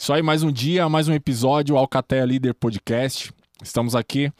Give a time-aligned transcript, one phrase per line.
[0.00, 3.30] Isso aí, mais um dia, mais um episódio Alcateia Líder Podcast.
[3.62, 4.32] Estamos aqui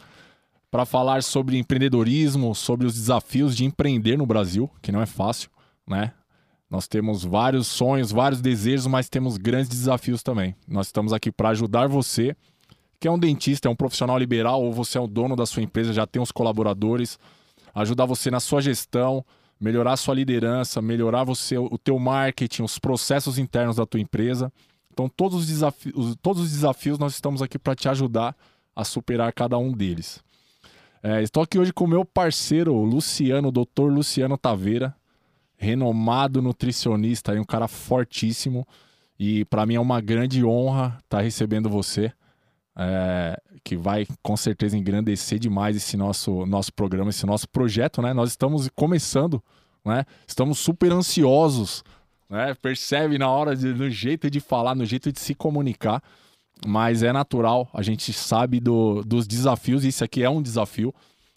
[0.70, 5.50] para falar sobre empreendedorismo, sobre os desafios de empreender no Brasil, que não é fácil,
[5.86, 6.14] né?
[6.70, 10.56] Nós temos vários sonhos, vários desejos, mas temos grandes desafios também.
[10.66, 12.34] Nós estamos aqui para ajudar você,
[12.98, 15.62] que é um dentista, é um profissional liberal, ou você é o dono da sua
[15.62, 17.18] empresa, já tem os colaboradores,
[17.74, 19.22] ajudar você na sua gestão,
[19.60, 24.50] melhorar sua liderança, melhorar você, o teu marketing, os processos internos da tua empresa.
[25.00, 28.36] Então, todos os desafios, todos os desafios nós estamos aqui para te ajudar
[28.76, 30.22] a superar cada um deles.
[31.02, 34.94] É, estou aqui hoje com o meu parceiro Luciano, o doutor Luciano Taveira,
[35.56, 38.68] renomado nutricionista, um cara fortíssimo.
[39.18, 42.12] E para mim é uma grande honra estar tá recebendo você,
[42.76, 48.12] é, que vai com certeza engrandecer demais esse nosso, nosso programa, esse nosso projeto, né?
[48.12, 49.42] Nós estamos começando,
[49.82, 50.04] né?
[50.26, 51.82] Estamos super ansiosos,
[52.30, 52.54] né?
[52.54, 56.00] Percebe na hora, de, no jeito de falar, no jeito de se comunicar,
[56.64, 60.94] mas é natural, a gente sabe do, dos desafios, isso aqui é um desafio,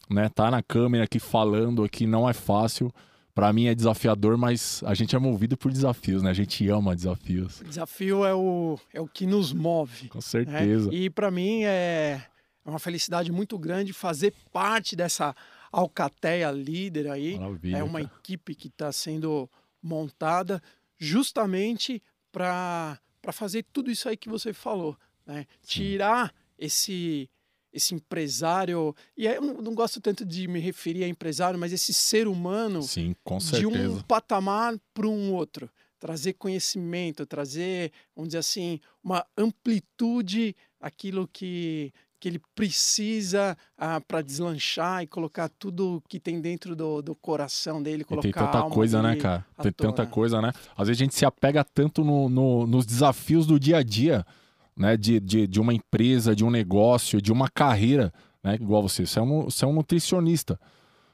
[0.09, 0.29] né?
[0.29, 2.93] Tá na câmera aqui falando aqui não é fácil,
[3.33, 6.29] para mim é desafiador, mas a gente é movido por desafios, né?
[6.29, 7.61] A gente ama desafios.
[7.61, 10.09] O desafio é o, é o que nos move.
[10.09, 10.91] Com certeza.
[10.91, 10.97] Né?
[10.97, 12.21] E para mim é,
[12.63, 15.35] é uma felicidade muito grande fazer parte dessa
[15.71, 17.39] Alcateia líder aí.
[17.39, 18.11] Maravilha, é uma cara.
[18.19, 19.49] equipe que está sendo
[19.81, 20.61] montada
[21.03, 22.01] justamente
[22.31, 22.99] para
[23.31, 24.97] fazer tudo isso aí que você falou.
[25.25, 25.45] Né?
[25.61, 27.29] Tirar esse
[27.71, 28.95] esse empresário.
[29.17, 33.15] E eu não gosto tanto de me referir a empresário, mas esse ser humano Sim,
[33.23, 35.67] com de um patamar para um outro.
[35.99, 41.91] Trazer conhecimento, trazer, vamos dizer assim, uma amplitude, aquilo que,
[42.23, 47.83] que ele precisa ah, para deslanchar e colocar tudo que tem dentro do, do coração
[47.83, 49.45] dele, E colocar tem a tanta coisa, né, cara?
[49.61, 50.53] Tem tanta coisa, né?
[50.77, 54.25] Às vezes a gente se apega tanto no, no- nos desafios do dia a dia,
[54.73, 54.95] né?
[54.95, 58.55] De, de, de uma empresa, de um negócio, de uma carreira, né?
[58.55, 59.05] Igual você.
[59.05, 60.57] Você é um, você é um nutricionista.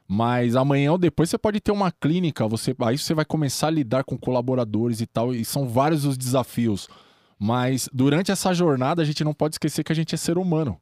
[0.07, 3.71] Mas amanhã ou depois você pode ter uma clínica, você, aí você vai começar a
[3.71, 6.87] lidar com colaboradores e tal, e são vários os desafios.
[7.39, 10.79] Mas durante essa jornada a gente não pode esquecer que a gente é ser humano,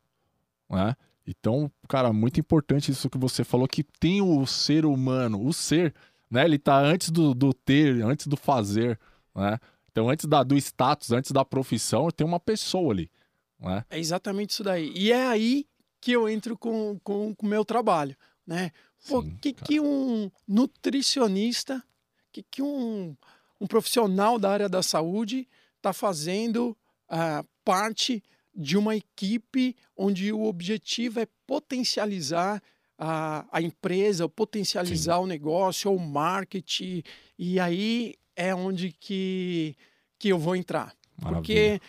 [0.69, 0.95] né?
[1.25, 5.94] Então, cara, muito importante isso que você falou, que tem o ser humano, o ser,
[6.31, 6.45] né?
[6.45, 8.97] Ele tá antes do, do ter, antes do fazer,
[9.35, 9.59] né?
[9.91, 13.11] Então, antes da, do status, antes da profissão, tem uma pessoa ali,
[13.59, 13.83] né?
[13.89, 14.91] É exatamente isso daí.
[14.95, 15.66] E é aí
[16.00, 18.72] que eu entro com com o meu trabalho, né?
[19.07, 21.83] Pô, Sim, que que um nutricionista,
[22.31, 23.17] que que um,
[23.59, 26.77] um profissional da área da saúde está fazendo
[27.09, 28.23] ah, parte
[28.57, 32.62] de uma equipe onde o objetivo é potencializar
[32.97, 37.03] a, a empresa, potencializar o negócio, o marketing,
[37.38, 39.75] e aí é onde que,
[40.18, 40.95] que eu vou entrar.
[41.22, 41.35] Maravilha.
[41.38, 41.81] Porque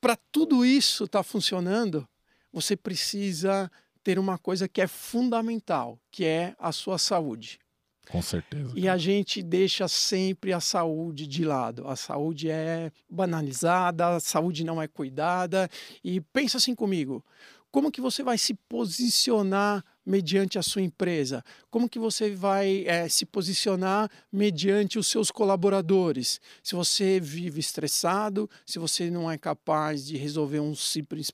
[0.00, 2.06] para tudo isso estar funcionando,
[2.52, 3.70] você precisa
[4.02, 7.58] ter uma coisa que é fundamental, que é a sua saúde.
[8.10, 8.72] Com certeza.
[8.74, 11.86] E a gente deixa sempre a saúde de lado.
[11.88, 15.68] A saúde é banalizada, a saúde não é cuidada.
[16.04, 17.24] E pensa assim comigo:
[17.76, 21.44] como que você vai se posicionar mediante a sua empresa?
[21.70, 26.40] Como que você vai eh, se posicionar mediante os seus colaboradores?
[26.62, 31.30] Se você vive estressado, se você não é capaz de resolver um simples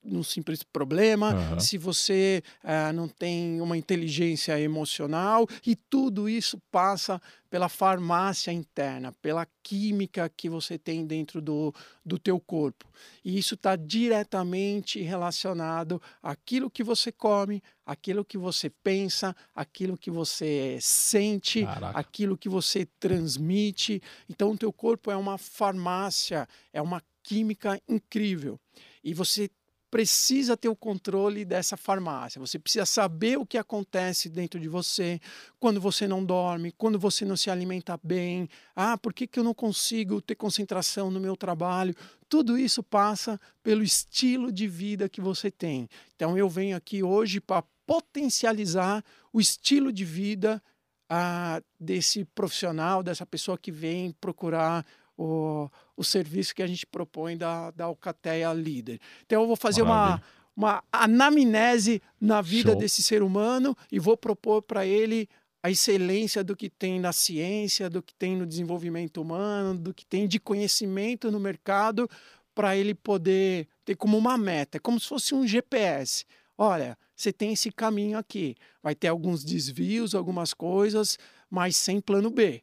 [0.00, 1.60] pro- um simples problema, Aham.
[1.60, 9.12] se você ah, não tem uma inteligência emocional e tudo isso passa pela farmácia interna,
[9.20, 11.74] pela química que você tem dentro do,
[12.04, 12.86] do teu corpo.
[13.24, 20.10] E isso está diretamente relacionado àquilo que você come, aquilo que você pensa, aquilo que
[20.10, 21.98] você sente, Caraca.
[21.98, 24.00] aquilo que você transmite.
[24.28, 28.58] Então, o teu corpo é uma farmácia, é uma química incrível.
[29.02, 29.50] E você
[29.90, 32.40] precisa ter o controle dessa farmácia.
[32.40, 35.20] Você precisa saber o que acontece dentro de você
[35.58, 38.48] quando você não dorme, quando você não se alimenta bem.
[38.74, 41.94] Ah, por que, que eu não consigo ter concentração no meu trabalho?
[42.28, 45.88] Tudo isso passa pelo estilo de vida que você tem.
[46.14, 50.62] Então eu venho aqui hoje para potencializar o estilo de vida
[51.08, 54.86] ah, desse profissional, dessa pessoa que vem procurar
[55.18, 55.68] o,
[56.00, 58.98] o serviço que a gente propõe da, da Alcateia Líder.
[59.26, 60.22] Então eu vou fazer uma,
[60.56, 62.80] uma anamnese na vida Show.
[62.80, 65.28] desse ser humano e vou propor para ele
[65.62, 70.06] a excelência do que tem na ciência, do que tem no desenvolvimento humano, do que
[70.06, 72.08] tem de conhecimento no mercado,
[72.54, 76.24] para ele poder ter como uma meta, é como se fosse um GPS.
[76.56, 81.18] Olha, você tem esse caminho aqui, vai ter alguns desvios, algumas coisas,
[81.50, 82.62] mas sem plano B.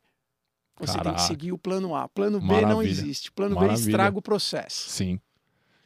[0.80, 1.16] Você tem Caraca.
[1.22, 2.08] que seguir o plano A.
[2.08, 2.70] Plano B Maravilha.
[2.74, 3.32] não existe.
[3.32, 3.88] Plano B Maravilha.
[3.90, 4.90] estraga o processo.
[4.90, 5.20] Sim.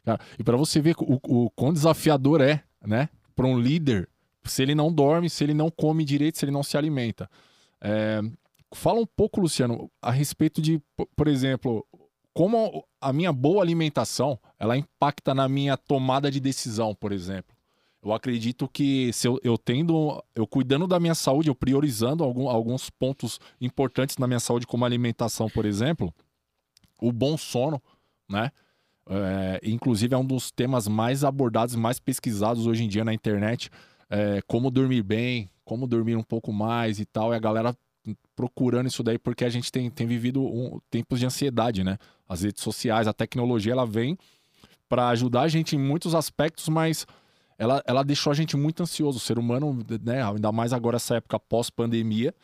[0.04, 3.08] Cara, e para você ver o, o quão desafiador é, né?
[3.34, 4.08] Para um líder,
[4.44, 7.30] se ele não dorme, se ele não come direito, se ele não se alimenta.
[7.80, 8.20] É,
[8.74, 10.80] fala um pouco, Luciano, a respeito de,
[11.16, 11.86] por exemplo,
[12.34, 17.51] como a minha boa alimentação ela impacta na minha tomada de decisão, por exemplo.
[18.02, 22.48] Eu acredito que se eu, eu tendo, eu cuidando da minha saúde, eu priorizando algum-
[22.48, 26.12] alguns pontos importantes na minha saúde, como alimentação, por exemplo,
[27.00, 27.80] o bom sono,
[28.28, 28.50] né?
[29.08, 33.70] É, inclusive é um dos temas mais abordados, mais pesquisados hoje em dia na internet.
[34.10, 37.32] É, como dormir bem, como dormir um pouco mais e tal.
[37.32, 37.76] E a galera
[38.34, 41.98] procurando isso daí porque a gente tem, tem vivido um- tempos de ansiedade, né?
[42.28, 44.16] As redes sociais, a tecnologia, ela vem
[44.88, 47.06] para ajudar a gente em muitos aspectos, mas
[47.62, 49.18] ela, ela deixou a gente muito ansioso.
[49.18, 50.20] O ser humano, né?
[50.20, 52.34] Ainda mais agora essa época pós-pandemia.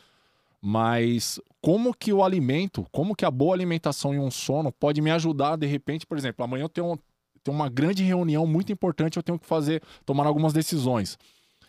[0.61, 5.11] Mas como que o alimento, como que a boa alimentação e um sono pode me
[5.11, 6.97] ajudar, de repente, por exemplo, amanhã eu tenho,
[7.43, 11.17] tenho uma grande reunião muito importante, eu tenho que fazer, tomar algumas decisões.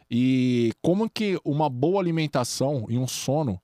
[0.08, 3.60] E como que uma boa alimentação e um sono,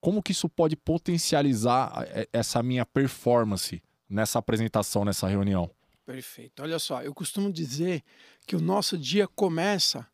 [0.00, 5.70] como que isso pode potencializar eh, essa minha performance nessa apresentação, nessa reunião?
[6.08, 6.62] Perfeito.
[6.62, 8.02] Olha só, eu costumo dizer
[8.46, 10.08] que o nosso dia começa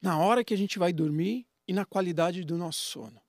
[0.00, 3.22] na hora que a gente vai dormir e na qualidade do nosso sono.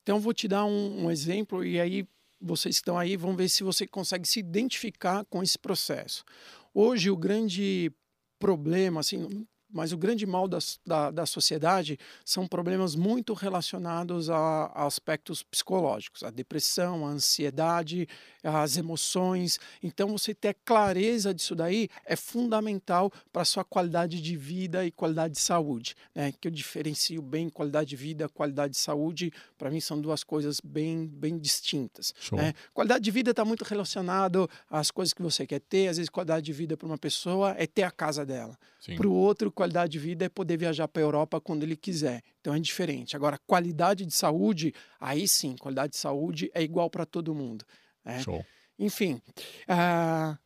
[0.00, 2.06] Então, vou te dar um, um exemplo e aí
[2.40, 6.24] vocês estão aí vão ver se você consegue se identificar com esse processo.
[6.72, 7.90] Hoje, o grande
[8.38, 14.36] problema, assim, mas o grande mal da, da, da sociedade são problemas muito relacionados a,
[14.74, 18.08] a aspectos psicológicos, a depressão, a ansiedade,
[18.42, 19.58] as emoções.
[19.82, 24.90] Então, você ter clareza disso daí é fundamental para a sua qualidade de vida e
[24.90, 25.94] qualidade de saúde.
[26.14, 26.32] Né?
[26.40, 29.32] Que eu diferencio bem qualidade de vida, qualidade de saúde.
[29.56, 32.14] Para mim, são duas coisas bem, bem distintas.
[32.32, 32.54] Né?
[32.72, 35.88] Qualidade de vida está muito relacionado às coisas que você quer ter.
[35.88, 38.58] Às vezes, qualidade de vida para uma pessoa é ter a casa dela.
[38.96, 42.22] Para o outro, qualidade de vida é poder viajar para a Europa quando ele quiser.
[42.40, 43.14] Então é diferente.
[43.14, 47.62] Agora, qualidade de saúde, aí sim, qualidade de saúde é igual para todo mundo.
[48.04, 48.22] né?
[48.22, 48.42] Show.
[48.78, 49.20] Enfim,
[49.68, 50.38] ah,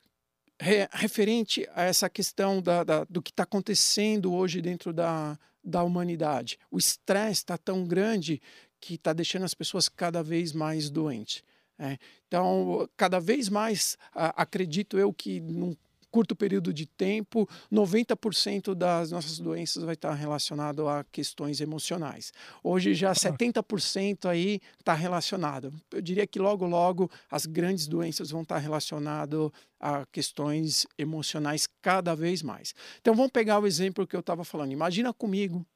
[0.61, 5.85] re- referente a essa questão da, da- do que está acontecendo hoje dentro da, da
[5.85, 8.43] humanidade, o estresse está tão grande
[8.81, 11.43] que está deixando as pessoas cada vez mais doentes.
[11.79, 11.99] né?
[12.27, 15.77] Então, cada vez mais, ah, acredito eu que num
[16.15, 22.33] curto período de tempo, 90% das nossas doenças vai estar relacionado a questões emocionais.
[22.63, 25.73] Hoje já 70% aí está relacionado.
[25.91, 29.51] Eu diria que logo logo as grandes doenças vão estar relacionadas
[29.81, 32.77] a questões emocionais cada vez mais.
[33.01, 34.71] Então vamos pegar o exemplo que eu estava falando.
[34.71, 35.67] Imagina comigo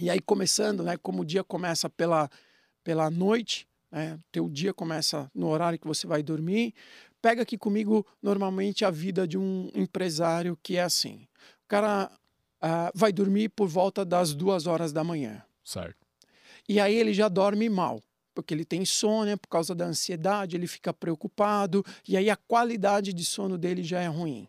[0.00, 2.30] e aí começando, né, como o dia começa pela
[2.84, 6.72] pela noite, né, teu dia começa no horário que você vai dormir.
[7.22, 11.26] Pega aqui comigo normalmente a vida de um empresário que é assim.
[11.64, 12.10] O cara
[12.60, 15.42] ah, vai dormir por volta das duas horas da manhã.
[15.64, 16.06] Certo.
[16.68, 18.00] E aí ele já dorme mal,
[18.34, 23.12] porque ele tem insônia por causa da ansiedade, ele fica preocupado, e aí a qualidade
[23.12, 24.48] de sono dele já é ruim.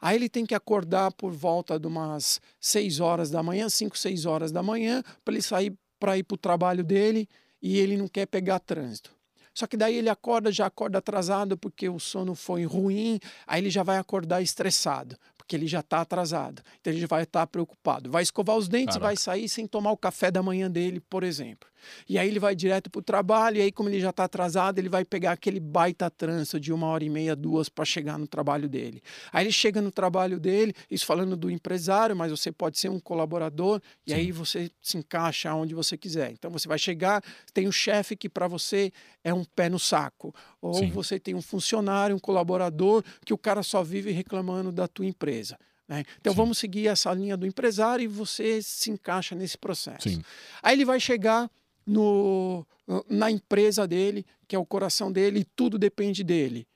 [0.00, 4.24] Aí ele tem que acordar por volta de umas 6 horas da manhã, 5, 6
[4.26, 7.28] horas da manhã, para ele sair para ir para o trabalho dele
[7.60, 9.14] e ele não quer pegar trânsito.
[9.54, 13.70] Só que daí ele acorda, já acorda atrasado porque o sono foi ruim, aí ele
[13.70, 16.62] já vai acordar estressado, porque ele já está atrasado.
[16.80, 18.10] Então ele já vai estar preocupado.
[18.10, 19.06] Vai escovar os dentes, Caraca.
[19.06, 21.68] vai sair sem tomar o café da manhã dele, por exemplo.
[22.08, 24.78] E aí ele vai direto para o trabalho, e aí, como ele já está atrasado,
[24.78, 28.26] ele vai pegar aquele baita trânsito de uma hora e meia, duas, para chegar no
[28.26, 29.02] trabalho dele.
[29.32, 33.00] Aí ele chega no trabalho dele, isso falando do empresário, mas você pode ser um
[33.00, 34.16] colaborador, e Sim.
[34.16, 36.32] aí você se encaixa onde você quiser.
[36.32, 37.22] Então você vai chegar,
[37.52, 40.34] tem um chefe que para você é um pé no saco.
[40.60, 40.90] Ou Sim.
[40.90, 45.58] você tem um funcionário, um colaborador, que o cara só vive reclamando da tua empresa.
[45.88, 46.04] né?
[46.20, 46.36] Então Sim.
[46.36, 50.20] vamos seguir essa linha do empresário e você se encaixa nesse processo.
[50.62, 51.50] Aí ele vai chegar
[51.86, 52.66] no,
[53.08, 56.66] na empresa dele, que é o coração dele, e tudo depende dele.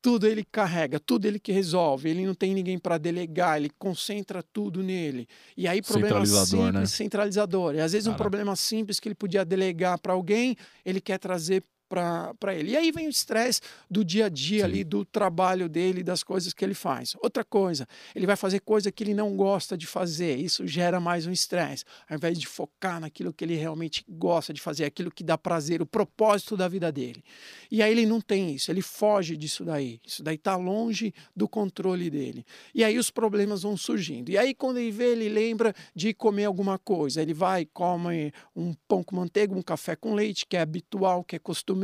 [0.00, 2.10] Tudo ele carrega, tudo ele que resolve.
[2.10, 5.28] Ele não tem ninguém para delegar, ele concentra tudo nele.
[5.56, 6.86] E aí, problema Centralizador, simples, né?
[6.86, 7.74] centralizador.
[7.76, 8.24] E às vezes um Caraca.
[8.24, 12.70] problema simples que ele podia delegar para alguém, ele quer trazer para ele.
[12.70, 14.64] E aí vem o estresse do dia a dia Sim.
[14.64, 17.14] ali, do trabalho dele, das coisas que ele faz.
[17.20, 20.38] Outra coisa, ele vai fazer coisa que ele não gosta de fazer.
[20.38, 21.84] Isso gera mais um estresse.
[22.08, 25.82] Ao invés de focar naquilo que ele realmente gosta de fazer, aquilo que dá prazer,
[25.82, 27.22] o propósito da vida dele.
[27.70, 30.00] E aí ele não tem isso, ele foge disso daí.
[30.06, 32.44] Isso daí está longe do controle dele.
[32.74, 34.30] E aí os problemas vão surgindo.
[34.30, 37.20] E aí quando ele vê, ele lembra de comer alguma coisa.
[37.20, 41.36] Ele vai, come um pão com manteiga, um café com leite, que é habitual, que
[41.36, 41.81] é costumeiro,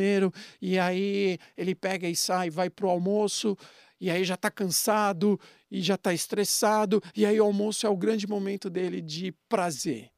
[0.60, 3.56] e aí ele pega e sai, vai para o almoço,
[4.00, 5.38] e aí já está cansado
[5.70, 10.10] e já está estressado, e aí o almoço é o grande momento dele de prazer.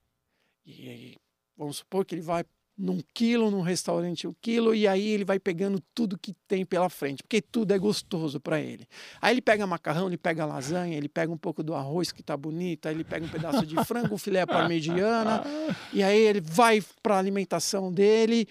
[0.65, 1.17] E aí,
[1.57, 2.45] vamos supor que ele vai
[2.81, 6.89] num quilo, num restaurante um quilo, e aí ele vai pegando tudo que tem pela
[6.89, 8.87] frente, porque tudo é gostoso para ele.
[9.21, 12.37] Aí ele pega macarrão, ele pega lasanha, ele pega um pouco do arroz que tá
[12.37, 15.43] bonito, aí ele pega um pedaço de frango, filé parmegiana,
[15.93, 18.49] e aí ele vai para a alimentação dele.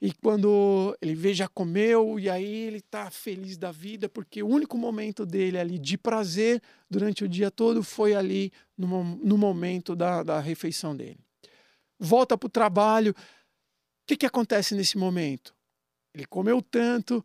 [0.00, 4.48] E quando ele vê, já comeu, e aí ele tá feliz da vida, porque o
[4.48, 9.94] único momento dele ali de prazer durante o dia todo foi ali no, no momento
[9.94, 11.18] da, da refeição dele.
[11.98, 13.14] Volta para o trabalho,
[14.10, 15.54] que, que acontece nesse momento?
[16.12, 17.24] Ele comeu tanto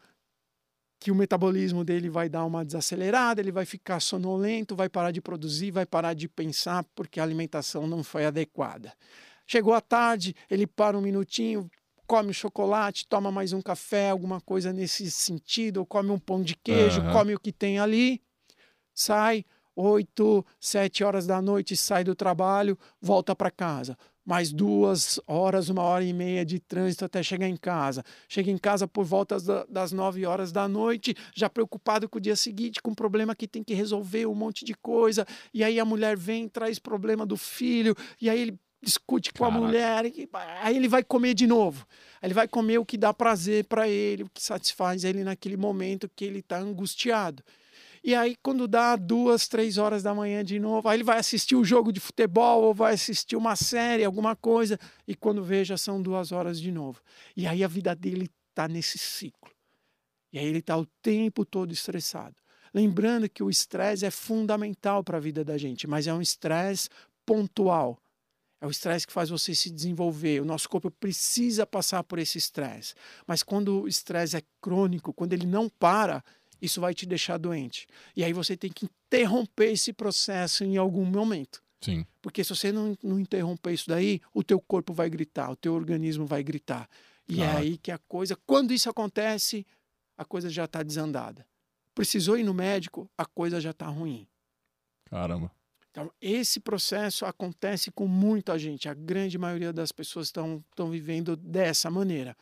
[1.00, 5.20] que o metabolismo dele vai dar uma desacelerada, ele vai ficar sonolento, vai parar de
[5.20, 8.94] produzir, vai parar de pensar porque a alimentação não foi adequada.
[9.48, 11.70] Chegou a tarde, ele para um minutinho,
[12.08, 16.56] come chocolate, toma mais um café, alguma coisa nesse sentido, ou come um pão de
[16.56, 17.12] queijo, uhum.
[17.12, 18.22] come o que tem ali,
[18.94, 19.46] sai,
[19.76, 25.84] oito, sete horas da noite, sai do trabalho, volta para casa mais duas horas, uma
[25.84, 28.04] hora e meia de trânsito até chegar em casa.
[28.28, 29.38] Chega em casa por volta
[29.70, 33.48] das nove horas da noite, já preocupado com o dia seguinte, com um problema que
[33.48, 35.28] tem que resolver, um monte de coisa.
[35.54, 39.58] E aí a mulher vem, traz problema do filho, e aí ele discute com Caraca.
[39.58, 40.30] a mulher, e
[40.62, 41.86] aí ele vai comer de novo.
[42.22, 46.10] Ele vai comer o que dá prazer para ele, o que satisfaz ele naquele momento
[46.16, 47.44] que ele está angustiado.
[48.04, 51.56] E aí, quando dá duas, três horas da manhã de novo, aí ele vai assistir
[51.56, 55.76] o um jogo de futebol ou vai assistir uma série, alguma coisa, e quando veja,
[55.76, 57.02] são duas horas de novo.
[57.36, 59.52] E aí a vida dele está nesse ciclo.
[60.32, 62.36] E aí ele está o tempo todo estressado.
[62.72, 66.90] Lembrando que o estresse é fundamental para a vida da gente, mas é um estresse
[67.26, 67.98] pontual.
[68.66, 70.42] É o estresse que faz você se desenvolver.
[70.42, 72.96] O nosso corpo precisa passar por esse estresse.
[73.28, 76.24] Mas quando o estresse é crônico, quando ele não para,
[76.60, 77.86] isso vai te deixar doente.
[78.16, 81.62] E aí você tem que interromper esse processo em algum momento.
[81.80, 82.08] Sim.
[82.24, 85.76] Porque se você não, não interromper isso daí, o teu corpo vai gritar, o teu
[85.76, 86.90] organismo vai gritar.
[87.30, 89.64] E é aí que a coisa, quando isso acontece,
[90.18, 91.46] a coisa já está desandada.
[91.94, 94.28] Precisou ir no médico, a coisa já está ruim.
[95.06, 95.52] Caramba.
[95.96, 98.90] Então, esse processo acontece com muita gente.
[98.90, 100.62] A grande maioria das pessoas estão
[100.92, 102.36] vivendo dessa maneira.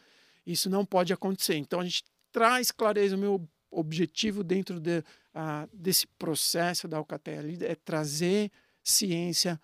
[0.43, 1.55] Isso não pode acontecer.
[1.57, 3.15] Então, a gente traz clareza.
[3.15, 5.01] O meu objetivo dentro de,
[5.35, 8.51] uh, desse processo da Alcatel é trazer
[8.83, 9.61] ciência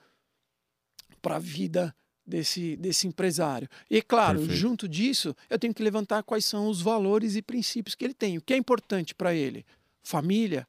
[1.20, 3.68] para a vida desse, desse empresário.
[3.90, 4.60] E, claro, Perfeito.
[4.60, 8.38] junto disso, eu tenho que levantar quais são os valores e princípios que ele tem.
[8.38, 9.66] O que é importante para ele?
[10.04, 10.68] Família,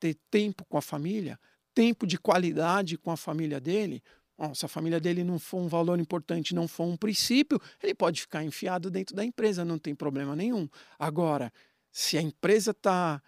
[0.00, 1.38] ter tempo com a família,
[1.76, 4.02] tempo de qualidade com a família dele.
[4.38, 7.94] Bom, se a família dele não for um valor importante, não for um princípio, ele
[7.94, 10.66] pode ficar enfiado dentro da empresa, não tem problema nenhum.
[10.98, 11.52] Agora,
[11.92, 13.22] se a empresa está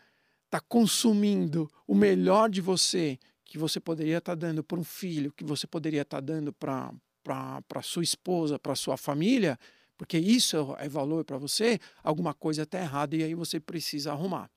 [0.48, 5.30] tá consumindo o melhor de você, que você poderia estar tá dando para um filho,
[5.30, 9.58] que você poderia estar tá dando para sua esposa, para sua família,
[9.98, 14.50] porque isso é valor para você, alguma coisa está errada e aí você precisa arrumar.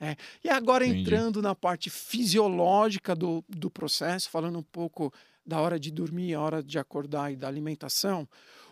[0.00, 0.16] É.
[0.42, 1.02] E agora Entendi.
[1.02, 5.12] entrando na parte fisiológica do, do processo, falando um pouco
[5.44, 8.26] da hora de dormir, a hora de acordar e da alimentação,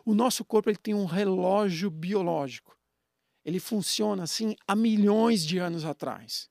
[0.05, 2.79] o nosso corpo ele tem um relógio biológico
[3.49, 6.51] ele funciona assim há milhões de anos atrás.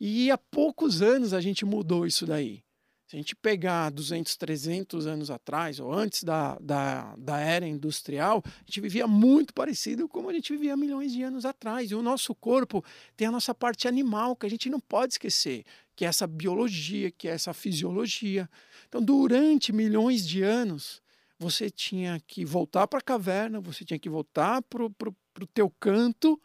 [0.00, 2.64] E há poucos anos a gente mudou isso daí.
[3.12, 8.42] Se a gente pegar 200, 300 anos atrás, ou antes da, da, da era industrial,
[8.46, 11.90] a gente vivia muito parecido como a gente vivia milhões de anos atrás.
[11.90, 12.82] E o nosso corpo
[13.14, 15.62] tem a nossa parte animal, que a gente não pode esquecer,
[15.94, 18.48] que é essa biologia, que é essa fisiologia.
[18.88, 21.02] Então, durante milhões de anos,
[21.38, 26.40] você tinha que voltar para a caverna, você tinha que voltar para o teu canto,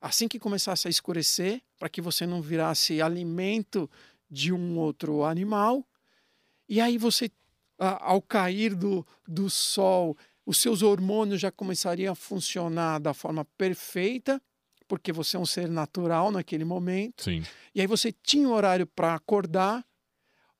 [0.00, 3.90] assim que começasse a escurecer, para que você não virasse alimento
[4.32, 5.86] de um outro animal.
[6.66, 7.30] E aí você,
[7.78, 14.40] ao cair do, do sol, os seus hormônios já começariam a funcionar da forma perfeita,
[14.88, 17.24] porque você é um ser natural naquele momento.
[17.24, 17.42] Sim.
[17.74, 19.84] E aí você tinha um horário para acordar,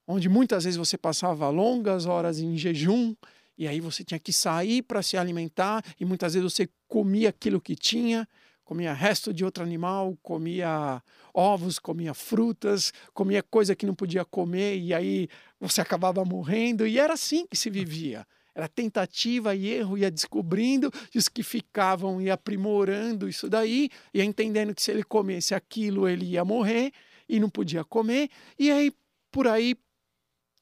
[0.07, 3.15] onde muitas vezes você passava longas horas em jejum,
[3.57, 7.61] e aí você tinha que sair para se alimentar e muitas vezes você comia aquilo
[7.61, 8.29] que tinha,
[8.65, 11.03] comia resto de outro animal, comia
[11.35, 15.29] ovos, comia frutas, comia coisa que não podia comer e aí
[15.61, 18.27] você acabava morrendo e era assim que se vivia.
[18.55, 24.25] Era tentativa e erro, ia descobrindo, e os que ficavam ia aprimorando isso daí, ia
[24.25, 26.93] entendendo que se ele comesse aquilo ele ia morrer
[27.27, 28.29] e não podia comer,
[28.59, 28.93] e aí
[29.31, 29.75] por aí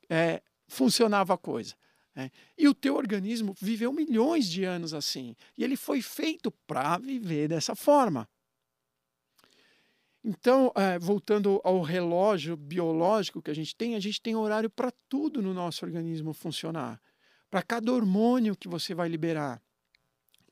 [0.08, 1.74] é, funcionava a coisa.
[2.14, 2.30] Né?
[2.58, 5.36] E o teu organismo viveu milhões de anos assim.
[5.56, 8.28] E ele foi feito para viver dessa forma.
[10.22, 14.92] Então, é, voltando ao relógio biológico que a gente tem, a gente tem horário para
[15.08, 17.00] tudo no nosso organismo funcionar.
[17.50, 19.62] Para cada hormônio que você vai liberar.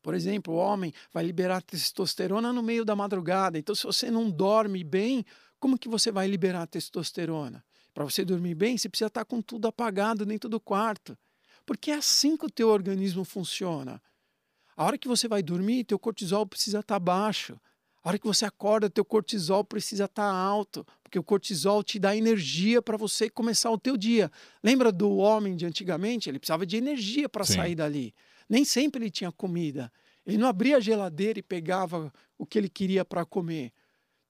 [0.02, 3.58] Por exemplo, o homem vai liberar testosterona no meio da madrugada.
[3.58, 5.24] Então, se você não dorme bem,
[5.60, 7.62] como que você vai liberar testosterona?
[7.92, 11.18] Para você dormir bem, você precisa estar com tudo apagado dentro do quarto.
[11.68, 14.00] Porque é assim que o teu organismo funciona.
[14.74, 17.60] A hora que você vai dormir, teu cortisol precisa estar tá baixo.
[18.02, 21.98] A hora que você acorda, teu cortisol precisa estar tá alto, porque o cortisol te
[21.98, 24.32] dá energia para você começar o teu dia.
[24.64, 26.30] Lembra do homem de antigamente?
[26.30, 28.14] Ele precisava de energia para sair dali.
[28.48, 29.92] Nem sempre ele tinha comida.
[30.24, 33.74] Ele não abria a geladeira e pegava o que ele queria para comer.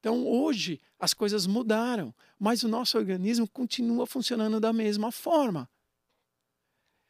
[0.01, 5.71] Então, hoje, as coisas mudaram, mas o nosso organismo continua funcionando da mesma forma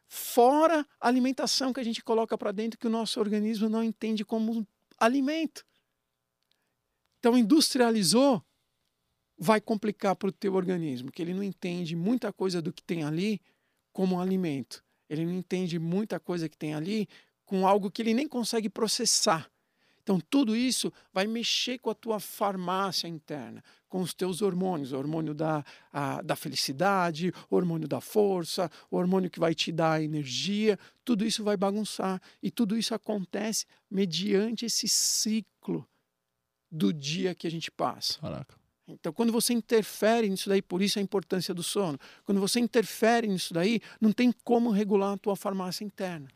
[0.08, 4.24] fora a alimentação que a gente coloca para dentro que o nosso organismo não entende
[4.24, 4.66] como
[4.98, 5.64] alimento.
[7.18, 8.42] Então, industrializou,
[9.36, 13.04] vai complicar para o teu organismo, que ele não entende muita coisa do que tem
[13.04, 13.40] ali
[13.92, 14.84] como alimento.
[15.08, 17.08] Ele não entende muita coisa que tem ali
[17.44, 19.50] com algo que ele nem consegue processar.
[20.08, 24.96] Então, tudo isso vai mexer com a tua farmácia interna, com os teus hormônios, o
[24.96, 25.62] hormônio da,
[25.92, 31.26] a, da felicidade, o hormônio da força, o hormônio que vai te dar energia, tudo
[31.26, 32.22] isso vai bagunçar.
[32.42, 35.86] E tudo isso acontece mediante esse ciclo
[36.70, 38.18] do dia que a gente passa.
[38.18, 38.56] Caraca.
[38.86, 43.26] Então, quando você interfere nisso daí, por isso a importância do sono, quando você interfere
[43.26, 46.30] nisso daí, não tem como regular a tua farmácia interna.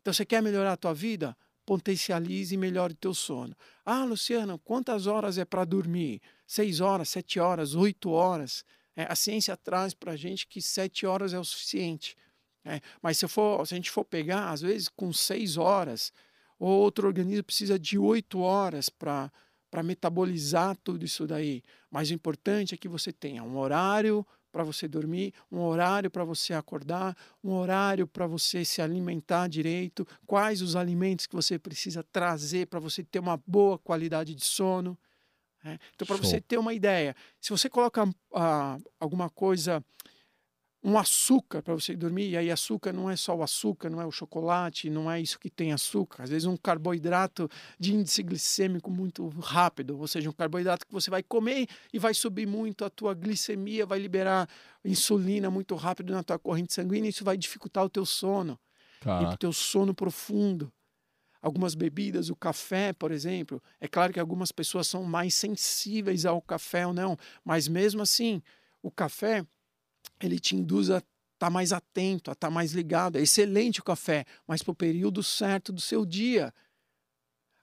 [0.00, 1.36] Então, você quer melhorar a tua vida?
[1.64, 3.56] Potencialize e melhore o teu sono.
[3.84, 6.20] Ah, Luciano, quantas horas é para dormir?
[6.46, 8.64] Seis horas, sete horas, oito horas.
[8.94, 12.16] É, a ciência traz para a gente que sete horas é o suficiente.
[12.64, 16.12] É, mas se, for, se a gente for pegar, às vezes com seis horas,
[16.58, 19.30] outro organismo precisa de oito horas para
[19.82, 21.62] metabolizar tudo isso daí.
[21.90, 26.22] Mas o importante é que você tenha um horário para você dormir, um horário para
[26.22, 32.04] você acordar, um horário para você se alimentar direito, quais os alimentos que você precisa
[32.12, 34.96] trazer para você ter uma boa qualidade de sono.
[35.64, 35.78] Né?
[35.94, 39.82] Então, para você ter uma ideia, se você coloca ah, alguma coisa
[40.84, 44.06] um açúcar para você dormir, e aí açúcar não é só o açúcar, não é
[44.06, 46.24] o chocolate, não é isso que tem açúcar.
[46.24, 51.08] Às vezes um carboidrato de índice glicêmico muito rápido, ou seja, um carboidrato que você
[51.08, 54.48] vai comer e vai subir muito a tua glicemia, vai liberar
[54.84, 58.58] insulina muito rápido na tua corrente sanguínea, e isso vai dificultar o teu sono,
[59.04, 60.72] e o teu sono profundo.
[61.40, 66.40] Algumas bebidas, o café, por exemplo, é claro que algumas pessoas são mais sensíveis ao
[66.40, 68.40] café ou não, mas mesmo assim,
[68.80, 69.44] o café
[70.22, 71.06] ele te induz a estar
[71.38, 73.16] tá mais atento, a estar tá mais ligado.
[73.16, 76.52] É excelente o café, mas para o período certo do seu dia.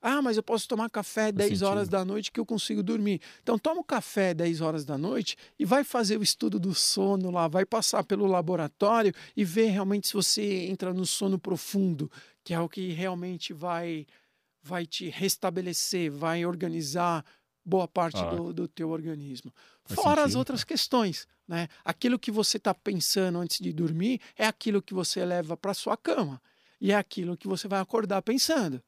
[0.02, 3.22] Ah, mas eu posso tomar café 10 horas da noite que eu consigo dormir.
[3.44, 7.30] Então toma o café 10 horas da noite e vai fazer o estudo do sono
[7.30, 12.10] lá, vai passar pelo laboratório e ver realmente se você entra no sono profundo,
[12.46, 14.08] que é o que realmente vai
[14.62, 17.26] vai te restabelecer, vai organizar
[17.66, 18.30] boa parte ah.
[18.30, 19.54] do, do teu organismo.
[19.90, 21.68] Faz Fora sentido, as outras questões, né?
[21.84, 25.98] Aquilo que você está pensando antes de dormir é aquilo que você leva para sua
[25.98, 26.40] cama
[26.80, 28.82] e é aquilo que você vai acordar pensando.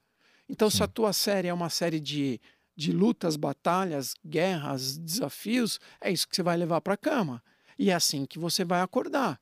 [0.48, 0.78] Então, Sim.
[0.78, 2.40] se a tua série é uma série de,
[2.76, 7.42] de lutas, batalhas, guerras, desafios, é isso que você vai levar para a cama.
[7.78, 9.40] E é assim que você vai acordar.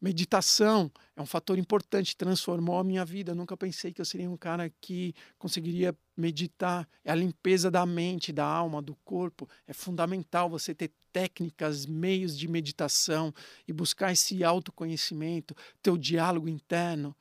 [0.00, 3.32] Meditação é um fator importante, transformou a minha vida.
[3.32, 6.88] Eu nunca pensei que eu seria um cara que conseguiria meditar.
[7.04, 9.48] É a limpeza da mente, da alma, do corpo.
[9.66, 13.32] É fundamental você ter técnicas, meios de meditação
[13.68, 17.14] e buscar esse autoconhecimento, teu diálogo interno.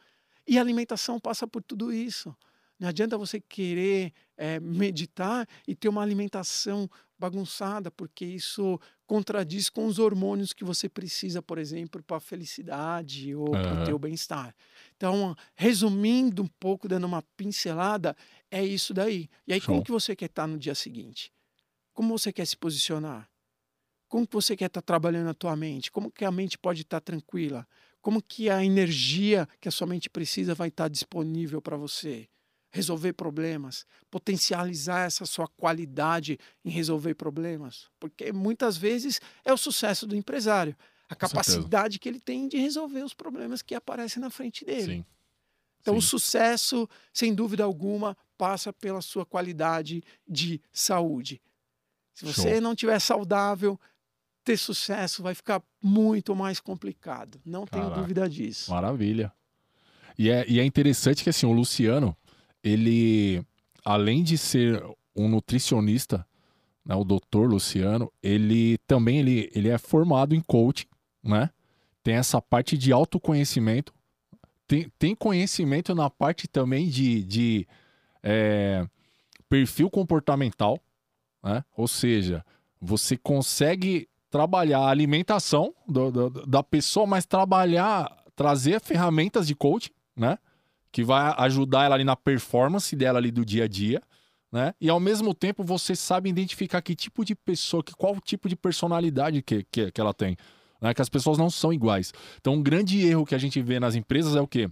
[0.48, 2.36] E a alimentação passa por tudo isso.
[2.80, 9.86] Não adianta você querer é, meditar e ter uma alimentação bagunçada, porque isso contradiz com
[9.86, 13.52] os hormônios que você precisa, por exemplo, para a felicidade ou uhum.
[13.52, 14.54] para o teu bem-estar.
[14.98, 18.18] Então, resumindo um pouco, dando uma pincelada,
[18.54, 19.30] é isso daí.
[19.48, 19.74] E aí, Show.
[19.74, 21.34] como que você quer estar no dia seguinte?
[21.92, 23.28] Como você quer se posicionar?
[24.08, 25.92] Como que você quer estar trabalhando a tua mente?
[25.92, 27.68] Como que a mente pode estar tranquila?
[28.00, 32.30] Como que a energia que a sua mente precisa vai estar disponível para você?
[32.74, 40.08] resolver problemas, potencializar essa sua qualidade em resolver problemas, porque muitas vezes é o sucesso
[40.08, 40.76] do empresário,
[41.08, 44.86] a capacidade que ele tem de resolver os problemas que aparecem na frente dele.
[44.86, 45.06] Sim.
[45.82, 46.00] Então, Sim.
[46.00, 51.42] o sucesso, sem dúvida alguma, passa pela sua qualidade de saúde.
[52.14, 52.62] Se você Show.
[52.62, 53.80] não tiver saudável,
[54.44, 57.40] ter sucesso vai ficar muito mais complicado.
[57.46, 57.90] Não Caraca.
[57.90, 58.70] tenho dúvida disso.
[58.70, 59.32] Maravilha.
[60.20, 62.14] E é, e é interessante que assim, o Luciano,
[62.62, 63.42] ele,
[63.86, 64.84] além de ser
[65.16, 66.28] um nutricionista,
[66.84, 70.88] né, o doutor Luciano, ele também ele, ele é formado em coaching,
[71.24, 71.50] né?
[72.04, 73.94] Tem essa parte de autoconhecimento,
[74.68, 77.68] tem, tem conhecimento na parte também de, de
[78.24, 78.88] é,
[79.50, 80.80] perfil comportamental,
[81.44, 81.64] né?
[81.76, 82.44] Ou seja,
[82.82, 89.92] você consegue trabalhar a alimentação do, do, da pessoa, mas trabalhar, trazer ferramentas de coaching,
[90.16, 90.38] né?
[90.94, 94.00] que vai ajudar ela ali na performance dela ali do dia a dia,
[94.52, 94.76] né?
[94.80, 98.56] E ao mesmo tempo você sabe identificar que tipo de pessoa, que qual tipo de
[98.56, 100.38] personalidade que, que, que ela tem,
[100.80, 100.94] né?
[100.94, 102.14] Que as pessoas não são iguais.
[102.40, 104.70] Então, um grande erro que a gente vê nas empresas é o quê?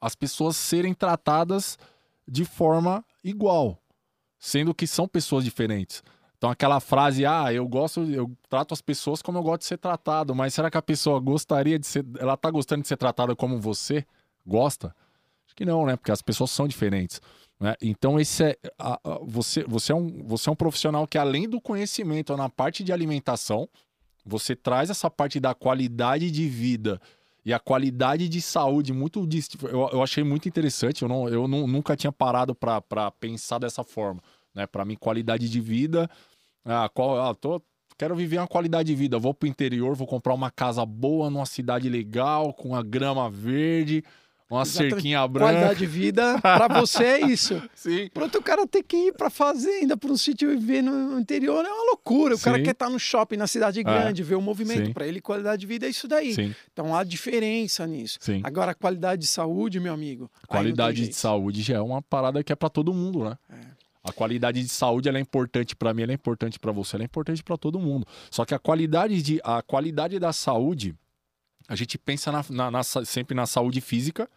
[0.00, 1.76] As pessoas serem tratadas
[2.26, 3.78] de forma igual,
[4.38, 6.02] sendo que são pessoas diferentes.
[6.36, 9.76] Então, aquela frase, ah, eu gosto, eu trato as pessoas como eu gosto de ser
[9.76, 13.36] tratado, mas será que a pessoa gostaria de ser, ela tá gostando de ser tratada
[13.36, 14.06] como você
[14.46, 14.94] gosta?
[15.44, 15.96] Acho que não, né?
[15.96, 17.20] Porque as pessoas são diferentes.
[17.60, 17.74] Né?
[17.82, 21.46] Então, esse é, a, a, você, você, é um, você é um profissional que, além
[21.46, 23.68] do conhecimento na parte de alimentação,
[24.24, 26.98] você traz essa parte da qualidade de vida
[27.44, 29.26] e a qualidade de saúde muito
[29.64, 33.82] eu, eu achei muito interessante eu, não, eu não, nunca tinha parado para pensar dessa
[33.82, 34.20] forma
[34.54, 34.66] né?
[34.66, 36.08] Para mim qualidade de vida
[36.64, 37.62] ah, qual ah, tô
[37.96, 41.30] quero viver uma qualidade de vida vou para o interior vou comprar uma casa boa
[41.30, 44.04] numa cidade legal com a grama verde
[44.50, 45.52] uma cerquinha branca.
[45.52, 47.62] Qualidade de vida para você é isso.
[47.74, 48.10] Sim.
[48.12, 51.64] Pronto, o cara tem que ir para fazenda, para um sítio e viver no interior
[51.64, 52.34] é uma loucura.
[52.34, 52.44] O Sim.
[52.44, 53.82] cara quer estar tá no shopping na cidade é.
[53.82, 54.24] grande, é.
[54.24, 54.92] ver o movimento.
[54.92, 56.34] Para ele, qualidade de vida é isso daí.
[56.34, 56.54] Sim.
[56.72, 58.18] Então há diferença nisso.
[58.20, 58.40] Sim.
[58.42, 60.30] Agora, qualidade de saúde, meu amigo.
[60.48, 63.38] Qualidade de saúde já é uma parada que é para todo mundo, né?
[63.50, 63.80] É.
[64.02, 67.04] A qualidade de saúde ela é importante para mim, ela é importante para você, ela
[67.04, 68.06] é importante para todo mundo.
[68.30, 70.94] Só que a qualidade, de, a qualidade da saúde
[71.70, 74.28] a gente pensa na, na, na, sempre na saúde física,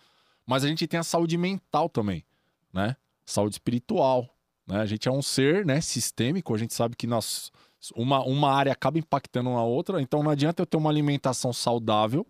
[0.46, 2.24] mas a gente tem a saúde mental também,
[2.72, 2.96] né?
[3.26, 4.30] Saúde espiritual,
[4.68, 4.82] né?
[4.82, 7.52] A gente é um ser, né, sistêmico, a gente sabe que nós
[7.96, 12.24] uma, uma área acaba impactando na outra, então não adianta eu ter uma alimentação saudável,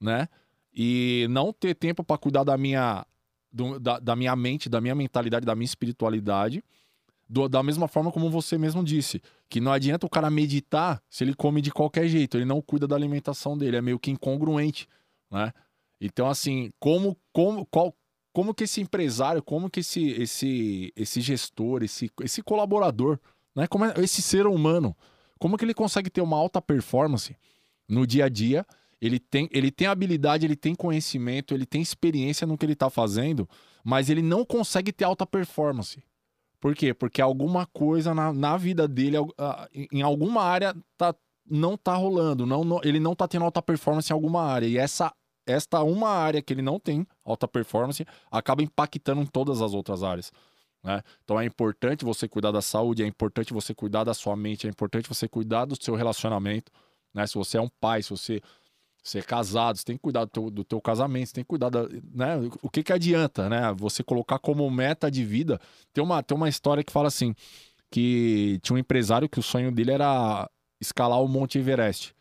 [0.00, 0.28] né?
[0.74, 3.06] E não ter tempo para cuidar da minha
[3.52, 6.60] do, da, da, minha mente, da minha mentalidade, da minha espiritualidade.
[7.28, 11.24] Do, da mesma forma como você mesmo disse, que não adianta o cara meditar se
[11.24, 14.86] ele come de qualquer jeito, ele não cuida da alimentação dele, é meio que incongruente,
[15.30, 15.52] né?
[16.00, 17.94] Então, assim, como, como, qual,
[18.32, 23.18] como que esse empresário, como que esse, esse, esse gestor, esse, esse colaborador,
[23.54, 23.66] né?
[23.66, 24.94] Como é, esse ser humano,
[25.38, 27.36] como que ele consegue ter uma alta performance
[27.88, 28.66] no dia a dia?
[29.00, 32.88] Ele tem, ele tem habilidade, ele tem conhecimento, ele tem experiência no que ele está
[32.88, 33.48] fazendo,
[33.84, 36.02] mas ele não consegue ter alta performance.
[36.64, 36.94] Por quê?
[36.94, 39.18] Porque alguma coisa na, na vida dele,
[39.92, 41.14] em alguma área, tá,
[41.46, 42.46] não tá rolando.
[42.46, 44.64] Não, não, ele não tá tendo alta performance em alguma área.
[44.64, 45.12] E essa,
[45.46, 50.02] esta uma área que ele não tem alta performance acaba impactando em todas as outras
[50.02, 50.32] áreas.
[50.82, 51.02] Né?
[51.22, 54.70] Então é importante você cuidar da saúde, é importante você cuidar da sua mente, é
[54.70, 56.72] importante você cuidar do seu relacionamento.
[57.12, 57.26] Né?
[57.26, 58.40] Se você é um pai, se você,
[59.04, 61.48] você é casado, você tem que cuidar do teu, do teu casamento, você tem que
[61.48, 61.86] cuidar da.
[61.86, 62.50] Né?
[62.62, 63.70] O que, que adianta, né?
[63.76, 65.60] Você colocar como meta de vida.
[65.92, 67.34] Tem uma, tem uma história que fala assim:
[67.90, 72.14] que tinha um empresário que o sonho dele era escalar o Monte Everest.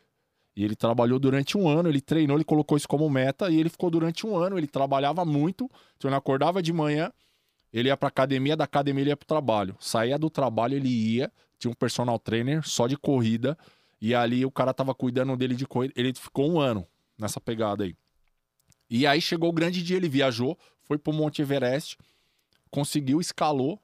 [0.57, 3.69] E ele trabalhou durante um ano, ele treinou, ele colocou isso como meta e ele
[3.69, 4.57] ficou durante um ano.
[4.57, 7.11] Ele trabalhava muito, então ele acordava de manhã,
[7.71, 9.75] ele ia para academia, da academia ele ia para o trabalho.
[9.79, 13.57] Saía do trabalho, ele ia, tinha um personal trainer só de corrida,
[14.03, 15.93] e ali o cara tava cuidando dele de corrida.
[15.95, 16.85] Ele ficou um ano
[17.17, 17.95] nessa pegada aí.
[18.89, 21.97] E aí chegou o grande dia, ele viajou, foi pro Monte Everest,
[22.69, 23.79] conseguiu, escalou,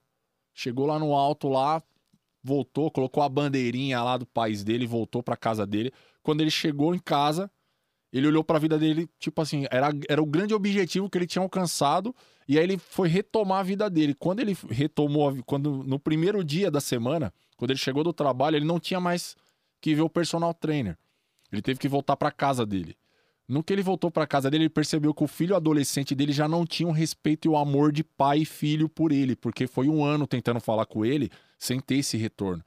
[0.53, 1.81] chegou lá no alto lá,
[2.43, 5.89] voltou, colocou a bandeirinha lá do país dele, voltou para casa dele.
[6.21, 7.49] Quando ele chegou em casa,
[8.11, 11.27] ele olhou para a vida dele, tipo assim, era, era o grande objetivo que ele
[11.27, 12.13] tinha alcançado,
[12.45, 14.13] e aí ele foi retomar a vida dele.
[14.13, 18.65] Quando ele retomou, quando no primeiro dia da semana, quando ele chegou do trabalho, ele
[18.65, 19.37] não tinha mais
[19.81, 20.97] que ver o personal trainer.
[21.51, 22.95] Ele teve que voltar para casa dele.
[23.47, 26.47] No que ele voltou para casa dele, ele percebeu que o filho adolescente dele já
[26.47, 29.89] não tinha o respeito e o amor de pai e filho por ele, porque foi
[29.89, 32.63] um ano tentando falar com ele sem ter esse retorno.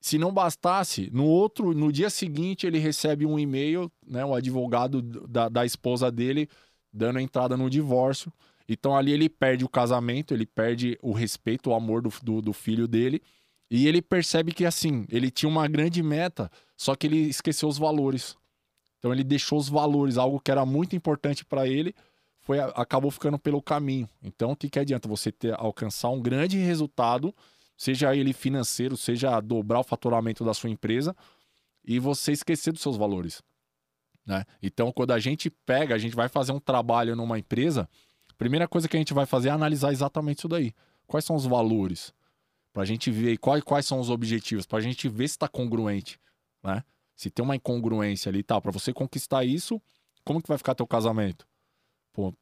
[0.00, 5.02] Se não bastasse, no outro, no dia seguinte, ele recebe um e-mail, né, o advogado
[5.02, 6.48] da, da esposa dele
[6.92, 8.32] dando entrada no divórcio.
[8.68, 12.52] Então ali ele perde o casamento, ele perde o respeito, o amor do, do, do
[12.52, 13.22] filho dele.
[13.70, 17.78] E ele percebe que, assim, ele tinha uma grande meta, só que ele esqueceu os
[17.78, 18.36] valores.
[18.98, 21.94] Então ele deixou os valores, algo que era muito importante para ele,
[22.40, 24.08] foi acabou ficando pelo caminho.
[24.22, 27.34] Então o que, que adianta você ter alcançar um grande resultado,
[27.76, 31.14] seja ele financeiro, seja dobrar o faturamento da sua empresa,
[31.84, 33.42] e você esquecer dos seus valores.
[34.24, 34.44] Né?
[34.60, 37.88] Então, quando a gente pega, a gente vai fazer um trabalho numa empresa,
[38.36, 40.74] primeira coisa que a gente vai fazer é analisar exatamente isso daí.
[41.06, 42.12] Quais são os valores?
[42.76, 45.48] Para a gente ver quais, quais são os objetivos, para a gente ver se está
[45.48, 46.20] congruente.
[46.62, 46.84] Né?
[47.14, 49.80] Se tem uma incongruência ali e tal, para você conquistar isso,
[50.22, 51.48] como que vai ficar teu casamento?
[52.12, 52.34] Pô,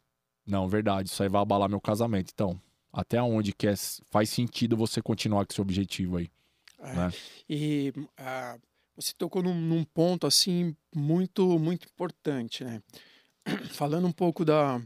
[0.45, 2.33] não, verdade, isso aí vai abalar meu casamento.
[2.35, 2.61] Então,
[2.93, 3.75] até onde que é,
[4.11, 6.29] faz sentido você continuar com esse objetivo aí?
[6.81, 7.13] É, né?
[7.49, 8.61] E uh,
[8.97, 12.83] você tocou num, num, ponto assim muito muito importante, né?
[13.71, 14.83] Falando um pouco da,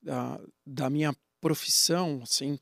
[0.00, 2.56] da, da minha profissão, assim,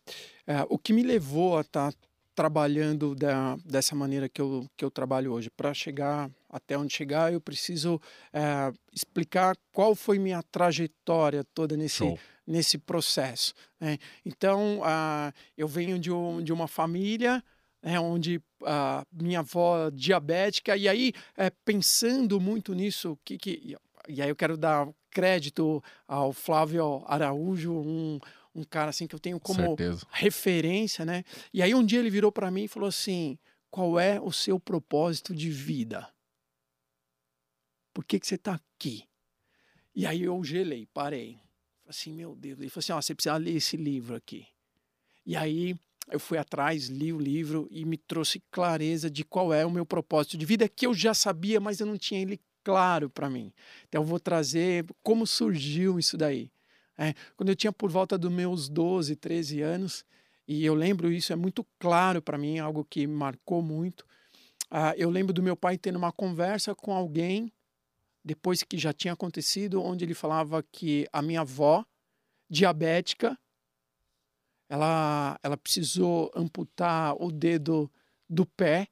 [0.46, 1.98] é, o que me levou a estar tá
[2.34, 5.50] trabalhando da, dessa maneira que eu, que eu trabalho hoje.
[5.50, 8.00] Para chegar até onde chegar, eu preciso
[8.32, 12.04] é, explicar qual foi minha trajetória toda nesse,
[12.46, 13.54] nesse processo.
[13.80, 13.98] Né?
[14.24, 17.42] Então, uh, eu venho de, um, de uma família
[17.82, 23.76] é, onde a minha avó diabética, e aí, é, pensando muito nisso, que, que,
[24.08, 28.18] e aí eu quero dar crédito ao Flávio Araújo, um,
[28.54, 30.06] um cara assim que eu tenho como Certeza.
[30.10, 31.24] referência, né?
[31.52, 33.38] E aí um dia ele virou para mim e falou assim:
[33.70, 36.08] qual é o seu propósito de vida?
[37.92, 39.04] Por que, que você está aqui?
[39.94, 41.34] E aí eu gelei, parei.
[41.80, 42.58] Falei assim, meu Deus.
[42.58, 44.46] Ele falou assim: ó, você precisa ler esse livro aqui.
[45.24, 45.76] E aí
[46.10, 49.86] eu fui atrás, li o livro e me trouxe clareza de qual é o meu
[49.86, 53.52] propósito de vida, que eu já sabia, mas eu não tinha ele claro para mim.
[53.88, 56.50] Então eu vou trazer como surgiu isso daí.
[56.98, 60.04] É, quando eu tinha por volta dos meus 12, 13 anos,
[60.46, 64.02] e eu lembro isso, é muito claro para mim, algo que marcou muito.
[64.70, 67.52] Uh, eu lembro do meu pai tendo uma conversa com alguém,
[68.24, 71.84] depois que já tinha acontecido, onde ele falava que a minha avó,
[72.48, 73.38] diabética,
[74.68, 77.90] ela, ela precisou amputar o dedo
[78.28, 78.88] do pé.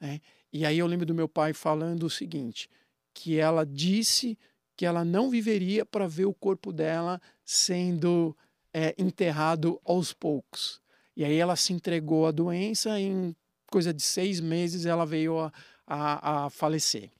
[0.00, 0.20] Né?
[0.52, 2.68] E aí eu lembro do meu pai falando o seguinte:
[3.12, 4.38] que ela disse
[4.76, 8.36] que ela não viveria para ver o corpo dela sendo
[8.72, 10.80] é, enterrado aos poucos.
[11.16, 13.36] E aí ela se entregou à doença, e em
[13.70, 15.52] coisa de seis meses ela veio a,
[15.86, 17.10] a, a falecer.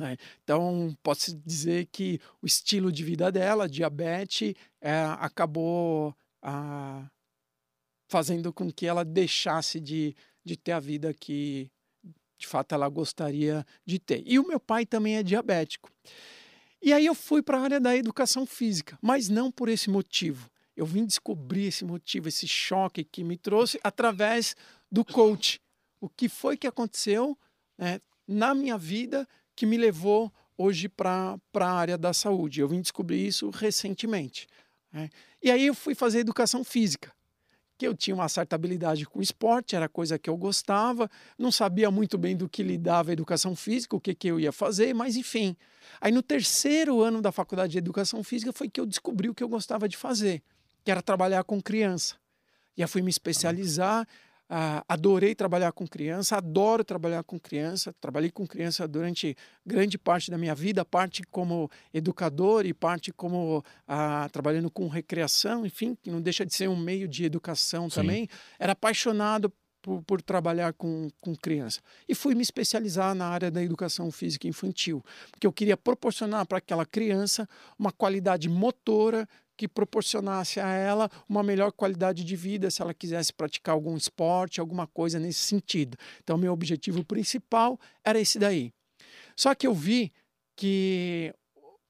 [0.00, 7.08] É, então, posso dizer que o estilo de vida dela, diabetes, é, acabou a,
[8.08, 11.70] fazendo com que ela deixasse de, de ter a vida que
[12.38, 14.22] de fato ela gostaria de ter.
[14.26, 15.90] E o meu pai também é diabético.
[16.82, 20.50] E aí eu fui para a área da educação física, mas não por esse motivo.
[20.76, 24.54] Eu vim descobrir esse motivo, esse choque que me trouxe através
[24.92, 25.60] do coach.
[26.00, 27.36] O que foi que aconteceu
[27.78, 32.60] né, na minha vida que me levou hoje para a área da saúde?
[32.60, 34.46] Eu vim descobrir isso recentemente.
[34.92, 35.08] Né?
[35.42, 37.15] E aí eu fui fazer educação física
[37.76, 41.90] que eu tinha uma certa habilidade com esporte, era coisa que eu gostava, não sabia
[41.90, 45.16] muito bem do que lidava a educação física, o que, que eu ia fazer, mas
[45.16, 45.56] enfim.
[46.00, 49.42] Aí no terceiro ano da faculdade de educação física foi que eu descobri o que
[49.42, 50.42] eu gostava de fazer,
[50.84, 52.14] que era trabalhar com criança.
[52.76, 54.06] E aí fui me especializar
[54.48, 57.94] ah, adorei trabalhar com criança, adoro trabalhar com criança.
[58.00, 63.64] Trabalhei com criança durante grande parte da minha vida, parte como educador e parte como
[63.86, 68.00] ah, trabalhando com recreação, enfim, que não deixa de ser um meio de educação Sim.
[68.00, 68.28] também.
[68.58, 71.80] Era apaixonado por, por, trabalhar com, com criança.
[72.08, 76.58] E fui me especializar na área da educação física infantil, porque eu queria proporcionar para
[76.58, 82.82] aquela criança uma qualidade motora, que proporcionasse a ela uma melhor qualidade de vida se
[82.82, 85.96] ela quisesse praticar algum esporte, alguma coisa nesse sentido.
[86.22, 88.72] Então, meu objetivo principal era esse daí.
[89.34, 90.12] Só que eu vi
[90.54, 91.34] que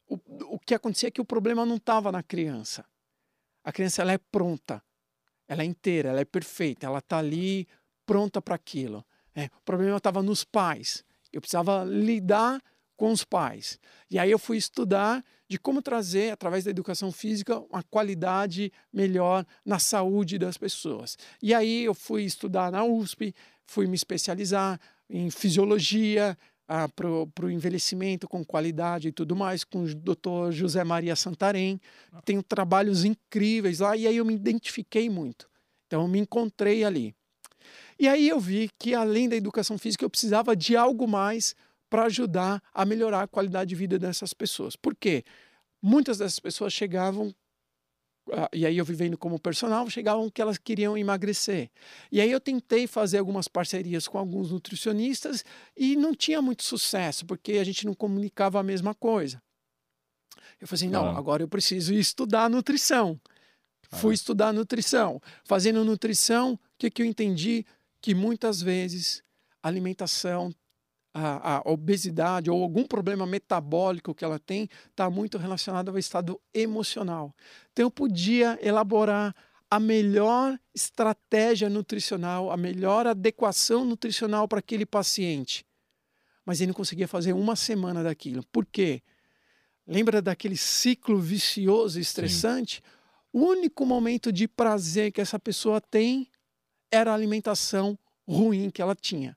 [0.08, 0.18] o,
[0.54, 2.84] o que acontecia é que o problema não estava na criança.
[3.64, 4.82] A criança ela é pronta,
[5.48, 7.66] ela é inteira, ela é perfeita, ela está ali
[8.04, 9.04] pronta para aquilo.
[9.34, 11.04] É, o problema estava nos pais.
[11.32, 12.62] Eu precisava lidar
[12.96, 13.78] com os pais.
[14.10, 19.46] E aí eu fui estudar de como trazer, através da educação física, uma qualidade melhor
[19.64, 21.16] na saúde das pessoas.
[21.40, 26.36] E aí eu fui estudar na USP, fui me especializar em fisiologia,
[26.68, 30.50] ah, para o envelhecimento com qualidade e tudo mais, com o Dr.
[30.50, 31.80] José Maria Santarém.
[32.24, 35.48] Tenho trabalhos incríveis lá, e aí eu me identifiquei muito.
[35.86, 37.14] Então eu me encontrei ali.
[37.98, 41.54] E aí eu vi que, além da educação física, eu precisava de algo mais
[41.88, 44.76] para ajudar a melhorar a qualidade de vida dessas pessoas.
[44.76, 45.24] Por quê?
[45.82, 47.34] Muitas dessas pessoas chegavam
[48.32, 51.70] ah, e aí eu vivendo como personal, chegavam que elas queriam emagrecer.
[52.10, 55.44] E aí eu tentei fazer algumas parcerias com alguns nutricionistas
[55.76, 59.40] e não tinha muito sucesso, porque a gente não comunicava a mesma coisa.
[60.60, 61.18] Eu falei assim, não, ah.
[61.18, 63.20] agora eu preciso estudar nutrição.
[63.90, 63.96] Ah.
[63.96, 65.20] Fui estudar nutrição.
[65.44, 67.64] Fazendo nutrição, o que, que eu entendi?
[68.00, 69.22] Que muitas vezes
[69.62, 70.52] a alimentação
[71.16, 76.40] a, a, obesidade ou algum problema metabólico que ela tem está muito relacionado ao estado
[76.52, 77.34] emocional.
[77.72, 79.34] Então, eu podia elaborar
[79.70, 85.64] a melhor estratégia nutricional, a melhor adequação nutricional para aquele paciente.
[86.44, 88.44] Mas ele não conseguia fazer uma semana daquilo.
[88.52, 89.02] Por quê?
[89.86, 92.76] Lembra daquele ciclo vicioso e estressante?
[92.76, 92.82] Sim.
[93.32, 96.28] O único momento de prazer que essa pessoa tem
[96.90, 97.98] era a alimentação
[98.28, 99.36] ruim que ela tinha.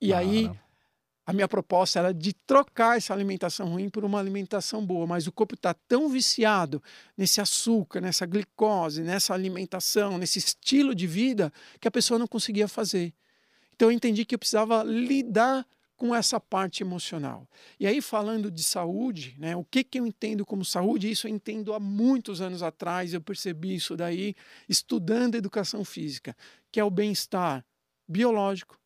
[0.00, 0.50] E aí
[1.24, 5.32] a minha proposta era de trocar essa alimentação ruim por uma alimentação boa, mas o
[5.32, 6.82] corpo está tão viciado
[7.16, 12.66] nesse açúcar, nessa glicose, nessa alimentação, nesse estilo de vida, que a pessoa não conseguia
[12.66, 13.14] fazer.
[13.74, 15.64] Então eu entendi que eu precisava lidar
[15.96, 17.48] com essa parte emocional.
[17.78, 21.08] E aí, falando de saúde, né, o que, que eu entendo como saúde?
[21.08, 24.34] Isso eu entendo há muitos anos atrás, eu percebi isso daí,
[24.68, 26.36] estudando educação física,
[26.72, 27.64] que é o bem-estar
[28.08, 28.76] biológico,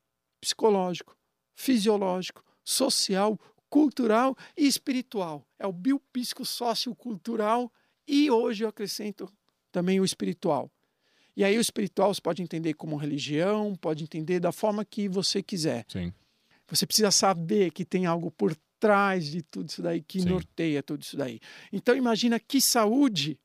[0.43, 1.17] psicológico,
[1.57, 5.45] fisiológico, social, cultural e espiritual.
[5.59, 7.73] É o biopsico sociocultural
[8.07, 9.29] e hoje eu acrescento
[9.73, 10.71] também o espiritual.
[11.37, 15.43] E aí o espiritual você pode entender como religião, pode entender da forma que você
[15.43, 15.85] quiser.
[15.89, 16.13] Sim.
[16.69, 20.29] Você precisa saber que tem algo por trás de tudo isso daí que Sim.
[20.29, 21.41] norteia tudo isso daí.
[21.73, 23.39] Então imagina que saúde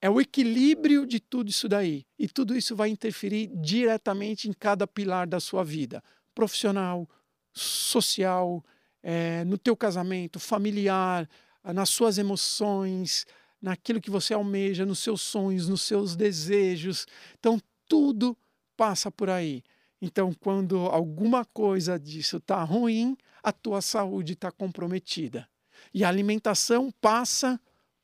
[0.00, 2.04] é o equilíbrio de tudo isso daí.
[2.18, 6.02] E tudo isso vai interferir diretamente em cada pilar da sua vida
[6.34, 7.08] profissional,
[7.52, 8.64] social,
[9.02, 11.28] é, no teu casamento, familiar,
[11.64, 13.26] nas suas emoções,
[13.60, 17.06] naquilo que você almeja, nos seus sonhos, nos seus desejos.
[17.38, 18.36] Então, tudo
[18.76, 19.62] passa por aí.
[20.00, 25.48] Então, quando alguma coisa disso está ruim, a tua saúde está comprometida.
[25.94, 27.60] E a alimentação passa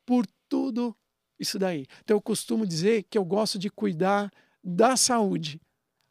[0.06, 0.96] por tudo
[1.38, 1.86] isso daí.
[2.04, 5.60] Então, eu costumo dizer que eu gosto de cuidar da saúde.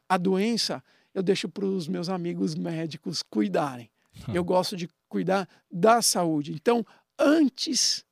[0.08, 0.82] A doença
[1.18, 3.90] eu deixo para os meus amigos médicos cuidarem.
[4.32, 6.52] Eu gosto de cuidar da saúde.
[6.52, 6.86] Então,
[7.18, 8.04] antes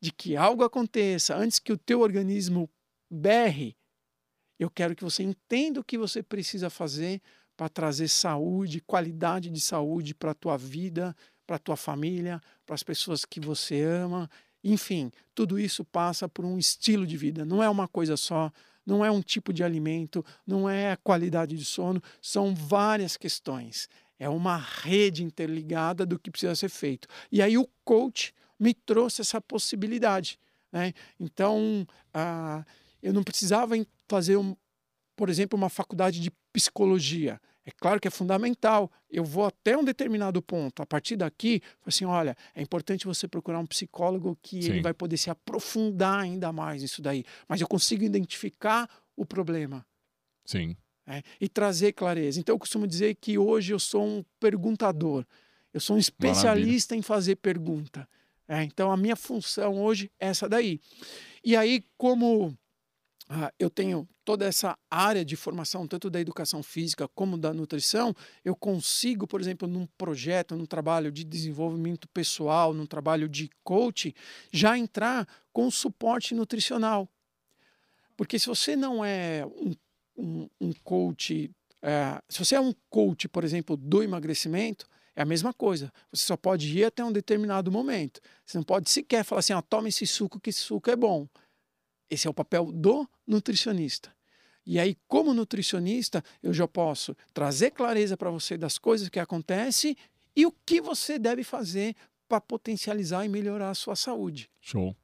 [0.00, 2.68] de que algo aconteça, antes que o teu organismo
[3.10, 3.74] berre,
[4.58, 7.22] eu quero que você entenda o que você precisa fazer
[7.56, 12.74] para trazer saúde, qualidade de saúde para a tua vida, para a tua família, para
[12.74, 14.30] as pessoas que você ama.
[14.62, 18.52] Enfim, tudo isso passa por um estilo de vida, não é uma coisa só,
[18.86, 23.88] não é um tipo de alimento, não é a qualidade de sono, são várias questões.
[24.18, 27.08] É uma rede interligada do que precisa ser feito.
[27.30, 30.38] E aí o coach me trouxe essa possibilidade.
[30.70, 30.92] Né?
[31.18, 32.64] Então, ah,
[33.02, 33.74] eu não precisava
[34.08, 34.56] fazer, um,
[35.16, 37.40] por exemplo, uma faculdade de psicologia.
[37.66, 38.90] É claro que é fundamental.
[39.10, 40.82] Eu vou até um determinado ponto.
[40.82, 44.70] A partir daqui, assim, olha, é importante você procurar um psicólogo que Sim.
[44.70, 47.24] ele vai poder se aprofundar ainda mais nisso daí.
[47.48, 49.84] Mas eu consigo identificar o problema.
[50.44, 50.76] Sim.
[51.06, 52.40] É, e trazer clareza.
[52.40, 55.24] Então eu costumo dizer que hoje eu sou um perguntador.
[55.72, 56.98] Eu sou um especialista Maravilha.
[56.98, 58.08] em fazer pergunta.
[58.46, 60.80] É, então a minha função hoje é essa daí.
[61.42, 62.56] E aí, como
[63.28, 68.14] ah, eu tenho toda essa área de formação, tanto da educação física como da nutrição,
[68.44, 74.14] eu consigo, por exemplo, num projeto, num trabalho de desenvolvimento pessoal, num trabalho de coaching,
[74.50, 77.08] já entrar com suporte nutricional.
[78.16, 79.74] Porque se você não é um,
[80.16, 81.50] um, um coach,
[81.82, 85.92] é, se você é um coach, por exemplo, do emagrecimento, é a mesma coisa.
[86.12, 88.20] Você só pode ir até um determinado momento.
[88.44, 91.28] Você não pode sequer falar assim, ah, toma esse suco que esse suco é bom.
[92.10, 94.14] Esse é o papel do nutricionista.
[94.66, 99.96] E aí, como nutricionista, eu já posso trazer clareza para você das coisas que acontecem
[100.34, 101.94] e o que você deve fazer
[102.28, 104.50] para potencializar e melhorar a sua saúde.
[104.60, 104.96] Show.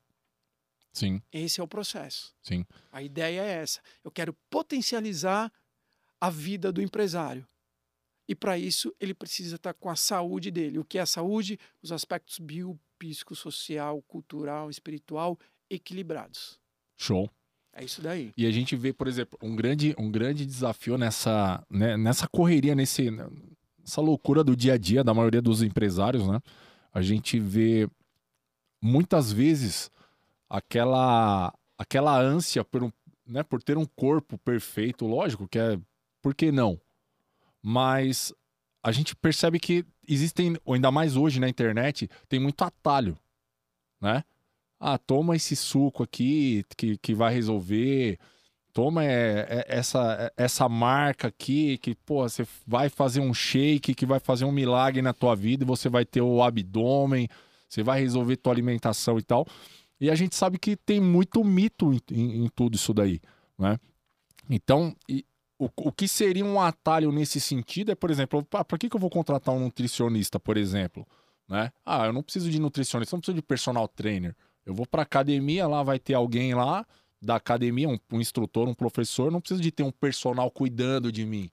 [0.93, 1.23] Sim.
[1.33, 2.35] Esse é o processo.
[2.43, 2.65] Sim.
[2.91, 3.81] A ideia é essa.
[4.03, 5.53] Eu quero potencializar
[6.21, 7.47] a vida do empresário.
[8.27, 10.79] E para isso, ele precisa estar com a saúde dele.
[10.79, 11.59] O que é a saúde?
[11.83, 12.79] Os aspectos bio,
[13.35, 16.60] social, cultural, espiritual equilibrados.
[17.01, 17.31] Show.
[17.73, 18.31] É isso daí.
[18.37, 22.75] E a gente vê, por exemplo, um grande, um grande desafio nessa, né, nessa correria,
[22.75, 26.41] nesse, nessa loucura do dia a dia da maioria dos empresários, né?
[26.93, 27.89] A gente vê
[28.83, 29.91] muitas vezes
[30.49, 32.93] aquela, aquela ânsia por, um,
[33.27, 35.79] né, por ter um corpo perfeito, lógico que é,
[36.21, 36.79] por que não?
[37.63, 38.31] Mas
[38.83, 43.17] a gente percebe que existem, ou ainda mais hoje na internet, tem muito atalho,
[44.01, 44.23] né?
[44.81, 48.19] Ah, toma esse suco aqui que, que vai resolver.
[48.73, 54.07] Toma é, é, essa, essa marca aqui que, pô, você vai fazer um shake que
[54.07, 57.29] vai fazer um milagre na tua vida e você vai ter o abdômen,
[57.69, 59.47] você vai resolver tua alimentação e tal.
[60.01, 63.21] E a gente sabe que tem muito mito em, em, em tudo isso daí,
[63.59, 63.79] né?
[64.49, 65.27] Então, e,
[65.59, 69.01] o, o que seria um atalho nesse sentido é, por exemplo, para que, que eu
[69.01, 71.07] vou contratar um nutricionista, por exemplo?
[71.47, 71.71] Né?
[71.85, 74.35] Ah, eu não preciso de nutricionista, não preciso de personal trainer.
[74.71, 76.87] Eu vou para academia, lá vai ter alguém lá
[77.21, 81.27] da academia, um, um instrutor, um professor, não preciso de ter um personal cuidando de
[81.27, 81.51] mim.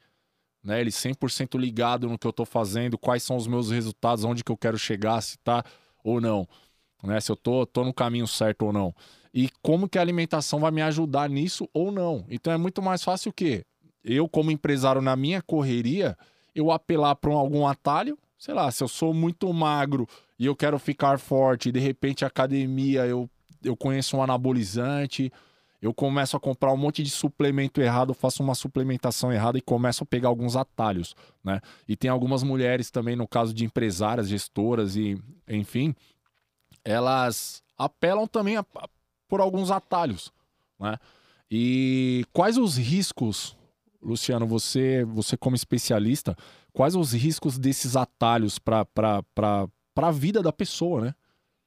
[0.63, 0.80] Né?
[0.80, 4.51] Ele 100% ligado no que eu estou fazendo, quais são os meus resultados, onde que
[4.51, 5.63] eu quero chegar, se tá
[6.03, 6.47] ou não.
[7.03, 7.20] Né?
[7.20, 8.93] Se eu tô, tô no caminho certo ou não.
[9.34, 12.24] E como que a alimentação vai me ajudar nisso ou não.
[12.30, 13.65] Então é muito mais fácil o quê?
[14.03, 16.15] Eu, como empresário, na minha correria,
[16.53, 20.07] eu apelar para algum atalho, sei lá, se eu sou muito magro
[20.40, 23.30] e eu quero ficar forte, e de repente academia eu,
[23.64, 25.32] eu conheço um anabolizante,
[25.82, 30.04] eu começo a comprar um monte de suplemento errado, faço uma suplementação errada e começo
[30.04, 31.62] a pegar alguns atalhos, né?
[31.88, 35.94] E tem algumas mulheres também, no caso de empresárias, gestoras e, enfim,
[36.84, 38.90] elas apelam também a, a,
[39.28, 40.32] por alguns atalhos,
[40.80, 40.98] né?
[41.50, 43.56] E quais os riscos,
[44.02, 46.36] Luciano, você, você como especialista,
[46.74, 48.84] quais os riscos desses atalhos para
[50.06, 51.16] a vida da pessoa, né?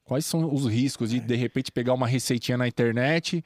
[0.04, 1.20] Quais são os riscos de, é.
[1.20, 3.42] de repente, pegar uma receitinha na internet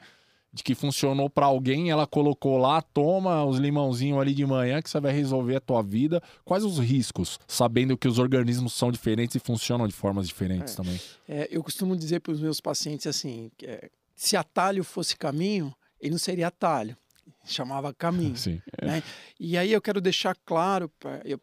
[0.55, 4.89] de que funcionou para alguém, ela colocou lá, toma os limãozinhos ali de manhã que
[4.89, 6.23] você vai resolver a tua vida.
[6.45, 10.77] Quais os riscos, sabendo que os organismos são diferentes e funcionam de formas diferentes é,
[10.77, 11.01] também?
[11.27, 16.11] É, eu costumo dizer para os meus pacientes assim, é, se atalho fosse caminho, ele
[16.11, 16.95] não seria atalho,
[17.43, 18.35] chamava caminho.
[18.37, 18.85] Sim, é.
[18.85, 19.03] né?
[19.37, 21.39] E aí eu quero deixar claro, pra, eu,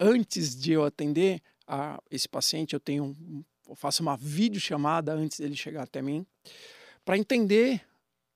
[0.00, 3.16] antes de eu atender a esse paciente, eu tenho,
[3.68, 6.26] eu faço uma videochamada antes dele chegar até mim,
[7.04, 7.82] para entender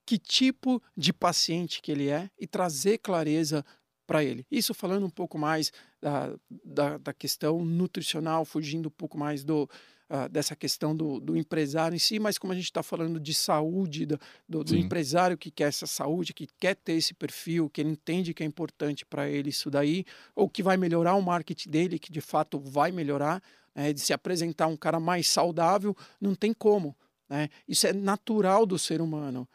[0.06, 3.64] que tipo de paciente que ele é e trazer clareza
[4.06, 4.46] para ele.
[4.50, 5.70] Isso falando um pouco mais
[6.00, 9.68] da, da, da, questão nutricional, fugindo um pouco mais do,
[10.10, 13.34] uh, dessa questão do, do, empresário em si, mas como a gente está falando de
[13.34, 17.80] saúde, do, do, do, empresário que quer essa saúde, que quer ter esse perfil, que
[17.80, 20.04] ele entende que é importante para ele isso daí,
[20.34, 23.42] ou que vai melhorar o marketing dele, que de fato vai melhorar,
[23.74, 26.96] né, de se apresentar um cara mais saudável, não tem como.
[27.28, 27.48] Né?
[27.66, 29.48] Isso é natural do ser humano.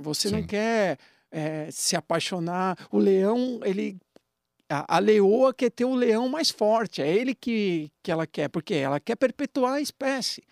[0.00, 0.36] Você Sim.
[0.36, 0.98] não quer
[1.30, 2.76] é, se apaixonar.
[2.90, 3.98] O leão, ele.
[4.68, 7.00] A, a, leoa quer ter o leão mais forte.
[7.00, 8.48] É ele que, que ela quer.
[8.48, 10.42] Porque ela quer perpetuar a espécie.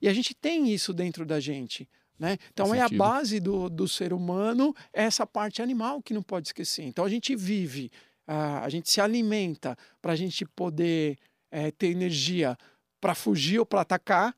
[0.00, 1.88] E a gente tem isso dentro da gente.
[2.18, 2.38] Né?
[2.52, 6.48] Então é a base do, do ser humano, é essa parte animal que não pode
[6.48, 6.84] esquecer.
[6.84, 7.90] Então a gente vive,
[8.26, 11.18] a, a gente se alimenta para a gente poder
[11.50, 12.56] é, ter energia
[13.00, 14.36] para fugir ou para atacar.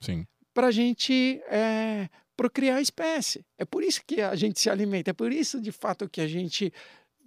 [0.00, 0.26] Sim.
[0.54, 3.44] Para a gente é, procriar a espécie.
[3.58, 6.26] É por isso que a gente se alimenta, é por isso, de fato, que a
[6.26, 6.72] gente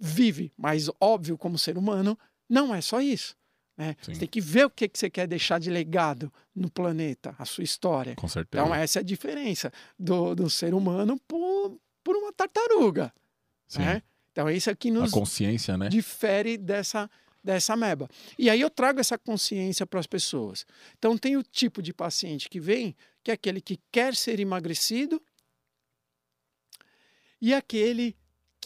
[0.00, 0.52] vive.
[0.56, 2.18] Mas, óbvio, como ser humano,
[2.48, 3.36] não é só isso.
[3.76, 3.94] Né?
[4.00, 7.44] Você tem que ver o que, que você quer deixar de legado no planeta, a
[7.44, 8.14] sua história.
[8.16, 8.64] Com certeza.
[8.64, 13.12] Então, essa é a diferença do, do ser humano por, por uma tartaruga.
[13.76, 14.02] Né?
[14.32, 15.88] Então, isso é que nos a consciência, né?
[15.88, 17.10] difere dessa,
[17.44, 18.08] dessa ameba.
[18.38, 20.64] E aí eu trago essa consciência para as pessoas.
[20.98, 25.20] Então, tem o tipo de paciente que vem que é aquele que quer ser emagrecido
[27.40, 28.16] e aquele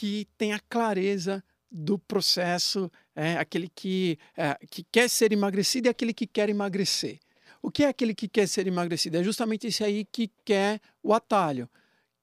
[0.01, 5.91] que tem a clareza do processo, é, aquele que, é, que quer ser emagrecido e
[5.91, 7.21] aquele que quer emagrecer.
[7.61, 9.19] O que é aquele que quer ser emagrecido?
[9.19, 11.69] É justamente esse aí que quer o atalho,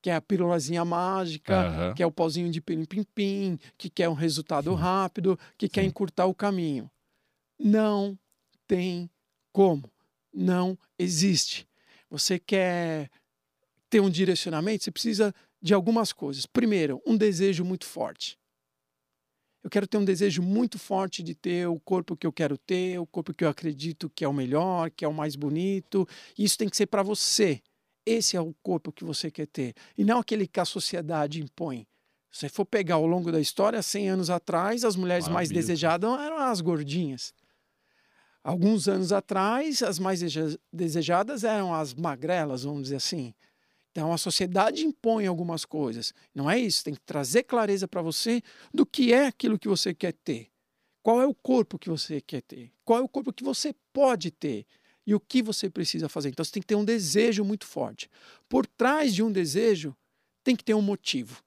[0.01, 1.93] que é a pílulazinha mágica, uhum.
[1.93, 5.71] que é o pauzinho de pim-pim-pim, que quer um resultado rápido, que Sim.
[5.73, 6.89] quer encurtar o caminho.
[7.59, 8.17] Não
[8.67, 9.07] tem
[9.53, 9.87] como.
[10.33, 11.67] Não existe.
[12.09, 13.11] Você quer
[13.87, 16.45] ter um direcionamento, você precisa de algumas coisas.
[16.45, 18.37] Primeiro, um desejo muito forte.
[19.63, 22.99] Eu quero ter um desejo muito forte de ter o corpo que eu quero ter,
[22.99, 26.07] o corpo que eu acredito que é o melhor, que é o mais bonito.
[26.37, 27.61] Isso tem que ser para você.
[28.05, 29.73] Esse é o corpo que você quer ter.
[29.97, 31.85] E não aquele que a sociedade impõe.
[32.31, 36.17] Se você for pegar ao longo da história, 100 anos atrás, as mulheres mais desejadas
[36.19, 37.33] eram as gordinhas.
[38.43, 40.21] Alguns anos atrás, as mais
[40.71, 43.33] desejadas eram as magrelas, vamos dizer assim.
[43.97, 46.13] Então a sociedade impõe algumas coisas.
[46.31, 49.91] Não é isso, tem que trazer clareza para você do que é aquilo que você
[49.91, 50.51] quer ter.
[51.01, 52.71] Qual é o corpo que você quer ter?
[52.85, 54.67] Qual é o corpo que você pode ter?
[55.03, 56.29] E o que você precisa fazer?
[56.29, 58.07] Então você tem que ter um desejo muito forte.
[58.47, 59.97] Por trás de um desejo,
[60.43, 61.43] tem que ter um motivo.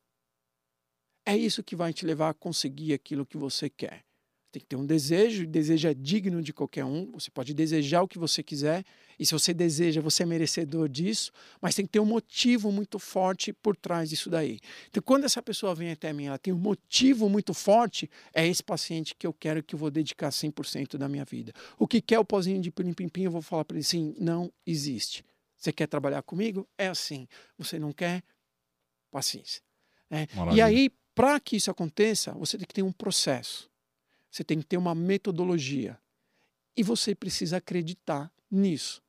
[1.24, 4.04] É isso que vai te levar a conseguir aquilo que você quer.
[4.52, 7.10] Tem que ter um desejo, e desejo é digno de qualquer um.
[7.12, 8.84] Você pode desejar o que você quiser,
[9.18, 11.30] e se você deseja, você é merecedor disso,
[11.60, 14.58] mas tem que ter um motivo muito forte por trás disso daí.
[14.88, 18.62] Então, quando essa pessoa vem até mim, ela tem um motivo muito forte, é esse
[18.62, 21.52] paciente que eu quero que eu vou dedicar 100% da minha vida.
[21.78, 25.24] O que quer o pozinho de pilim-pim-pim, eu vou falar para ele assim: não existe.
[25.56, 26.66] Você quer trabalhar comigo?
[26.76, 27.28] É assim.
[27.56, 28.24] Você não quer?
[29.12, 29.62] Paciência.
[30.10, 30.26] É.
[30.54, 33.69] E aí, para que isso aconteça, você tem que ter um processo.
[34.30, 35.98] Você tem que ter uma metodologia.
[36.76, 39.02] E você precisa acreditar nisso.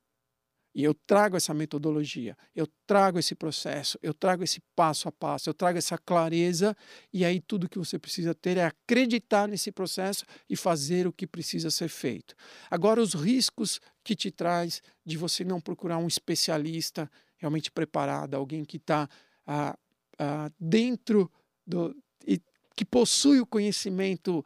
[0.74, 5.50] E eu trago essa metodologia, eu trago esse processo, eu trago esse passo a passo,
[5.50, 6.76] eu trago essa clareza,
[7.12, 11.28] e aí tudo que você precisa ter é acreditar nesse processo e fazer o que
[11.28, 12.36] precisa ser feito.
[12.70, 18.64] Agora, os riscos que te traz de você não procurar um especialista realmente preparado, alguém
[18.64, 19.10] que está
[19.46, 19.78] ah,
[20.18, 21.30] ah, dentro
[21.68, 21.94] do.
[22.26, 22.40] E,
[22.74, 24.44] que possui o conhecimento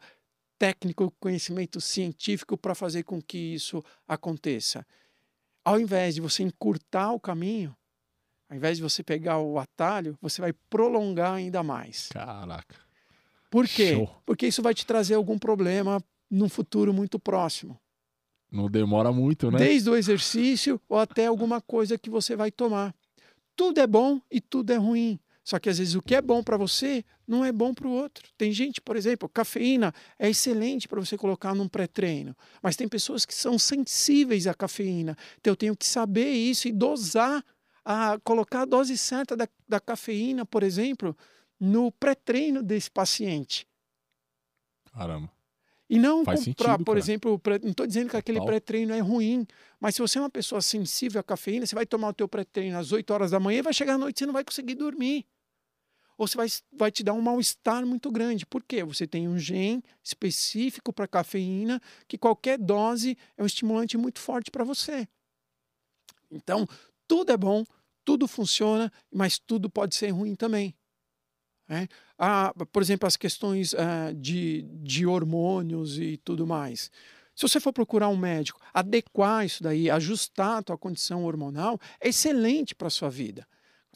[0.58, 4.86] técnico, conhecimento científico para fazer com que isso aconteça.
[5.64, 7.76] Ao invés de você encurtar o caminho,
[8.48, 12.08] ao invés de você pegar o atalho, você vai prolongar ainda mais.
[12.08, 12.76] Caraca.
[13.50, 13.94] Por quê?
[13.94, 14.10] Show.
[14.24, 17.78] Porque isso vai te trazer algum problema no futuro muito próximo.
[18.50, 19.58] Não demora muito, né?
[19.58, 22.94] Desde o exercício ou até alguma coisa que você vai tomar.
[23.56, 25.18] Tudo é bom e tudo é ruim.
[25.46, 27.92] Só que às vezes o que é bom para você não é bom para o
[27.92, 28.28] outro.
[28.36, 33.24] Tem gente, por exemplo, cafeína é excelente para você colocar num pré-treino, mas tem pessoas
[33.24, 35.16] que são sensíveis à cafeína.
[35.38, 37.44] Então eu tenho que saber isso e dosar,
[37.84, 41.16] a, colocar a dose certa da, da cafeína, por exemplo,
[41.60, 43.68] no pré-treino desse paciente.
[44.92, 45.30] Caramba.
[45.88, 49.46] E não Faz comprar, sentido, por exemplo, não estou dizendo que aquele pré-treino é ruim,
[49.78, 52.76] mas se você é uma pessoa sensível à cafeína, você vai tomar o teu pré-treino
[52.76, 54.74] às 8 horas da manhã e vai chegar à noite e você não vai conseguir
[54.74, 55.24] dormir
[56.16, 58.46] ou você vai, vai te dar um mal-estar muito grande.
[58.46, 58.82] Por quê?
[58.84, 64.50] Você tem um gene específico para cafeína, que qualquer dose é um estimulante muito forte
[64.50, 65.06] para você.
[66.30, 66.66] Então,
[67.06, 67.64] tudo é bom,
[68.04, 70.74] tudo funciona, mas tudo pode ser ruim também.
[71.68, 71.88] É?
[72.16, 76.90] Ah, por exemplo, as questões ah, de, de hormônios e tudo mais.
[77.34, 82.08] Se você for procurar um médico, adequar isso daí, ajustar a tua condição hormonal, é
[82.08, 83.46] excelente para a sua vida.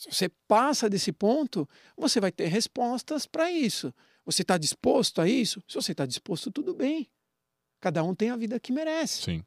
[0.01, 3.92] Se você passa desse ponto, você vai ter respostas para isso.
[4.24, 5.62] Você está disposto a isso?
[5.68, 7.07] Se você está disposto, tudo bem.
[7.78, 9.22] Cada um tem a vida que merece.
[9.22, 9.44] Sim.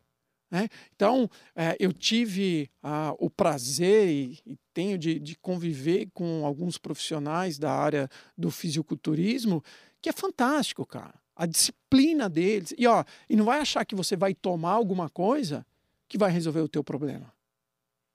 [0.51, 0.69] Né?
[0.95, 6.77] Então, é, eu tive ah, o prazer e, e tenho de, de, conviver com alguns
[6.77, 9.63] profissionais da área do fisiculturismo,
[9.99, 11.15] que é fantástico, cara.
[11.35, 12.75] A disciplina deles.
[12.77, 15.65] E, ó, e não vai achar que você vai tomar alguma coisa
[16.07, 17.33] que vai resolver o teu problema.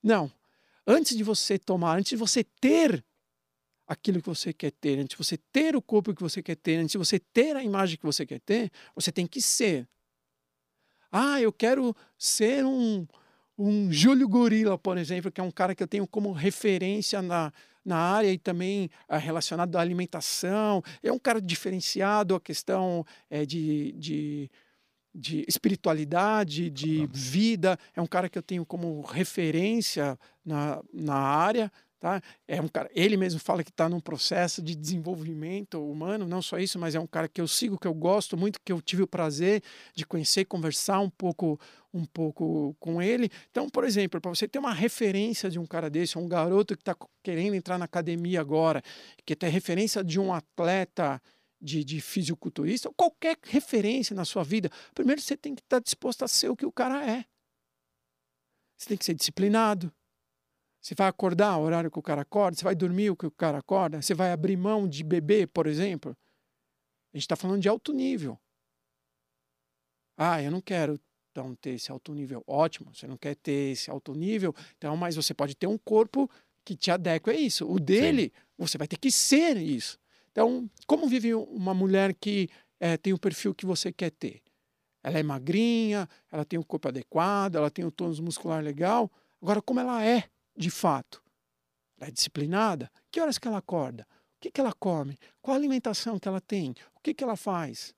[0.01, 0.30] Não
[0.89, 3.05] antes de você tomar, antes de você ter
[3.86, 6.76] aquilo que você quer ter, antes de você ter o corpo que você quer ter,
[6.76, 9.86] antes de você ter a imagem que você quer ter, você tem que ser.
[11.12, 13.07] Ah, eu quero ser um,
[13.57, 17.53] um Júlio Gorila, por exemplo, que é um cara que eu tenho como referência na,
[17.84, 20.82] na área e também ah, relacionado à alimentação.
[21.03, 24.51] É um cara diferenciado, a questão é, de, de
[25.14, 27.78] de espiritualidade, de vida.
[27.94, 31.72] É um cara que eu tenho como referência na, na área.
[32.00, 32.22] Tá?
[32.46, 36.56] É um cara, ele mesmo fala que está num processo de desenvolvimento humano, não só
[36.56, 39.02] isso, mas é um cara que eu sigo, que eu gosto muito, que eu tive
[39.02, 39.61] o prazer
[39.96, 41.59] de conhecer, conversar um pouco,
[41.92, 43.28] um pouco com ele.
[43.50, 46.82] Então, por exemplo, para você ter uma referência de um cara desse, um garoto que
[46.82, 48.80] está querendo entrar na academia agora,
[49.26, 51.20] que tem referência de um atleta
[51.61, 56.24] de, de fisiculturista, ou qualquer referência na sua vida, primeiro você tem que estar disposto
[56.24, 57.24] a ser o que o cara é.
[58.76, 59.92] Você tem que ser disciplinado.
[60.80, 63.30] Você vai acordar o horário que o cara acorda, você vai dormir o que o
[63.30, 66.16] cara acorda, você vai abrir mão de beber, por exemplo.
[67.12, 68.38] A gente está falando de alto nível.
[70.16, 71.00] Ah, eu não quero
[71.30, 72.42] então ter esse alto nível.
[72.46, 76.30] Ótimo, você não quer ter esse alto nível, então, mas você pode ter um corpo
[76.64, 77.68] que te adequa a isso.
[77.68, 78.42] O dele, Sim.
[78.59, 79.98] você vai ter que ser isso.
[80.39, 84.41] Então, como vive uma mulher que é, tem o perfil que você quer ter?
[85.03, 89.11] Ela é magrinha, ela tem o corpo adequado, ela tem o tônus muscular legal.
[89.43, 91.20] Agora, como ela é de fato?
[91.99, 92.89] Ela é disciplinada?
[93.11, 94.07] Que horas que ela acorda?
[94.36, 95.18] O que, que ela come?
[95.43, 96.70] Qual a alimentação que ela tem?
[96.95, 97.93] O que, que ela faz?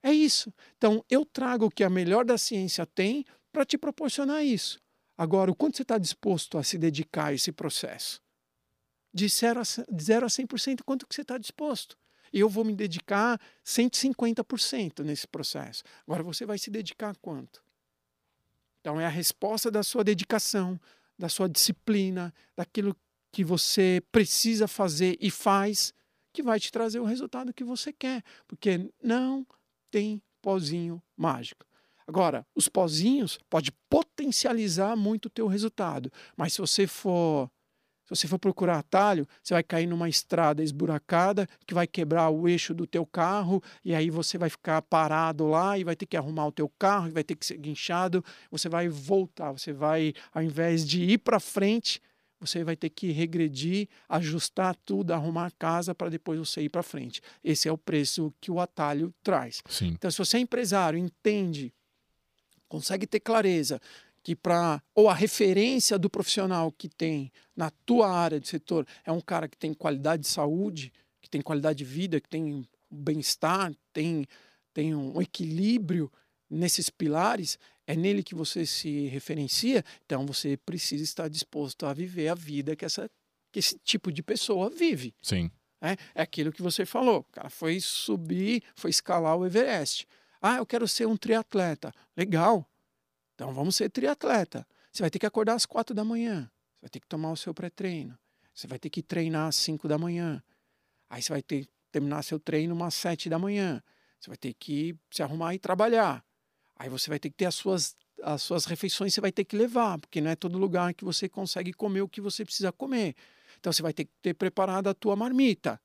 [0.00, 0.54] É isso.
[0.76, 4.78] Então, eu trago o que a melhor da ciência tem para te proporcionar isso.
[5.16, 8.22] Agora, o quanto você está disposto a se dedicar a esse processo?
[9.18, 11.98] De 0 a, de 0 a 100%, quanto que você está disposto.
[12.32, 15.82] Eu vou me dedicar 150% nesse processo.
[16.06, 17.62] Agora você vai se dedicar a quanto?
[18.80, 20.78] Então é a resposta da sua dedicação,
[21.18, 22.96] da sua disciplina, daquilo
[23.32, 25.92] que você precisa fazer e faz,
[26.32, 28.22] que vai te trazer o resultado que você quer.
[28.46, 29.46] Porque não
[29.90, 31.66] tem pozinho mágico.
[32.06, 37.50] Agora, os pozinhos pode potencializar muito o teu resultado, mas se você for
[38.08, 42.48] se você for procurar atalho, você vai cair numa estrada esburacada que vai quebrar o
[42.48, 46.16] eixo do teu carro e aí você vai ficar parado lá e vai ter que
[46.16, 50.14] arrumar o teu carro, e vai ter que ser guinchado, você vai voltar, você vai
[50.32, 52.00] ao invés de ir para frente,
[52.40, 56.82] você vai ter que regredir, ajustar tudo, arrumar a casa para depois você ir para
[56.82, 57.20] frente.
[57.42, 59.60] Esse é o preço que o atalho traz.
[59.68, 59.88] Sim.
[59.88, 61.74] Então, se você é empresário, entende,
[62.68, 63.80] consegue ter clareza
[64.28, 69.10] que para ou a referência do profissional que tem na tua área de setor é
[69.10, 73.72] um cara que tem qualidade de saúde, que tem qualidade de vida, que tem bem-estar,
[73.90, 74.26] tem
[74.74, 76.12] tem um equilíbrio
[76.50, 82.28] nesses pilares, é nele que você se referencia, então você precisa estar disposto a viver
[82.28, 83.10] a vida que essa
[83.50, 85.14] que esse tipo de pessoa vive.
[85.22, 85.50] Sim.
[85.80, 87.20] É, é aquilo que você falou.
[87.20, 90.06] O cara foi subir, foi escalar o Everest.
[90.38, 91.94] Ah, eu quero ser um triatleta.
[92.14, 92.68] Legal.
[93.38, 94.66] Então vamos ser triatleta.
[94.90, 96.50] Você vai ter que acordar às quatro da manhã.
[96.72, 98.18] Você vai ter que tomar o seu pré-treino.
[98.52, 100.42] Você vai ter que treinar às cinco da manhã.
[101.08, 103.80] Aí você vai ter que terminar seu treino às sete da manhã.
[104.18, 106.24] Você vai ter que se arrumar e trabalhar.
[106.74, 109.56] Aí você vai ter que ter as suas, as suas refeições, você vai ter que
[109.56, 113.14] levar, porque não é todo lugar que você consegue comer o que você precisa comer.
[113.60, 115.80] Então você vai ter que ter preparado a tua marmita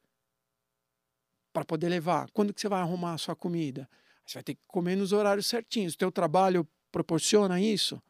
[1.53, 2.31] para poder levar.
[2.31, 3.87] Quando que você vai arrumar a sua comida?
[4.25, 5.93] Você vai ter que comer nos horários certinhos.
[5.93, 8.01] O teu trabalho proporciona isso?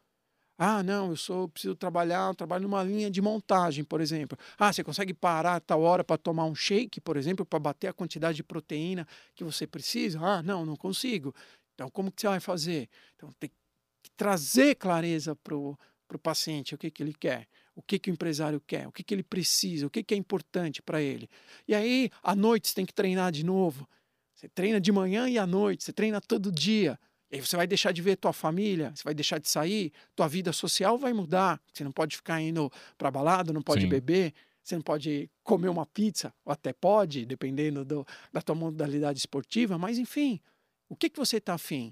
[0.57, 4.37] Ah, não, eu sou preciso trabalhar, eu trabalho numa linha de montagem, por exemplo.
[4.59, 7.87] Ah, você consegue parar a tal hora para tomar um shake, por exemplo, para bater
[7.87, 10.19] a quantidade de proteína que você precisa?
[10.21, 11.33] Ah, não, não consigo.
[11.73, 12.87] Então, como que você vai fazer?
[13.15, 15.77] Então, tem que trazer clareza para o
[16.21, 19.15] paciente o que, que ele quer, o que, que o empresário quer, o que, que
[19.15, 21.27] ele precisa, o que, que é importante para ele.
[21.67, 23.87] E aí, à noite, você tem que treinar de novo.
[24.35, 26.99] Você treina de manhã e à noite, você treina todo dia.
[27.33, 30.27] E aí você vai deixar de ver tua família, você vai deixar de sair, tua
[30.27, 31.59] vida social vai mudar.
[31.73, 33.89] Você não pode ficar indo para balada, não pode Sim.
[33.89, 39.17] beber, você não pode comer uma pizza, ou até pode, dependendo do, da tua modalidade
[39.17, 40.39] esportiva, mas enfim,
[40.87, 41.91] o que, que você está afim?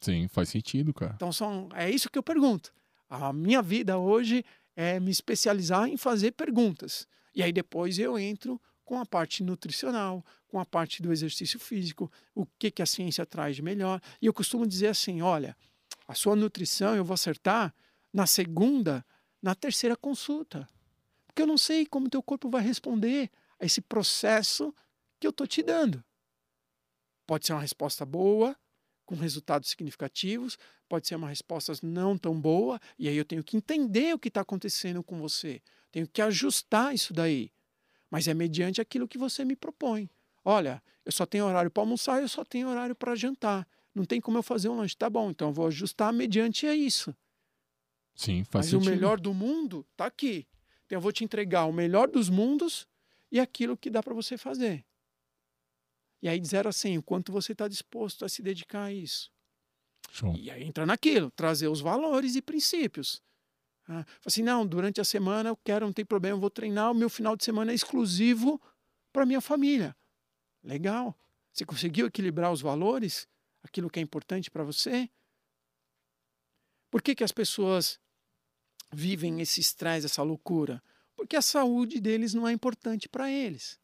[0.00, 1.12] Sim, faz sentido, cara.
[1.14, 2.74] Então são, é isso que eu pergunto.
[3.08, 7.06] A minha vida hoje é me especializar em fazer perguntas.
[7.32, 12.10] E aí depois eu entro com a parte nutricional, com a parte do exercício físico,
[12.34, 14.00] o que, que a ciência traz de melhor.
[14.20, 15.56] E eu costumo dizer assim: olha,
[16.06, 17.74] a sua nutrição eu vou acertar
[18.12, 19.04] na segunda,
[19.40, 20.68] na terceira consulta.
[21.26, 24.74] Porque eu não sei como teu corpo vai responder a esse processo
[25.18, 26.04] que eu estou te dando.
[27.26, 28.56] Pode ser uma resposta boa,
[29.06, 30.58] com resultados significativos,
[30.88, 34.28] pode ser uma resposta não tão boa, e aí eu tenho que entender o que
[34.28, 35.62] está acontecendo com você.
[35.90, 37.50] Tenho que ajustar isso daí.
[38.12, 40.10] Mas é mediante aquilo que você me propõe.
[40.44, 43.66] Olha, eu só tenho horário para almoçar, eu só tenho horário para jantar.
[43.94, 44.94] Não tem como eu fazer um lanche.
[44.94, 47.16] Tá bom, então eu vou ajustar mediante a isso.
[48.14, 48.86] Sim, faz Mas sentido.
[48.86, 50.46] o melhor do mundo está aqui.
[50.84, 52.86] Então eu vou te entregar o melhor dos mundos
[53.30, 54.84] e aquilo que dá para você fazer.
[56.20, 58.92] E aí, de zero a 100, o quanto você está disposto a se dedicar a
[58.92, 59.32] isso.
[60.10, 60.36] Show.
[60.36, 63.22] E aí entra naquilo, trazer os valores e princípios.
[63.94, 66.94] Ah, assim, não, durante a semana eu quero, não tem problema, eu vou treinar, o
[66.94, 68.58] meu final de semana é exclusivo
[69.12, 69.94] para minha família.
[70.64, 71.14] Legal.
[71.52, 73.28] Você conseguiu equilibrar os valores?
[73.62, 75.10] Aquilo que é importante para você?
[76.90, 78.00] Por que, que as pessoas
[78.90, 80.82] vivem esse estresse, essa loucura?
[81.14, 83.78] Porque a saúde deles não é importante para eles.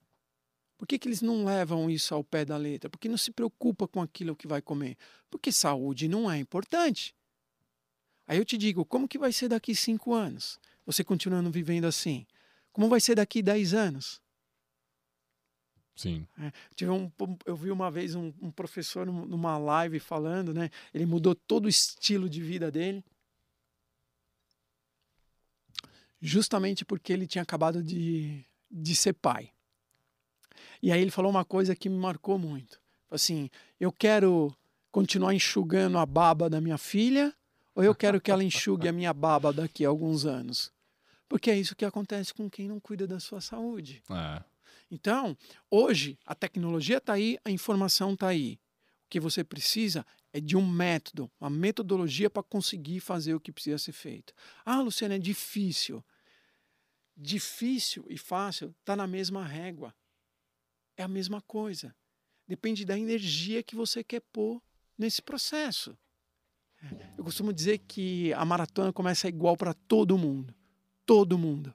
[0.78, 2.88] Por que, que eles não levam isso ao pé da letra?
[2.88, 4.96] Porque não se preocupa com aquilo que vai comer.
[5.28, 7.14] Porque saúde não é importante.
[8.28, 10.60] Aí eu te digo, como que vai ser daqui cinco anos?
[10.84, 12.26] Você continuando vivendo assim?
[12.70, 14.20] Como vai ser daqui dez anos?
[15.96, 16.28] Sim.
[16.38, 17.10] É, tive um,
[17.46, 20.70] eu vi uma vez um, um, professor numa live falando, né?
[20.92, 23.02] Ele mudou todo o estilo de vida dele,
[26.20, 29.50] justamente porque ele tinha acabado de, de ser pai.
[30.82, 32.78] E aí ele falou uma coisa que me marcou muito.
[33.10, 33.50] Assim,
[33.80, 34.54] eu quero
[34.92, 37.34] continuar enxugando a baba da minha filha
[37.78, 40.72] ou eu quero que ela enxugue a minha baba daqui a alguns anos?
[41.28, 44.02] Porque é isso que acontece com quem não cuida da sua saúde.
[44.10, 44.42] É.
[44.90, 45.38] Então,
[45.70, 48.58] hoje, a tecnologia está aí, a informação está aí.
[49.04, 53.52] O que você precisa é de um método, uma metodologia para conseguir fazer o que
[53.52, 54.34] precisa ser feito.
[54.64, 56.04] Ah, Luciana, é difícil.
[57.16, 59.94] Difícil e fácil está na mesma régua.
[60.96, 61.94] É a mesma coisa.
[62.44, 64.60] Depende da energia que você quer pôr
[64.98, 65.96] nesse processo.
[67.16, 70.54] Eu costumo dizer que a maratona começa igual para todo mundo.
[71.04, 71.74] Todo mundo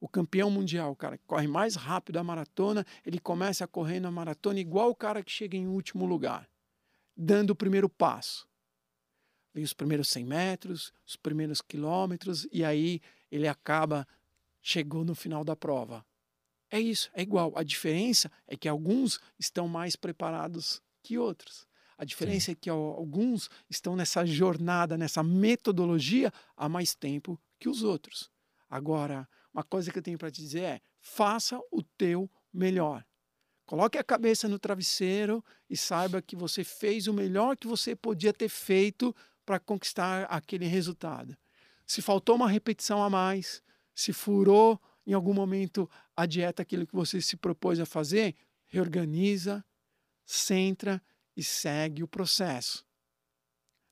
[0.00, 4.00] o campeão mundial, o cara que corre mais rápido a maratona, ele começa a correr
[4.00, 6.48] na maratona igual o cara que chega em último lugar.
[7.20, 8.46] dando o primeiro passo.
[9.52, 14.06] Vem os primeiros 100 metros, os primeiros quilômetros, e aí ele acaba,
[14.62, 16.06] chegou no final da prova.
[16.70, 17.52] É isso, é igual.
[17.56, 21.66] A diferença é que alguns estão mais preparados que outros.
[21.98, 22.52] A diferença Sim.
[22.52, 28.30] é que alguns estão nessa jornada, nessa metodologia há mais tempo que os outros.
[28.70, 33.04] Agora, uma coisa que eu tenho para te dizer é: faça o teu melhor.
[33.66, 38.32] Coloque a cabeça no travesseiro e saiba que você fez o melhor que você podia
[38.32, 41.36] ter feito para conquistar aquele resultado.
[41.84, 43.62] Se faltou uma repetição a mais,
[43.94, 48.36] se furou em algum momento a dieta, aquilo que você se propôs a fazer,
[48.66, 49.64] reorganiza,
[50.24, 51.02] centra
[51.38, 52.84] e segue o processo.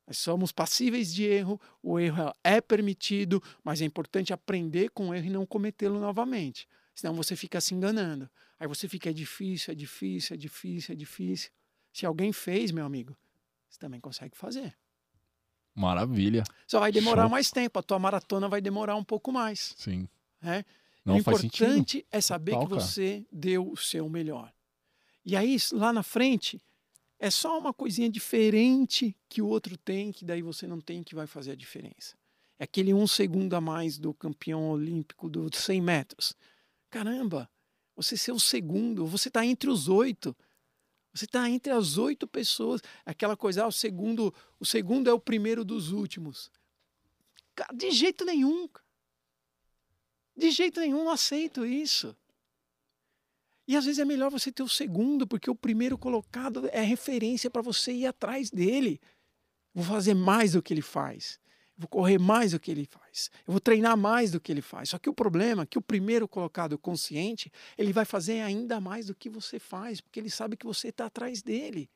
[0.05, 5.15] Nós somos passíveis de erro, o erro é permitido, mas é importante aprender com o
[5.15, 6.69] erro e não cometê-lo novamente.
[6.93, 8.29] Senão você fica se enganando.
[8.59, 11.51] Aí você fica, é difícil, é difícil, é difícil, é difícil.
[11.93, 13.17] Se alguém fez, meu amigo,
[13.69, 14.77] você também consegue fazer.
[15.73, 16.43] Maravilha.
[16.67, 17.31] Só vai demorar Show.
[17.31, 19.73] mais tempo, a tua maratona vai demorar um pouco mais.
[19.77, 20.09] Sim.
[20.43, 20.65] É?
[21.05, 24.53] Não o importante é saber Total, que você deu o seu melhor.
[25.25, 26.61] E aí, lá na frente,
[27.19, 31.15] é só uma coisinha diferente que o outro tem, que daí você não tem, que
[31.15, 32.17] vai fazer a diferença.
[32.59, 36.35] É aquele um segundo a mais do campeão olímpico dos 100 metros.
[36.91, 37.51] Caramba,
[37.95, 40.37] você ser o segundo, você está entre os oito.
[41.13, 42.83] Você está entre as oito pessoas.
[43.05, 46.51] Aquela coisa, ah, o segundo, o segundo é o primeiro dos últimos.
[47.75, 48.69] De jeito nenhum.
[50.37, 52.15] De jeito nenhum, não aceito isso.
[53.67, 57.51] E às vezes é melhor você ter o segundo, porque o primeiro colocado é referência
[57.51, 59.01] para você ir atrás dele.
[59.75, 61.41] Vou fazer mais do que ele faz.
[61.77, 63.29] Vou correr mais do que ele faz.
[63.47, 64.91] Eu vou treinar mais do que ele faz.
[64.91, 69.07] Só que o problema é que o primeiro colocado consciente, ele vai fazer ainda mais
[69.07, 71.91] do que você faz, porque ele sabe que você está atrás dele.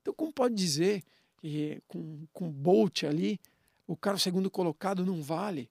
[0.00, 1.02] Então, como pode dizer
[1.38, 3.40] que com, com Bolt ali,
[3.86, 5.68] o cara segundo colocado não vale?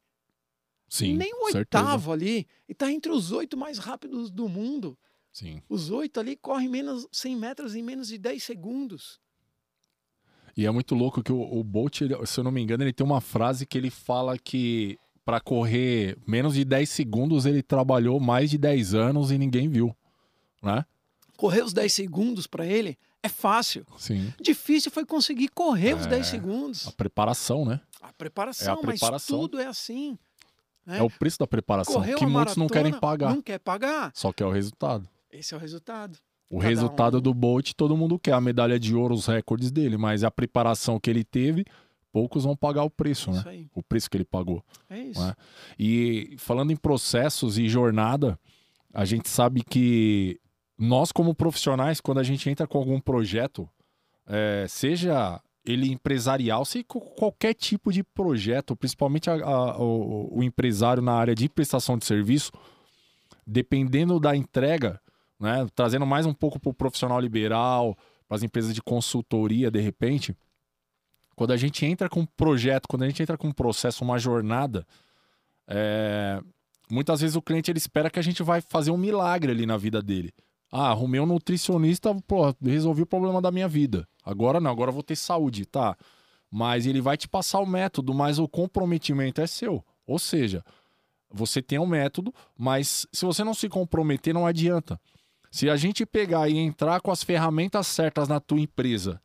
[0.93, 2.45] Sim, Nem o oitavo ali.
[2.69, 4.95] E está entre os oito mais rápidos do mundo.
[5.31, 5.59] Sim.
[5.67, 9.19] Os oito ali correm menos 100 metros em menos de 10 segundos.
[10.55, 13.03] E é muito louco que o, o Bolt, se eu não me engano, ele tem
[13.03, 18.51] uma frase que ele fala que para correr menos de 10 segundos ele trabalhou mais
[18.51, 19.95] de 10 anos e ninguém viu,
[20.61, 20.85] né?
[21.35, 23.83] Correr os 10 segundos para ele é fácil.
[23.97, 24.31] Sim.
[24.39, 26.87] Difícil foi conseguir correr é, os 10 segundos.
[26.87, 27.81] A preparação, né?
[27.99, 29.37] A preparação, é a preparação.
[29.37, 30.19] mas tudo é assim.
[30.85, 30.99] Né?
[30.99, 33.33] É o preço da preparação Correu que muitos maratona, não querem pagar.
[33.33, 34.11] Não quer pagar.
[34.13, 35.07] Só que é o resultado.
[35.31, 36.17] Esse é o resultado.
[36.49, 37.21] O Cada resultado um...
[37.21, 40.99] do Bolt, todo mundo quer a medalha de ouro, os recordes dele, mas a preparação
[40.99, 41.65] que ele teve,
[42.11, 43.43] poucos vão pagar o preço, né?
[43.45, 43.67] Aí.
[43.73, 44.63] O preço que ele pagou.
[44.89, 45.25] É isso.
[45.25, 45.33] Né?
[45.79, 48.37] E falando em processos e jornada,
[48.93, 50.39] a gente sabe que
[50.77, 53.67] nós, como profissionais, quando a gente entra com algum projeto,
[54.27, 61.01] é, seja ele empresarial, seja qualquer tipo de projeto, principalmente a, a, o, o empresário
[61.01, 62.51] na área de prestação de serviço,
[63.47, 64.99] dependendo da entrega,
[65.39, 67.97] né, trazendo mais um pouco para o profissional liberal,
[68.27, 70.35] para as empresas de consultoria, de repente,
[71.35, 74.19] quando a gente entra com um projeto, quando a gente entra com um processo, uma
[74.19, 74.85] jornada,
[75.67, 76.41] é...
[76.91, 79.77] muitas vezes o cliente ele espera que a gente vai fazer um milagre ali na
[79.77, 80.33] vida dele.
[80.75, 84.07] Ah, arrumei um nutricionista, pô, resolvi o problema da minha vida.
[84.25, 85.95] Agora não, agora vou ter saúde, tá?
[86.49, 89.85] Mas ele vai te passar o método, mas o comprometimento é seu.
[90.07, 90.65] Ou seja,
[91.31, 94.99] você tem um método, mas se você não se comprometer, não adianta.
[95.51, 99.21] Se a gente pegar e entrar com as ferramentas certas na tua empresa,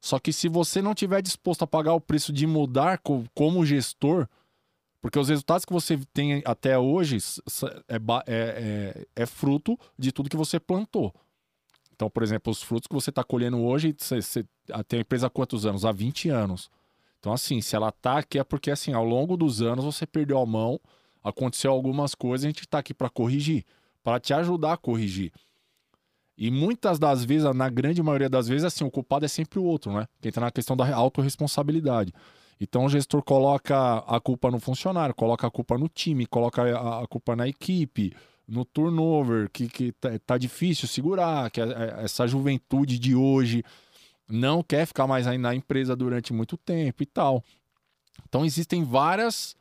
[0.00, 3.00] só que se você não tiver disposto a pagar o preço de mudar
[3.32, 4.26] como gestor,
[5.00, 7.18] porque os resultados que você tem até hoje
[7.88, 11.14] é, é, é, é fruto de tudo que você plantou.
[11.94, 14.44] Então, por exemplo, os frutos que você está colhendo hoje, você, você
[14.86, 15.84] tem a empresa há quantos anos?
[15.84, 16.70] Há 20 anos.
[17.18, 20.38] Então, assim, se ela está aqui é porque, assim, ao longo dos anos você perdeu
[20.38, 20.80] a mão,
[21.22, 23.64] aconteceu algumas coisas, a gente está aqui para corrigir,
[24.02, 25.32] para te ajudar a corrigir.
[26.36, 29.64] E muitas das vezes, na grande maioria das vezes, assim, o culpado é sempre o
[29.64, 30.06] outro, né?
[30.20, 32.12] Que entra na questão da autorresponsabilidade.
[32.60, 36.62] Então o gestor coloca a culpa no funcionário, coloca a culpa no time, coloca
[37.02, 38.12] a, culpa na equipe,
[38.46, 43.62] no turnover, que, que tá, tá difícil segurar, que essa juventude de hoje
[44.28, 47.44] não quer ficar mais aí na empresa durante muito tempo e tal.
[48.28, 49.56] Então existem várias,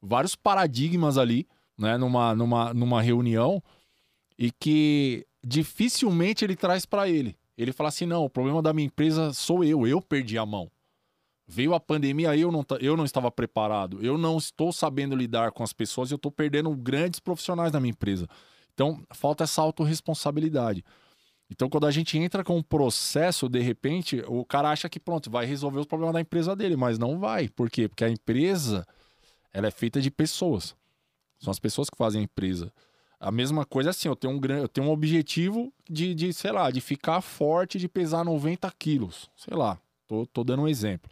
[0.00, 1.48] vários paradigmas ali,
[1.78, 3.62] né, numa, numa, numa reunião,
[4.38, 7.36] e que dificilmente ele traz para ele.
[7.56, 10.70] Ele fala assim: não, o problema da minha empresa sou eu, eu perdi a mão.
[11.46, 15.62] Veio a pandemia, eu não, eu não estava preparado, eu não estou sabendo lidar com
[15.62, 18.28] as pessoas, eu estou perdendo grandes profissionais da minha empresa.
[18.72, 20.84] Então, falta essa autorresponsabilidade.
[21.50, 25.30] Então, quando a gente entra com um processo, de repente, o cara acha que pronto,
[25.30, 27.48] vai resolver os problemas da empresa dele, mas não vai.
[27.48, 27.88] Por quê?
[27.88, 28.86] Porque a empresa
[29.52, 30.74] ela é feita de pessoas.
[31.38, 32.72] São as pessoas que fazem a empresa.
[33.20, 36.70] A mesma coisa assim, eu tenho um, eu tenho um objetivo de, de, sei lá,
[36.70, 39.30] de ficar forte, de pesar 90 quilos.
[39.36, 41.10] Sei lá, tô, tô dando um exemplo.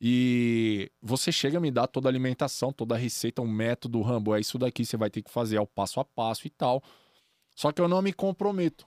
[0.00, 4.34] E você chega a me dar toda a alimentação, toda a receita, um método, Rambo,
[4.34, 6.82] é isso daqui, você vai ter que fazer ao passo a passo e tal.
[7.54, 8.86] Só que eu não me comprometo.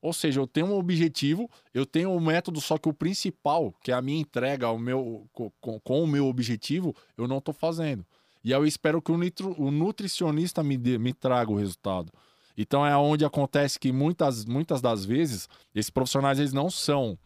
[0.00, 3.92] Ou seja, eu tenho um objetivo, eu tenho um método, só que o principal, que
[3.92, 8.04] é a minha entrega ao meu, com, com o meu objetivo, eu não estou fazendo.
[8.44, 12.12] E eu espero que o, nitro, o nutricionista me, dê, me traga o resultado.
[12.56, 17.16] Então é onde acontece que muitas, muitas das vezes esses profissionais eles não são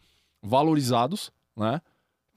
[0.41, 1.81] valorizados, né?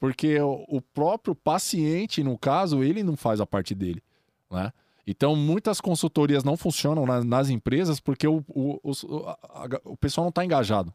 [0.01, 4.01] Porque o, próprio paciente, no caso, ele não faz a parte dele,
[4.49, 4.73] né?
[5.05, 10.25] Então, muitas consultorias não funcionam nas, nas empresas porque o, o, o, a, o pessoal
[10.25, 10.91] não está engajado.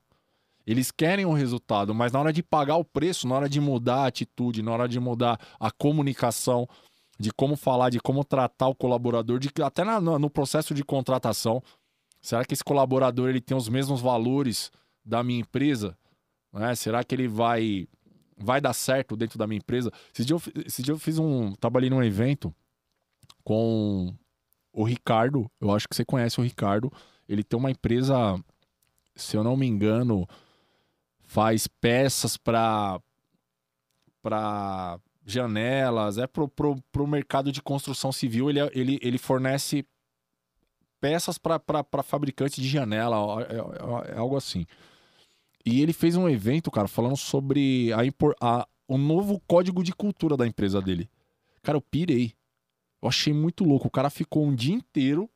[0.66, 3.98] Eles querem um resultado, mas na hora de pagar o preço, na hora de mudar
[3.98, 6.68] a atitude, na hora de mudar a comunicação,
[7.16, 11.62] de como falar, de como tratar o colaborador, de até na, no processo de contratação.
[12.20, 14.72] Será que esse colaborador ele tem os mesmos valores
[15.04, 15.96] da minha empresa?
[16.52, 16.74] Né?
[16.74, 17.86] Será que ele vai
[18.36, 19.90] vai dar certo dentro da minha empresa?
[20.12, 21.52] Esse dia eu, esse dia eu fiz um.
[21.52, 22.54] Trabalhei num evento
[23.44, 24.14] com
[24.72, 25.50] o Ricardo.
[25.60, 26.92] Eu acho que você conhece o Ricardo.
[27.28, 28.38] Ele tem uma empresa,
[29.14, 30.28] se eu não me engano,
[31.22, 33.00] faz peças para
[34.22, 39.86] para janelas, é pro, pro, pro mercado de construção civil, ele, ele, ele fornece
[41.00, 44.66] peças para fabricantes de janela, é, é, é, algo assim.
[45.66, 47.98] E ele fez um evento, cara, falando sobre a,
[48.40, 51.10] a, o novo código de cultura da empresa dele.
[51.60, 52.32] Cara, eu pirei.
[53.02, 53.88] Eu achei muito louco.
[53.88, 55.28] O cara ficou um dia inteiro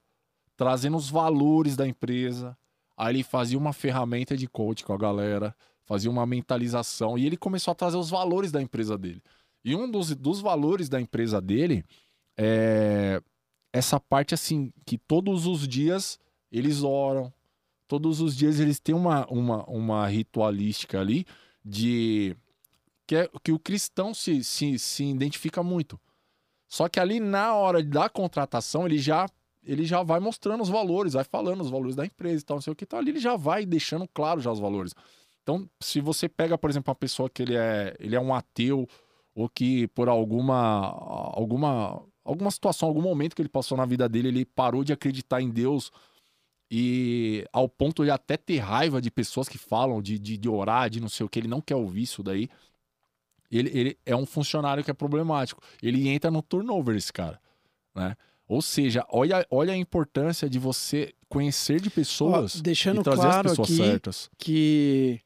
[0.56, 2.56] trazendo os valores da empresa.
[2.96, 7.36] Aí ele fazia uma ferramenta de coach com a galera, fazia uma mentalização e ele
[7.36, 9.20] começou a trazer os valores da empresa dele.
[9.64, 11.84] E um dos, dos valores da empresa dele
[12.38, 13.20] é
[13.72, 16.20] essa parte assim, que todos os dias
[16.52, 17.32] eles oram,
[17.90, 21.26] todos os dias eles têm uma, uma, uma ritualística ali
[21.64, 22.36] de
[23.04, 25.98] que, é, que o cristão se, se, se identifica muito.
[26.68, 29.28] Só que ali na hora da contratação ele já
[29.64, 32.62] ele já vai mostrando os valores, vai falando os valores da empresa e tal, não
[32.62, 32.84] sei o que.
[32.84, 34.94] Então ali ele já vai deixando claro já os valores.
[35.42, 38.88] Então, se você pega, por exemplo, uma pessoa que ele é, ele é um ateu
[39.34, 40.86] ou que por alguma
[41.34, 45.42] alguma alguma situação, algum momento que ele passou na vida dele, ele parou de acreditar
[45.42, 45.90] em Deus
[46.70, 50.88] e ao ponto de até ter raiva de pessoas que falam de, de, de orar,
[50.88, 52.48] de não sei o que, ele não quer ouvir isso daí.
[53.50, 55.60] Ele, ele é um funcionário que é problemático.
[55.82, 57.40] Ele entra no turnover, esse cara,
[57.94, 58.16] né?
[58.46, 63.22] Ou seja, olha, olha a importância de você conhecer de pessoas Ó, deixando e trazer
[63.22, 64.30] claro as pessoas aqui certas.
[64.36, 65.20] que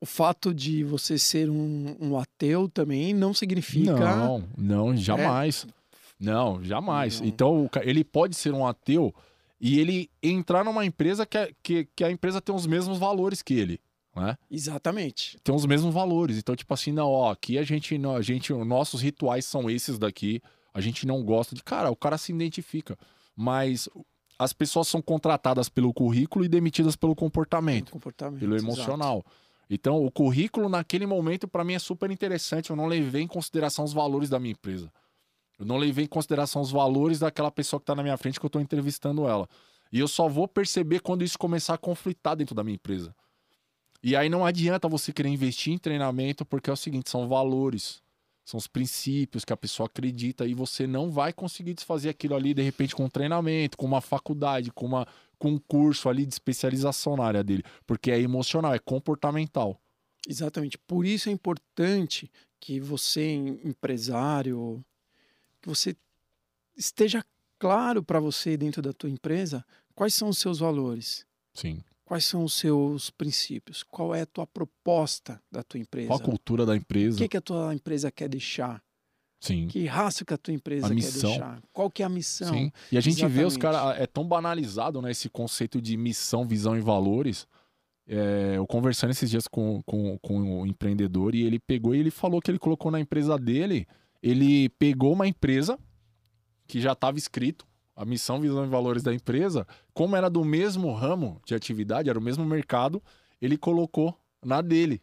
[0.00, 3.92] o fato de você ser um, um ateu também não significa.
[3.92, 5.66] Não, não, jamais.
[5.68, 5.80] É...
[6.22, 7.20] Não, jamais.
[7.20, 7.28] Não.
[7.28, 9.14] Então, ele pode ser um ateu
[9.60, 13.42] e ele entrar numa empresa que, é, que, que a empresa tem os mesmos valores
[13.42, 13.80] que ele.
[14.16, 14.36] Né?
[14.50, 15.38] Exatamente.
[15.44, 16.38] Tem os mesmos valores.
[16.38, 19.98] Então, tipo assim, não, ó, aqui a gente, não, a gente, nossos rituais são esses
[19.98, 20.42] daqui.
[20.72, 21.62] A gente não gosta de.
[21.62, 22.96] Cara, o cara se identifica.
[23.36, 23.88] Mas
[24.38, 29.18] as pessoas são contratadas pelo currículo e demitidas pelo comportamento, pelo, comportamento, pelo emocional.
[29.18, 29.40] Exato.
[29.68, 32.70] Então, o currículo naquele momento para mim é super interessante.
[32.70, 34.90] Eu não levei em consideração os valores da minha empresa.
[35.60, 38.46] Eu não levei em consideração os valores daquela pessoa que está na minha frente que
[38.46, 39.46] eu estou entrevistando ela.
[39.92, 43.14] E eu só vou perceber quando isso começar a conflitar dentro da minha empresa.
[44.02, 48.02] E aí não adianta você querer investir em treinamento, porque é o seguinte: são valores,
[48.42, 52.54] são os princípios que a pessoa acredita e você não vai conseguir desfazer aquilo ali
[52.54, 55.06] de repente com um treinamento, com uma faculdade, com uma
[55.38, 59.78] com um curso ali de especialização na área dele, porque é emocional, é comportamental.
[60.28, 60.78] Exatamente.
[60.78, 63.32] Por isso é importante que você,
[63.64, 64.84] empresário,
[65.60, 65.96] que você
[66.76, 67.24] esteja
[67.58, 71.26] claro para você dentro da tua empresa quais são os seus valores.
[71.54, 71.82] Sim.
[72.04, 73.84] Quais são os seus princípios?
[73.84, 76.08] Qual é a tua proposta da tua empresa?
[76.08, 77.16] Qual a cultura da empresa?
[77.16, 78.82] O que, que a tua empresa quer deixar?
[79.40, 79.68] Sim.
[79.68, 81.30] Que raça que a tua empresa a quer missão.
[81.30, 81.62] deixar?
[81.72, 82.52] Qual que é a missão?
[82.52, 82.72] Sim.
[82.90, 83.38] E a gente Exatamente.
[83.38, 87.46] vê os caras, é tão banalizado, né, esse conceito de missão, visão e valores.
[88.06, 92.10] É, eu conversando esses dias com, com, com um empreendedor e ele pegou e ele
[92.10, 93.86] falou que ele colocou na empresa dele,
[94.22, 95.78] ele pegou uma empresa
[96.66, 97.66] que já estava escrito,
[97.96, 102.18] a missão, visão e valores da empresa, como era do mesmo ramo de atividade, era
[102.18, 103.02] o mesmo mercado,
[103.40, 105.02] ele colocou na dele.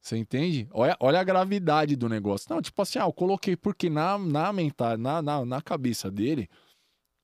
[0.00, 0.68] Você entende?
[0.72, 2.48] Olha, olha a gravidade do negócio.
[2.50, 6.48] Não, tipo assim, ah, eu coloquei porque na, na, mental, na, na, na cabeça dele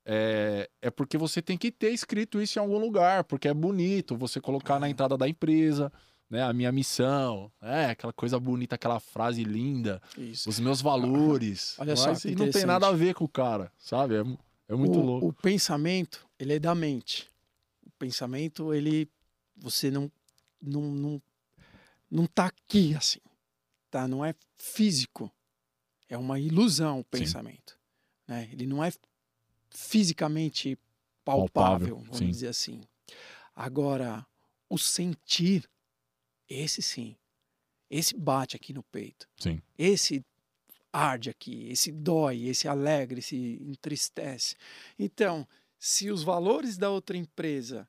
[0.04, 4.16] é, é porque você tem que ter escrito isso em algum lugar, porque é bonito
[4.16, 5.92] você colocar na entrada da empresa,
[6.30, 6.42] né?
[6.42, 10.48] A minha missão, é aquela coisa bonita, aquela frase linda, Isso.
[10.48, 11.76] os meus valores.
[11.80, 14.16] Olha só que e não tem nada a ver com o cara, sabe?
[14.16, 14.24] É,
[14.68, 15.28] é muito o, louco.
[15.28, 17.30] O pensamento, ele é da mente.
[17.86, 19.08] O pensamento, ele
[19.56, 20.10] você não
[20.60, 21.22] não não,
[22.10, 23.20] não tá aqui assim,
[23.90, 24.06] tá?
[24.06, 25.32] Não é físico.
[26.08, 27.78] É uma ilusão o pensamento,
[28.26, 28.48] né?
[28.52, 28.90] Ele não é
[29.70, 30.78] fisicamente
[31.24, 32.30] palpável, Palpável, vamos sim.
[32.30, 32.80] dizer assim.
[33.54, 34.26] Agora,
[34.68, 35.68] o sentir,
[36.48, 37.16] esse sim.
[37.90, 39.28] Esse bate aqui no peito.
[39.36, 39.60] Sim.
[39.76, 40.24] Esse
[40.92, 44.56] arde aqui, esse dói, esse alegra, esse entristece.
[44.98, 45.46] Então,
[45.78, 47.88] se os valores da outra empresa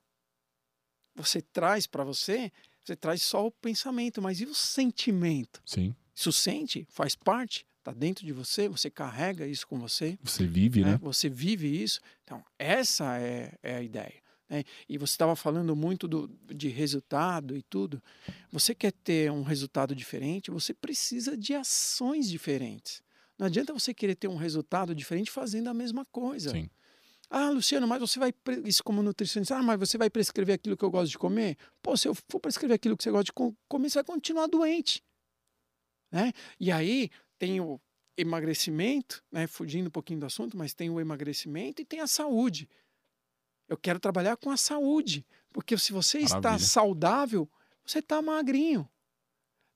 [1.14, 2.52] você traz para você,
[2.84, 5.60] você traz só o pensamento, mas e o sentimento?
[5.66, 5.94] Sim.
[6.14, 10.82] Isso sente, faz parte, está dentro de você, você carrega isso com você, Você vive,
[10.82, 10.92] né?
[10.92, 10.98] né?
[11.00, 12.00] você vive isso.
[12.24, 14.22] Então, essa é, é a ideia.
[14.50, 14.64] Né?
[14.88, 18.02] E você estava falando muito do, de resultado e tudo.
[18.50, 23.00] Você quer ter um resultado diferente, você precisa de ações diferentes.
[23.38, 26.50] Não adianta você querer ter um resultado diferente fazendo a mesma coisa.
[26.50, 26.68] Sim.
[27.30, 28.34] Ah, Luciano, mas você vai.
[28.64, 31.56] Isso como nutricionista, ah, mas você vai prescrever aquilo que eu gosto de comer?
[31.80, 34.48] Pô, se eu for prescrever aquilo que você gosta de co- comer, você vai continuar
[34.48, 35.00] doente.
[36.10, 36.32] Né?
[36.58, 37.80] E aí tem o
[38.18, 39.46] emagrecimento, né?
[39.46, 42.68] fugindo um pouquinho do assunto, mas tem o emagrecimento e tem a saúde.
[43.70, 46.68] Eu quero trabalhar com a saúde, porque se você está Maravilha.
[46.68, 47.48] saudável,
[47.86, 48.86] você está magrinho.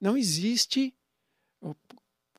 [0.00, 0.92] Não existe,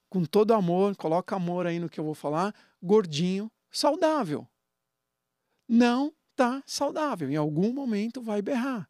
[0.09, 2.53] com todo amor, coloca amor aí no que eu vou falar,
[2.83, 4.45] gordinho saudável.
[5.65, 7.31] Não está saudável.
[7.31, 8.89] Em algum momento vai berrar.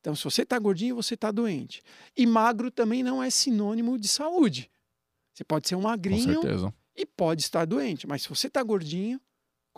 [0.00, 1.82] Então, se você está gordinho, você está doente.
[2.16, 4.70] E magro também não é sinônimo de saúde.
[5.34, 6.40] Você pode ser um magrinho
[6.96, 9.20] e pode estar doente, mas se você está gordinho,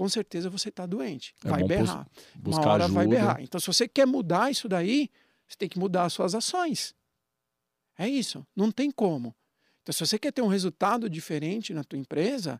[0.00, 1.34] com certeza você está doente.
[1.44, 2.08] É vai berrar.
[2.42, 2.98] Uma hora ajuda.
[2.98, 3.42] vai berrar.
[3.42, 5.10] Então, se você quer mudar isso daí,
[5.46, 6.94] você tem que mudar as suas ações.
[7.98, 8.46] É isso.
[8.56, 9.36] Não tem como.
[9.82, 12.58] Então, se você quer ter um resultado diferente na tua empresa,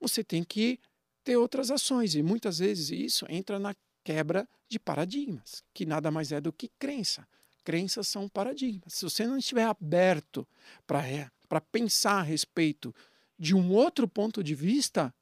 [0.00, 0.80] você tem que
[1.22, 2.16] ter outras ações.
[2.16, 3.72] E muitas vezes isso entra na
[4.02, 7.24] quebra de paradigmas, que nada mais é do que crença.
[7.62, 8.94] Crenças são paradigmas.
[8.94, 10.44] Se você não estiver aberto
[10.88, 12.92] para pensar a respeito
[13.38, 15.14] de um outro ponto de vista,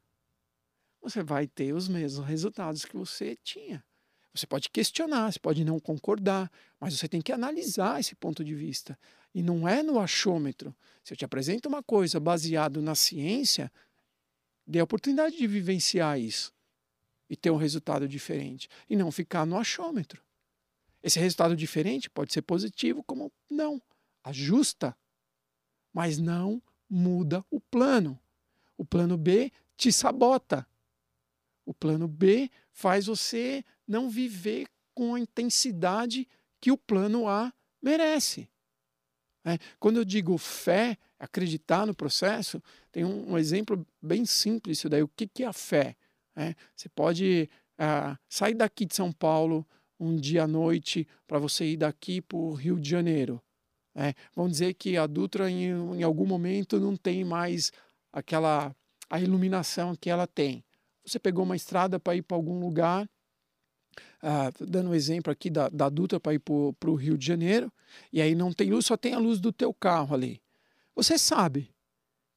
[1.08, 3.84] você vai ter os mesmos resultados que você tinha.
[4.34, 8.54] Você pode questionar, você pode não concordar, mas você tem que analisar esse ponto de
[8.54, 8.98] vista.
[9.34, 10.74] E não é no achômetro.
[11.02, 13.72] Se eu te apresento uma coisa baseado na ciência,
[14.66, 16.52] dê a oportunidade de vivenciar isso
[17.28, 18.68] e ter um resultado diferente.
[18.88, 20.22] E não ficar no achômetro.
[21.02, 23.80] Esse resultado diferente pode ser positivo, como não.
[24.22, 24.96] Ajusta,
[25.92, 28.18] mas não muda o plano.
[28.76, 30.66] O plano B te sabota.
[31.68, 36.26] O plano B faz você não viver com a intensidade
[36.58, 37.52] que o plano A
[37.82, 38.48] merece.
[39.44, 44.88] É, quando eu digo fé, acreditar no processo, tem um, um exemplo bem simples isso
[44.88, 45.02] daí.
[45.02, 45.94] O que, que é a fé?
[46.34, 49.68] É, você pode ah, sair daqui de São Paulo
[50.00, 53.42] um dia à noite para você ir daqui para o Rio de Janeiro.
[53.94, 55.64] É, vamos dizer que a Dutra em,
[55.98, 57.70] em algum momento não tem mais
[58.10, 58.74] aquela
[59.10, 60.64] a iluminação que ela tem.
[61.08, 63.08] Você pegou uma estrada para ir para algum lugar,
[64.22, 67.72] ah, dando um exemplo aqui da, da Dutra para ir para o Rio de Janeiro,
[68.12, 70.40] e aí não tem luz, só tem a luz do teu carro ali.
[70.94, 71.72] Você sabe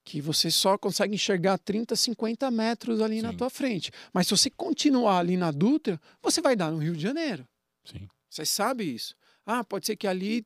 [0.03, 3.37] que você só consegue enxergar 30, 50 metros ali na Sim.
[3.37, 3.91] tua frente.
[4.11, 7.47] Mas se você continuar ali na Dutra, você vai dar no Rio de Janeiro.
[7.85, 8.07] Sim.
[8.29, 9.15] Você sabe isso.
[9.45, 10.45] Ah, pode ser que ali,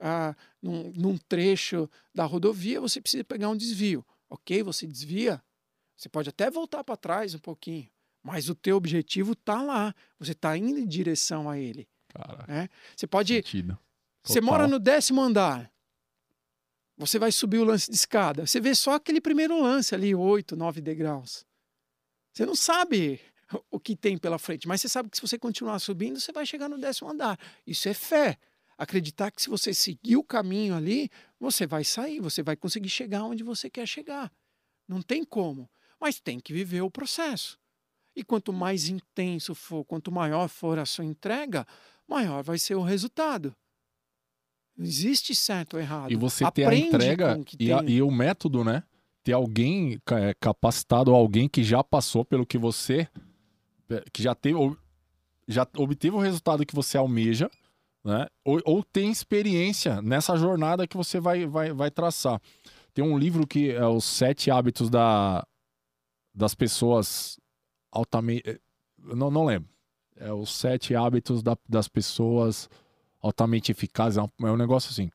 [0.00, 4.04] ah, num, num trecho da rodovia, você precisa pegar um desvio.
[4.28, 5.42] Ok, você desvia.
[5.96, 7.88] Você pode até voltar para trás um pouquinho.
[8.22, 9.94] Mas o teu objetivo está lá.
[10.18, 11.88] Você está indo em direção a ele.
[12.08, 12.68] Cara, né?
[12.94, 13.42] Você pode.
[14.22, 15.72] Você mora no décimo andar.
[16.98, 18.46] Você vai subir o lance de escada.
[18.46, 21.44] Você vê só aquele primeiro lance ali, 8, 9 degraus.
[22.32, 23.20] Você não sabe
[23.70, 26.44] o que tem pela frente, mas você sabe que se você continuar subindo, você vai
[26.44, 27.38] chegar no décimo andar.
[27.66, 28.38] Isso é fé.
[28.78, 33.24] Acreditar que se você seguir o caminho ali, você vai sair, você vai conseguir chegar
[33.24, 34.32] onde você quer chegar.
[34.88, 35.68] Não tem como,
[36.00, 37.58] mas tem que viver o processo.
[38.14, 41.66] E quanto mais intenso for, quanto maior for a sua entrega,
[42.08, 43.54] maior vai ser o resultado.
[44.76, 46.10] Não existe certo ou errado.
[46.12, 48.82] E você ter a entrega e, a- e o método, né?
[49.24, 53.08] Ter alguém é, capacitado, alguém que já passou pelo que você.
[53.90, 54.58] é, que já teve.
[55.48, 57.50] já obteve o resultado que você almeja,
[58.04, 58.26] né?
[58.44, 62.40] Ou, ou tem experiência nessa jornada que você vai, vai, vai traçar.
[62.94, 65.46] Tem um livro que é Os Sete Hábitos da,
[66.36, 67.40] das Pessoas
[67.90, 68.60] Altamente.
[68.98, 69.68] não, não lembro.
[70.16, 72.68] É os sete hábitos da, das pessoas
[73.20, 74.18] altamente eficazes.
[74.18, 75.10] É um, é um negócio assim.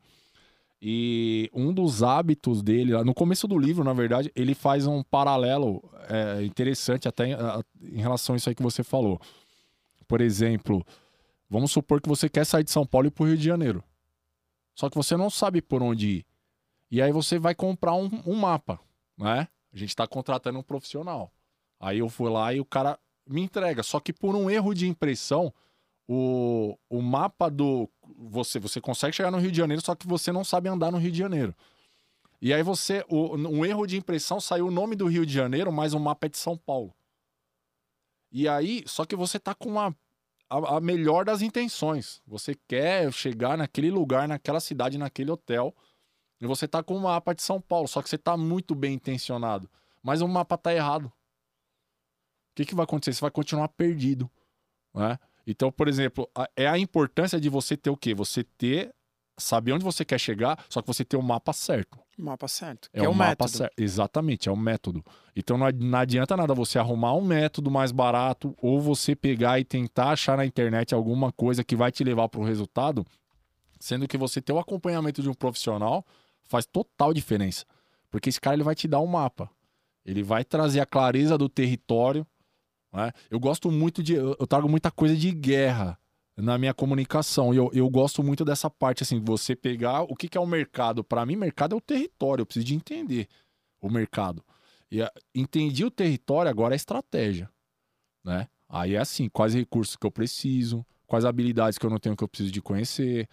[0.82, 5.84] E um dos hábitos dele, no começo do livro, na verdade, ele faz um paralelo
[6.10, 7.36] é, interessante até em,
[7.84, 9.22] em, relação a isso aí que você falou.
[10.08, 10.84] Por exemplo,
[11.48, 13.44] vamos supor que você quer sair de São Paulo e ir para o Rio de
[13.44, 13.84] Janeiro.
[14.74, 16.26] Só que você não sabe por onde ir.
[16.90, 18.80] E aí você vai comprar um, um mapa,
[19.18, 19.48] né?
[19.74, 21.32] A gente está contratando um profissional.
[21.80, 23.84] Aí eu fui lá e o cara me entrega.
[23.84, 25.54] Só que por um erro de impressão,
[26.08, 27.90] o, o mapa do.
[28.30, 30.98] Você, você consegue chegar no Rio de Janeiro, só que você não sabe andar no
[30.98, 31.56] Rio de Janeiro.
[32.42, 33.06] E aí você.
[33.08, 36.26] O, um erro de impressão saiu o nome do Rio de Janeiro, mas o mapa
[36.26, 36.94] é de São Paulo.
[38.32, 39.94] E aí, só que você tá com a,
[40.50, 42.22] a, a melhor das intenções.
[42.28, 45.76] Você quer chegar naquele lugar, naquela cidade, naquele hotel.
[46.42, 48.96] E você tá com o mapa de São Paulo, só que você tá muito bem
[48.96, 49.70] intencionado.
[50.02, 51.06] Mas o mapa tá errado.
[51.06, 51.12] O
[52.56, 53.14] que, que vai acontecer?
[53.14, 54.30] Você vai continuar perdido.
[54.94, 55.20] Né?
[55.46, 58.16] Então, por exemplo, é a importância de você ter o quê?
[58.16, 58.92] Você ter,
[59.38, 62.00] saber onde você quer chegar, só que você ter o mapa certo.
[62.18, 62.90] O mapa certo.
[62.92, 63.80] É, é o, mapa certo.
[63.80, 65.06] Exatamente, é o método.
[65.36, 69.64] Então não, não adianta nada você arrumar um método mais barato ou você pegar e
[69.64, 73.06] tentar achar na internet alguma coisa que vai te levar para o resultado,
[73.80, 76.06] sendo que você ter o acompanhamento de um profissional
[76.44, 77.66] faz total diferença.
[78.10, 79.50] Porque esse cara ele vai te dar um mapa.
[80.06, 82.26] Ele vai trazer a clareza do território,
[82.92, 83.12] né?
[83.30, 84.14] Eu gosto muito de.
[84.14, 85.98] Eu trago muita coisa de guerra
[86.36, 87.54] na minha comunicação.
[87.54, 90.48] E eu, eu gosto muito dessa parte, assim, você pegar o que, que é o
[90.48, 91.04] mercado.
[91.04, 92.42] Para mim, mercado é o território.
[92.42, 93.28] Eu preciso de entender
[93.80, 94.44] o mercado.
[94.92, 95.00] E
[95.34, 97.50] entendi o território, agora é estratégia.
[98.24, 98.48] Né?
[98.68, 102.24] Aí é assim, quais recursos que eu preciso, quais habilidades que eu não tenho que
[102.24, 103.28] eu preciso de conhecer,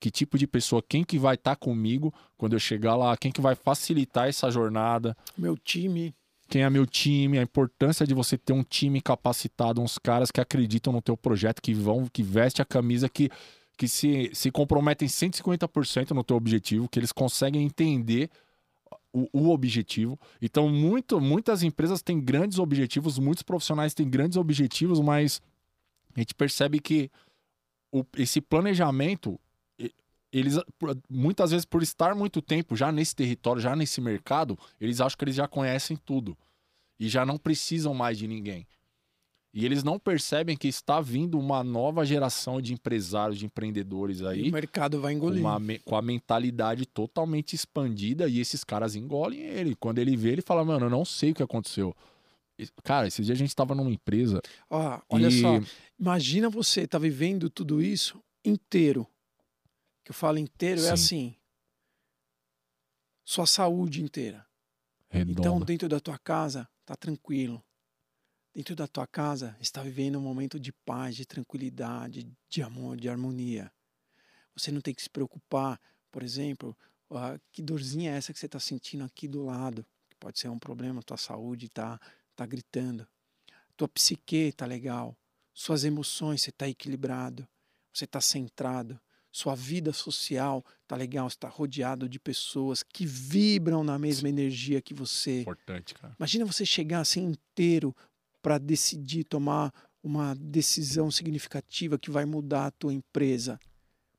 [0.00, 3.30] que tipo de pessoa, quem que vai estar tá comigo quando eu chegar lá, quem
[3.30, 5.16] que vai facilitar essa jornada.
[5.36, 6.14] Meu time
[6.50, 10.40] quem é meu time, a importância de você ter um time capacitado, uns caras que
[10.40, 13.30] acreditam no teu projeto, que vão, que veste a camisa, que,
[13.78, 18.28] que se, se comprometem 150% no teu objetivo, que eles conseguem entender
[19.12, 20.18] o, o, objetivo.
[20.42, 25.40] Então, muito, muitas empresas têm grandes objetivos, muitos profissionais têm grandes objetivos, mas
[26.16, 27.12] a gente percebe que
[27.92, 29.38] o, esse planejamento,
[30.32, 30.58] eles
[31.08, 35.24] muitas vezes por estar muito tempo já nesse território, já nesse mercado, eles acham que
[35.24, 36.36] eles já conhecem tudo
[36.98, 38.66] e já não precisam mais de ninguém.
[39.52, 44.46] E eles não percebem que está vindo uma nova geração de empresários, de empreendedores aí.
[44.46, 45.40] E o mercado vai engolir.
[45.40, 49.74] Uma, com a mentalidade totalmente expandida e esses caras engolem ele.
[49.74, 51.96] Quando ele vê, ele fala: Mano, eu não sei o que aconteceu.
[52.84, 54.40] Cara, esse dia a gente estava numa empresa.
[54.68, 55.40] Ó, olha e...
[55.40, 55.60] só,
[55.98, 59.04] imagina você tá vivendo tudo isso inteiro
[60.04, 60.88] que eu falo inteiro é Sim.
[60.88, 61.36] é assim:
[63.24, 64.46] sua saúde inteira.
[65.08, 65.40] Redonda.
[65.40, 67.64] Então, dentro da tua casa, tá tranquilo.
[68.52, 73.08] Dentro da tua casa, está vivendo um momento de paz, de tranquilidade, de amor, de
[73.08, 73.72] harmonia.
[74.56, 75.80] Você não tem que se preocupar,
[76.10, 76.76] por exemplo,
[77.08, 79.86] uh, que dorzinha é essa que você está sentindo aqui do lado?
[80.08, 82.00] Que pode ser um problema, tua saúde está
[82.34, 83.06] tá gritando.
[83.76, 85.16] Tua psique está legal.
[85.54, 87.46] Suas emoções, você está equilibrado.
[87.92, 89.00] Você está centrado
[89.32, 94.92] sua vida social tá legal, está rodeado de pessoas que vibram na mesma energia que
[94.92, 95.42] você.
[95.42, 96.14] Importante, cara.
[96.18, 97.94] Imagina você chegar assim inteiro
[98.42, 99.72] para decidir tomar
[100.02, 103.58] uma decisão significativa que vai mudar a tua empresa.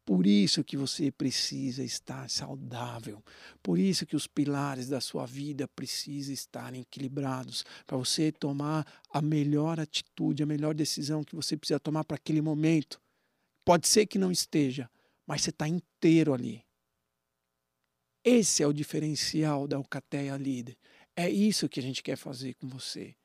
[0.06, 3.24] Por isso que você precisa estar saudável.
[3.62, 9.22] Por isso que os pilares da sua vida precisam estar equilibrados para você tomar a
[9.22, 13.00] melhor atitude, a melhor decisão que você precisa tomar para aquele momento.
[13.64, 14.90] Pode ser que não esteja,
[15.32, 16.62] mas você está inteiro ali.
[18.22, 20.78] Esse é o diferencial da Alcateia Líder.
[21.16, 23.16] É isso que a gente quer fazer com você.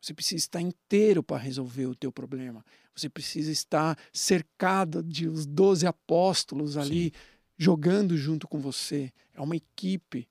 [0.00, 2.64] Você precisa estar inteiro para resolver o teu problema.
[2.96, 7.12] Você precisa estar cercado de os doze apóstolos ali Sim.
[7.58, 9.12] jogando junto com você.
[9.34, 10.26] É uma equipe.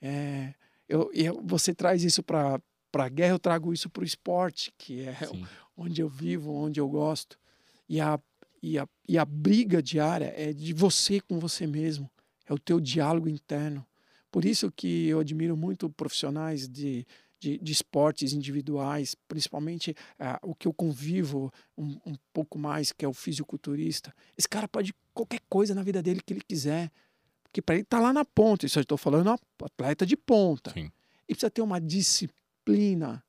[0.00, 0.54] É,
[0.88, 2.60] eu, eu, você traz isso para
[2.94, 5.44] a guerra, eu trago isso para o esporte, que é Sim.
[5.76, 7.36] onde eu vivo, onde eu gosto.
[7.88, 8.20] E a
[8.62, 12.10] e a, e a briga diária é de você com você mesmo,
[12.46, 13.86] é o teu diálogo interno.
[14.30, 17.06] Por isso que eu admiro muito profissionais de,
[17.40, 23.04] de, de esportes individuais, principalmente uh, o que eu convivo um, um, pouco mais, que
[23.04, 24.14] é o fisiculturista.
[24.36, 26.90] Esse cara pode qualquer coisa na vida dele que ele quiser,
[27.42, 28.66] porque para ele tá lá na ponta.
[28.66, 30.72] Isso eu estou falando atleta de ponta.
[30.72, 30.90] Sim.
[31.28, 33.24] E precisa ter uma disciplina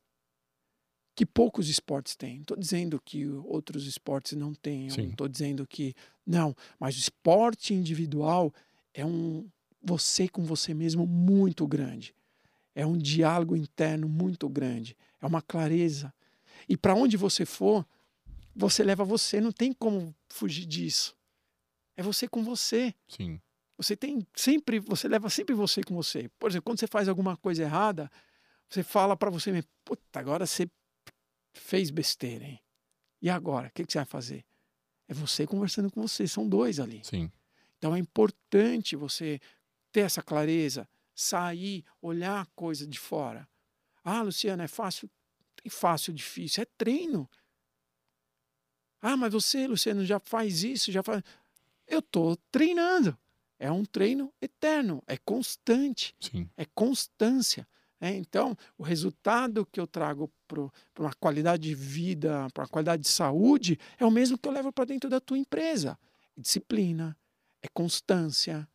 [1.19, 2.39] que poucos esportes têm.
[2.39, 4.87] Estou dizendo que outros esportes não têm.
[4.87, 5.93] Estou dizendo que
[6.25, 6.55] não.
[6.79, 8.53] Mas o esporte individual
[8.93, 9.45] é um
[9.83, 12.15] você com você mesmo muito grande.
[12.73, 14.95] É um diálogo interno muito grande.
[15.21, 16.13] É uma clareza.
[16.69, 17.85] E para onde você for,
[18.55, 21.13] você leva você, não tem como fugir disso.
[21.97, 22.95] É você com você.
[23.09, 23.41] Sim.
[23.75, 26.29] Você tem sempre, você leva sempre você com você.
[26.39, 28.09] Por exemplo, quando você faz alguma coisa errada,
[28.69, 30.65] você fala para você mesmo, puta, agora você
[31.53, 32.59] fez besteira, hein?
[33.21, 34.45] E agora, o que, que você vai fazer?
[35.07, 37.01] É você conversando com você, são dois ali.
[37.03, 37.31] Sim.
[37.77, 39.39] Então é importante você
[39.91, 43.47] ter essa clareza, sair, olhar a coisa de fora.
[44.03, 45.09] Ah, Luciano, é fácil?
[45.55, 47.29] Tem fácil, difícil, é treino.
[49.01, 51.23] Ah, mas você, Luciano, já faz isso, já faz.
[51.87, 53.17] Eu estou treinando.
[53.57, 56.49] É um treino eterno, é constante, Sim.
[56.55, 57.67] é constância.
[57.99, 58.15] Né?
[58.15, 60.69] então, o resultado que eu trago para
[60.99, 64.71] uma qualidade de vida, para uma qualidade de saúde, é o mesmo que eu levo
[64.71, 65.97] para dentro da tua empresa.
[66.37, 67.17] É disciplina,
[67.61, 68.67] é constância,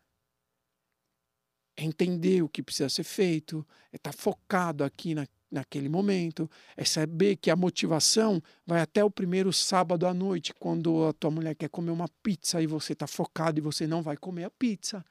[1.76, 6.84] é entender o que precisa ser feito, é estar focado aqui na, naquele momento, é
[6.84, 11.55] saber que a motivação vai até o primeiro sábado à noite, quando a tua mulher
[11.55, 15.05] quer comer uma pizza e você está focado e você não vai comer a pizza.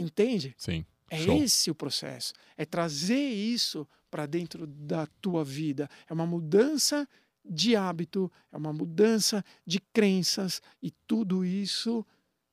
[0.00, 0.54] Entende?
[0.56, 0.84] Sim.
[1.10, 1.42] É Show.
[1.42, 2.32] esse o processo.
[2.56, 5.88] É trazer isso para dentro da tua vida.
[6.08, 7.08] É uma mudança
[7.44, 12.06] de hábito, é uma mudança de crenças e tudo isso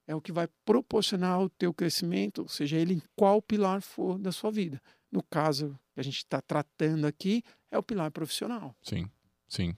[0.08, 4.32] é o que vai proporcionar o teu crescimento, seja ele em qual pilar for da
[4.32, 4.82] sua vida.
[5.12, 8.74] No caso que a gente está tratando aqui, é o pilar profissional.
[8.82, 9.10] Sim,
[9.48, 9.76] sim.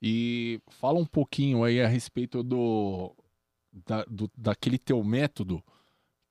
[0.00, 3.14] E fala um pouquinho aí a respeito do,
[3.86, 5.62] da, do daquele teu método,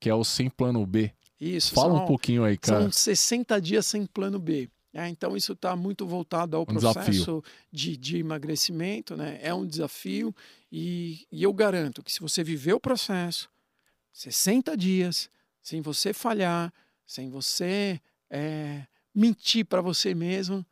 [0.02, 1.12] que é o sem plano B.
[1.40, 1.72] Isso.
[1.72, 2.82] Fala são, um pouquinho aí, cara.
[2.82, 4.68] São 60 dias sem plano B.
[4.92, 9.38] É, então, isso está muito voltado ao Um processo de, de emagrecimento, né?
[9.40, 10.34] É um desafio
[10.72, 13.48] e, e eu garanto que se você viver o processo,
[14.12, 15.30] 60 dias,
[15.62, 16.72] sem você falhar,
[17.06, 18.84] sem você é,
[19.14, 20.66] mentir para você mesmo,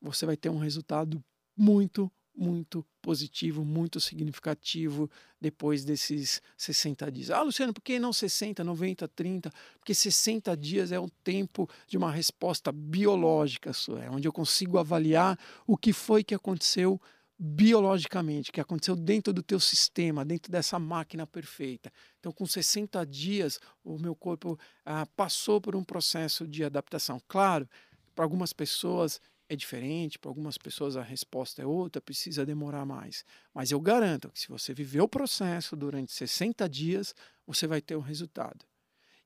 [0.00, 1.22] você vai ter um resultado
[1.56, 5.10] muito, muito positivo, muito significativo
[5.40, 7.30] depois desses 60 dias.
[7.30, 9.50] Ah, Luciano, por que não 60, 90, 30?
[9.78, 13.72] Porque 60 dias é um tempo de uma resposta biológica
[14.02, 17.00] é onde eu consigo avaliar o que foi que aconteceu
[17.38, 21.92] biologicamente, que aconteceu dentro do teu sistema, dentro dessa máquina perfeita.
[22.20, 27.20] Então, com 60 dias, o meu corpo ah, passou por um processo de adaptação.
[27.26, 27.68] Claro,
[28.14, 29.20] para algumas pessoas
[29.52, 33.24] é diferente, para algumas pessoas a resposta é outra, precisa demorar mais.
[33.52, 37.14] Mas eu garanto que se você viver o processo durante 60 dias,
[37.46, 38.64] você vai ter um resultado.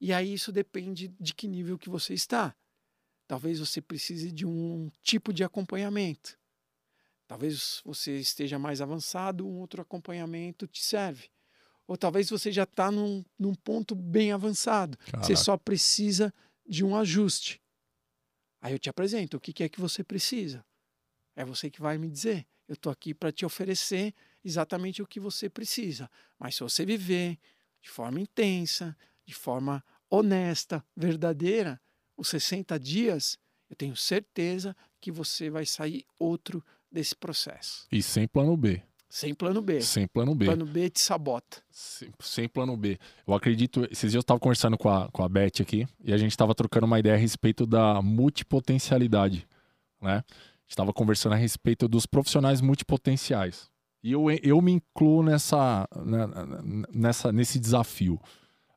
[0.00, 2.54] E aí isso depende de que nível que você está.
[3.28, 6.36] Talvez você precise de um tipo de acompanhamento.
[7.26, 11.28] Talvez você esteja mais avançado, um outro acompanhamento te serve.
[11.86, 14.98] Ou talvez você já está num, num ponto bem avançado.
[15.04, 15.36] Você Caraca.
[15.36, 16.34] só precisa
[16.68, 17.60] de um ajuste.
[18.66, 20.66] Aí eu te apresento o que é que você precisa.
[21.36, 22.44] É você que vai me dizer.
[22.66, 24.12] Eu estou aqui para te oferecer
[24.44, 26.10] exatamente o que você precisa.
[26.36, 27.38] Mas se você viver
[27.80, 31.80] de forma intensa, de forma honesta, verdadeira,
[32.16, 33.38] os 60 dias,
[33.70, 36.60] eu tenho certeza que você vai sair outro
[36.90, 37.86] desse processo.
[37.92, 38.82] E sem plano B.
[39.08, 39.80] Sem plano B.
[39.80, 40.46] Sem plano B.
[40.46, 41.62] Plano B te sabota.
[41.70, 42.98] Sem, sem plano B.
[43.26, 43.84] Eu acredito.
[43.84, 46.54] Esses dias eu estava conversando com a, com a Beth aqui e a gente estava
[46.54, 49.46] trocando uma ideia a respeito da multipotencialidade.
[50.02, 50.16] Né?
[50.16, 53.70] A gente estava conversando a respeito dos profissionais multipotenciais.
[54.02, 56.26] E eu, eu me incluo nessa, né,
[56.92, 58.20] nessa, nesse desafio.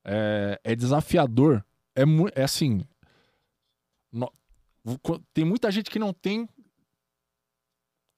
[0.06, 1.64] É, é desafiador.
[1.96, 2.04] É,
[2.36, 2.86] é assim.
[4.12, 4.32] no-
[5.34, 6.48] tem muita gente que não tem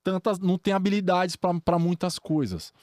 [0.04, 0.40] tantas.
[0.40, 2.74] não tem habilidades para muitas coisas.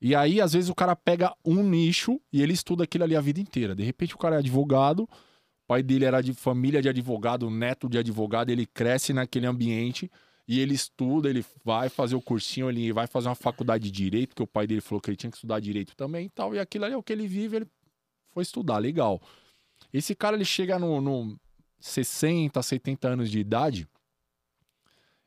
[0.00, 3.20] E aí, às vezes, o cara pega um nicho e ele estuda aquilo ali a
[3.20, 3.74] vida inteira.
[3.74, 5.08] De repente, o cara é advogado, o
[5.66, 10.10] pai dele era de família de advogado, neto de advogado, ele cresce naquele ambiente
[10.48, 14.34] e ele estuda, ele vai fazer o cursinho, ele vai fazer uma faculdade de direito,
[14.34, 16.54] que o pai dele falou que ele tinha que estudar direito também e tal.
[16.54, 17.68] E aquilo ali é o que ele vive, ele
[18.32, 19.20] foi estudar, legal.
[19.92, 21.38] Esse cara, ele chega no, no
[21.78, 23.86] 60, 70 anos de idade,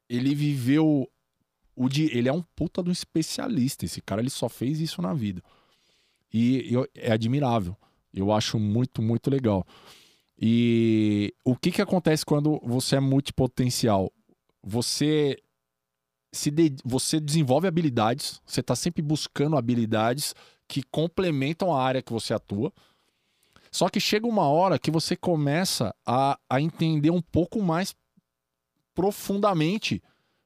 [0.09, 1.09] ele viveu
[1.75, 3.85] o de, ele é um puta um especialista.
[3.85, 5.41] Esse cara ele só fez isso na vida.
[6.33, 7.75] E eu- é admirável.
[8.13, 9.65] Eu acho muito, muito legal.
[10.39, 14.11] E o que, que acontece quando você é multipotencial?
[14.63, 15.37] Você
[16.31, 20.33] se de- você desenvolve habilidades, você está sempre buscando habilidades
[20.67, 22.73] que complementam a área que você atua.
[23.71, 27.95] Só que chega uma hora que você começa a, a entender um pouco mais
[28.95, 30.01] profundamente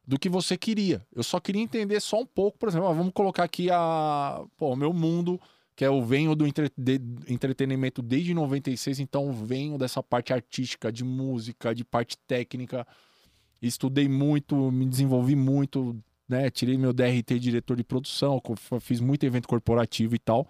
[0.08, 1.06] do que você queria.
[1.14, 4.94] Eu só queria entender só um pouco, por exemplo, vamos colocar aqui a, o meu
[4.94, 5.40] mundo,
[5.76, 10.92] que é eu venho do entre- de- entretenimento desde 96, então venho dessa parte artística,
[10.92, 12.88] de música, de parte técnica.
[13.62, 15.96] estudei muito, me desenvolvi muito,
[16.30, 16.50] né?
[16.50, 18.42] Tirei meu DRT diretor de produção,
[18.80, 20.48] fiz muito evento corporativo e tal.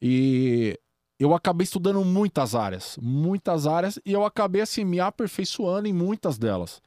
[0.00, 0.78] E
[1.18, 6.38] eu acabei estudando muitas áreas, muitas áreas, e eu acabei assim me aperfeiçoando em muitas
[6.38, 6.80] delas.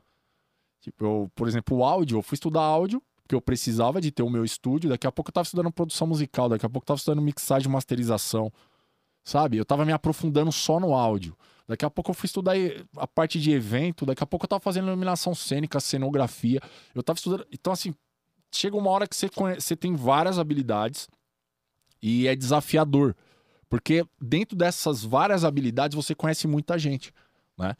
[0.81, 4.23] Tipo, eu, por exemplo, o áudio, eu fui estudar áudio, porque eu precisava de ter
[4.23, 6.87] o meu estúdio, daqui a pouco eu tava estudando produção musical, daqui a pouco eu
[6.87, 8.51] tava estudando mixagem e masterização.
[9.23, 9.57] Sabe?
[9.57, 11.37] Eu tava me aprofundando só no áudio.
[11.67, 12.53] Daqui a pouco eu fui estudar
[12.97, 16.59] a parte de evento, daqui a pouco eu tava fazendo iluminação cênica, cenografia.
[16.93, 17.45] Eu tava estudando.
[17.51, 17.93] Então, assim,
[18.51, 21.07] chega uma hora que você, conhece, você tem várias habilidades
[22.01, 23.15] e é desafiador.
[23.69, 27.13] Porque dentro dessas várias habilidades você conhece muita gente,
[27.57, 27.75] né?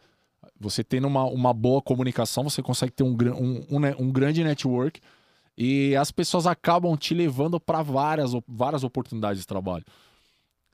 [0.59, 4.99] Você tendo uma, uma boa comunicação, você consegue ter um, um, um, um grande network
[5.57, 9.85] e as pessoas acabam te levando para várias, várias oportunidades de trabalho.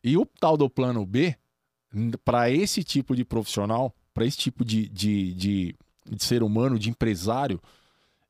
[0.03, 1.35] E o tal do plano B,
[2.23, 5.75] para esse tipo de profissional, para esse tipo de, de, de,
[6.05, 7.61] de ser humano, de empresário,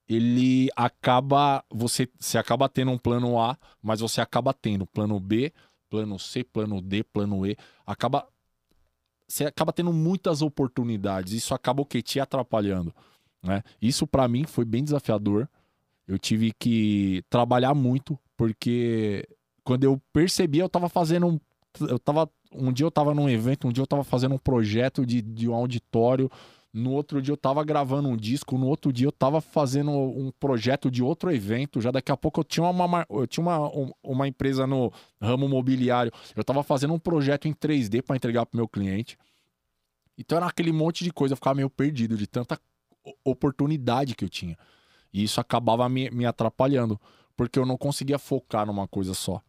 [0.08, 5.54] ele acaba você você acaba tendo um plano A, mas você acaba tendo plano B,
[5.90, 8.28] plano C, plano D, plano E, acaba
[9.28, 11.34] você acaba tendo muitas oportunidades.
[11.34, 12.94] Isso acaba o que te atrapalhando,
[13.44, 13.64] né?
[13.82, 15.48] Isso para mim foi bem desafiador.
[16.08, 19.28] Eu tive que trabalhar muito porque
[19.64, 21.40] quando eu percebi eu estava fazendo um,
[21.82, 25.06] eu tava um dia eu estava num evento, um dia eu estava fazendo um projeto
[25.06, 26.32] de, de um auditório
[26.78, 30.32] no outro dia eu tava gravando um disco, no outro dia eu tava fazendo um
[30.40, 33.72] projeto de outro evento, já daqui a pouco eu tinha uma, eu tinha uma,
[34.04, 38.58] uma empresa no ramo mobiliário, eu tava fazendo um projeto em 3D para entregar pro
[38.58, 39.18] meu cliente.
[40.18, 42.60] Então era aquele monte de coisa, eu ficava meio perdido de tanta
[43.24, 44.58] oportunidade que eu tinha.
[45.12, 47.00] E isso acabava me, me atrapalhando,
[47.36, 49.42] porque eu não conseguia focar numa coisa só,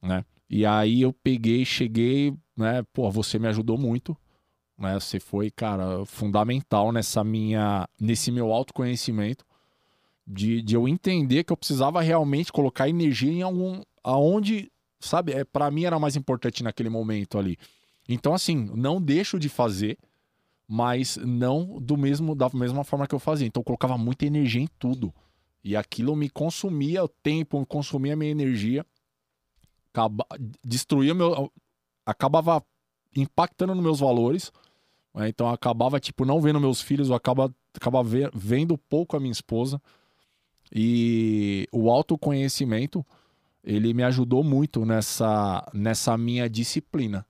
[0.00, 0.24] né?
[0.48, 2.82] E aí eu peguei, cheguei, né?
[2.92, 4.16] Pô, você me ajudou muito
[4.80, 4.98] né?
[4.98, 9.44] Você foi, cara, fundamental nessa minha, nesse meu autoconhecimento
[10.26, 15.32] de, de eu entender que eu precisava realmente colocar energia em algum, aonde, sabe?
[15.32, 17.58] É, para mim era mais importante naquele momento ali.
[18.08, 19.98] Então, assim, não deixo de fazer,
[20.66, 23.46] mas não do mesmo da mesma forma que eu fazia.
[23.46, 25.12] Então, eu colocava muita energia em tudo.
[25.62, 28.86] E aquilo me consumia o tempo, consumia a minha energia,
[29.92, 30.24] acaba,
[30.64, 31.52] destruía meu.
[32.06, 32.64] acabava
[33.14, 34.52] impactando nos meus valores
[35.14, 35.28] né?
[35.28, 39.32] Então eu acabava, tipo, não vendo meus filhos, eu acaba, acaba vendo pouco a minha
[39.32, 39.80] esposa.
[40.72, 43.04] E o autoconhecimento,
[43.62, 47.26] ele me ajudou muito nessa, nessa minha disciplina.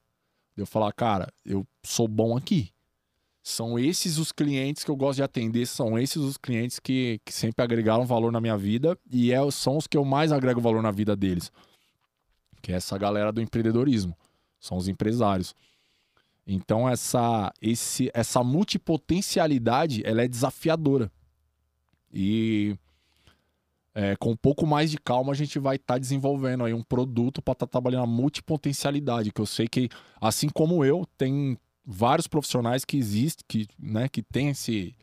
[0.56, 2.70] Eu falar, cara, eu sou bom aqui.
[3.42, 7.32] São esses os clientes que eu gosto de atender, são esses os clientes que, que
[7.32, 10.82] sempre agregaram valor na minha vida e é, são os que eu mais agrego valor
[10.82, 11.50] na vida deles.
[12.60, 14.14] Que é essa galera do empreendedorismo.
[14.60, 15.54] São os empresários.
[16.46, 21.10] Então essa esse essa multipotencialidade ela é desafiadora.
[22.12, 22.76] E
[23.94, 26.82] é, com um pouco mais de calma a gente vai estar tá desenvolvendo aí um
[26.82, 29.88] produto para estar tá trabalhando a multipotencialidade, que eu sei que
[30.20, 34.94] assim como eu tem vários profissionais que existem, que, né, que tem esse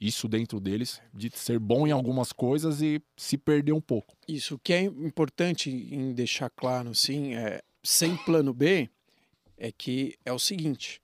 [0.00, 4.16] isso dentro deles, de ser bom em algumas coisas e se perder um pouco.
[4.26, 8.88] Isso que é importante em deixar claro, sim, é sem plano B,
[9.60, 11.00] é que é o seguinte: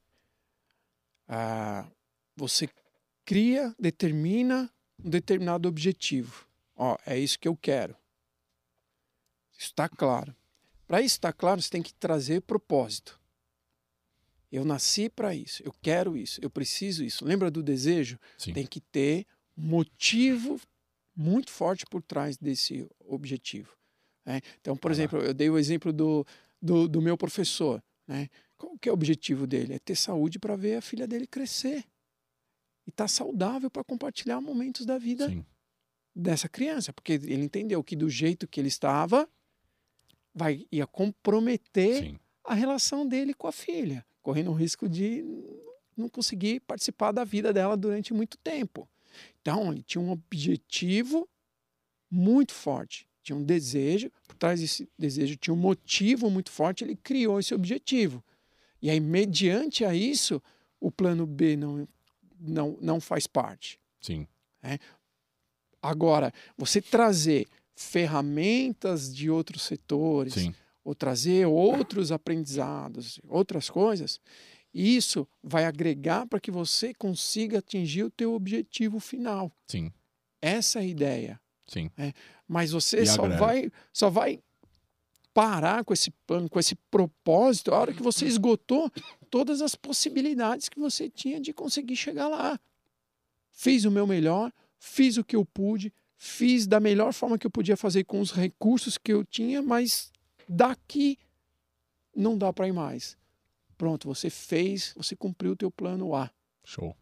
[1.28, 1.86] ah,
[2.34, 2.68] você
[3.24, 6.46] cria, determina um determinado objetivo.
[6.74, 7.94] Ó, é isso que eu quero.
[9.52, 10.34] Isso está claro.
[10.86, 13.20] Para isso estar claro, você tem que trazer propósito.
[14.50, 17.24] Eu nasci para isso, eu quero isso, eu preciso isso.
[17.24, 18.18] Lembra do desejo?
[18.38, 18.52] Sim.
[18.52, 19.26] Tem que ter
[19.56, 20.60] motivo
[21.14, 23.76] muito forte por trás desse objetivo.
[24.24, 24.40] Né?
[24.60, 26.24] Então, por ah, exemplo, eu dei o exemplo do,
[26.62, 27.82] do, do meu professor.
[28.06, 28.28] Né?
[28.58, 29.74] Qual que é o objetivo dele?
[29.74, 31.84] É ter saúde para ver a filha dele crescer.
[32.86, 35.44] E estar tá saudável para compartilhar momentos da vida Sim.
[36.14, 36.92] dessa criança.
[36.92, 39.28] Porque ele entendeu que do jeito que ele estava,
[40.34, 42.18] vai, ia comprometer Sim.
[42.44, 45.24] a relação dele com a filha, correndo o risco de
[45.96, 48.88] não conseguir participar da vida dela durante muito tempo.
[49.40, 51.28] Então, ele tinha um objetivo
[52.10, 56.96] muito forte, tinha um desejo, por trás desse desejo tinha um motivo muito forte, ele
[56.96, 58.22] criou esse objetivo.
[58.80, 60.42] E aí, mediante a isso,
[60.80, 61.88] o plano B não,
[62.38, 63.80] não, não faz parte.
[64.00, 64.26] Sim.
[64.62, 64.78] É?
[65.82, 70.54] Agora, você trazer ferramentas de outros setores, Sim.
[70.82, 74.20] ou trazer outros aprendizados, outras coisas,
[74.72, 79.52] isso vai agregar para que você consiga atingir o teu objetivo final.
[79.66, 79.92] Sim.
[80.40, 81.40] Essa é a ideia.
[81.66, 81.90] Sim.
[81.96, 82.12] É,
[82.46, 84.40] mas você só vai, só vai
[85.36, 88.90] parar com esse plano, com esse propósito, a hora que você esgotou
[89.28, 92.58] todas as possibilidades que você tinha de conseguir chegar lá.
[93.52, 97.50] fiz o meu melhor, fiz o que eu pude, fiz da melhor forma que eu
[97.50, 100.10] podia fazer com os recursos que eu tinha, mas
[100.48, 101.18] daqui
[102.14, 103.14] não dá para ir mais.
[103.76, 106.30] Pronto, você fez, você cumpriu o teu plano A.
[106.64, 106.96] Show.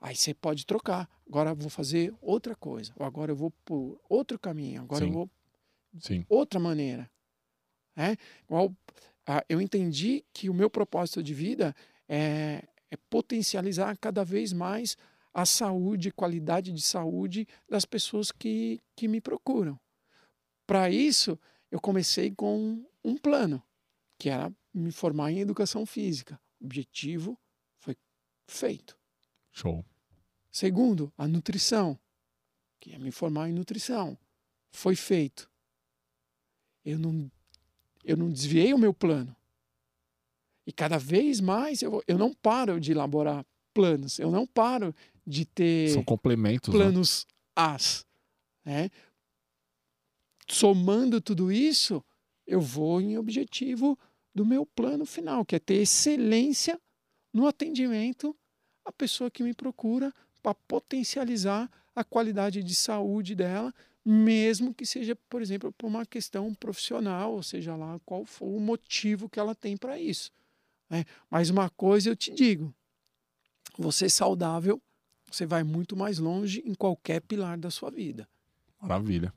[0.00, 1.10] Aí você pode trocar.
[1.28, 2.92] Agora eu vou fazer outra coisa.
[2.96, 4.82] Ou agora eu vou por outro caminho.
[4.82, 5.10] Agora Sim.
[5.10, 5.30] eu vou
[5.98, 6.24] Sim.
[6.28, 7.10] outra maneira.
[7.96, 8.16] É?
[8.44, 8.74] Igual,
[9.26, 11.74] ah, eu entendi que o meu propósito de vida
[12.08, 14.96] é, é potencializar cada vez mais
[15.32, 19.78] a saúde, qualidade de saúde das pessoas que, que me procuram.
[20.66, 21.38] Para isso,
[21.70, 23.62] eu comecei com um plano,
[24.18, 26.40] que era me formar em educação física.
[26.60, 27.38] O objetivo
[27.78, 27.96] foi
[28.46, 28.98] feito.
[29.50, 29.84] Show.
[30.50, 31.98] Segundo, a nutrição,
[32.78, 34.18] que é me formar em nutrição.
[34.70, 35.50] Foi feito.
[36.84, 37.30] Eu não,
[38.04, 39.34] eu não desviei o meu plano.
[40.66, 44.94] E cada vez mais eu, eu não paro de elaborar planos, eu não paro
[45.26, 46.72] de ter São complementos.
[46.72, 46.78] né?
[46.78, 48.06] planos As.
[48.64, 48.90] Né?
[50.48, 52.04] Somando tudo isso,
[52.46, 53.98] eu vou em objetivo
[54.34, 56.80] do meu plano final, que é ter excelência
[57.32, 58.36] no atendimento
[58.84, 60.12] à pessoa que me procura
[60.42, 63.72] para potencializar a qualidade de saúde dela,
[64.04, 68.60] mesmo que seja, por exemplo, por uma questão profissional, ou seja lá qual for o
[68.60, 70.30] motivo que ela tem para isso.
[70.90, 71.04] né?
[71.30, 72.74] Mas uma coisa eu te digo:
[73.78, 74.80] você saudável,
[75.30, 78.28] você vai muito mais longe em qualquer pilar da sua vida.
[78.80, 79.32] Maravilha.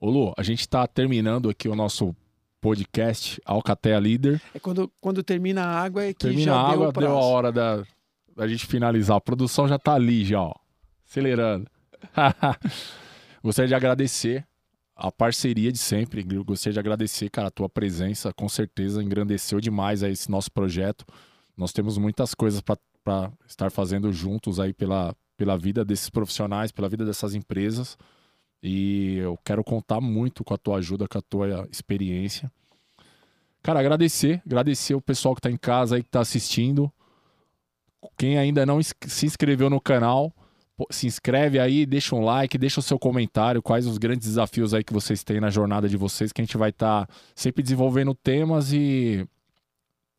[0.00, 2.14] Ô Lu, a gente tá terminando aqui o nosso
[2.60, 4.42] podcast Alcatea Líder.
[4.52, 7.08] É quando, quando termina a água é que Termina já a deu água, prazo.
[7.08, 7.84] deu a hora da,
[8.34, 9.16] da gente finalizar.
[9.16, 10.52] A produção já tá ali, já, ó.
[11.08, 11.70] Acelerando.
[13.46, 14.44] Gostaria de agradecer
[14.96, 16.20] a parceria de sempre.
[16.42, 18.32] Gostaria de agradecer, cara, a tua presença.
[18.32, 21.06] Com certeza engrandeceu demais aí esse nosso projeto.
[21.56, 26.88] Nós temos muitas coisas para estar fazendo juntos aí pela, pela vida desses profissionais, pela
[26.88, 27.96] vida dessas empresas.
[28.60, 32.50] E eu quero contar muito com a tua ajuda, com a tua experiência.
[33.62, 36.92] Cara, agradecer, agradecer o pessoal que tá em casa aí, que tá assistindo.
[38.18, 40.34] Quem ainda não se inscreveu no canal,
[40.90, 44.84] se inscreve aí, deixa um like, deixa o seu comentário, quais os grandes desafios aí
[44.84, 48.72] que vocês têm na jornada de vocês, que a gente vai estar sempre desenvolvendo temas
[48.72, 49.26] e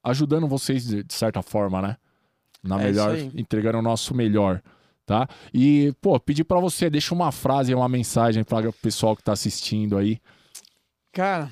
[0.03, 1.97] ajudando vocês de, certa forma, né?
[2.63, 4.61] Na É melhor, entregando o nosso melhor,
[5.05, 5.27] tá?
[5.53, 9.33] E, pô, pedir pra você, deixa uma frase, uma mensagem para o pessoal que tá
[9.33, 10.19] assistindo aí.
[11.11, 11.51] Cara,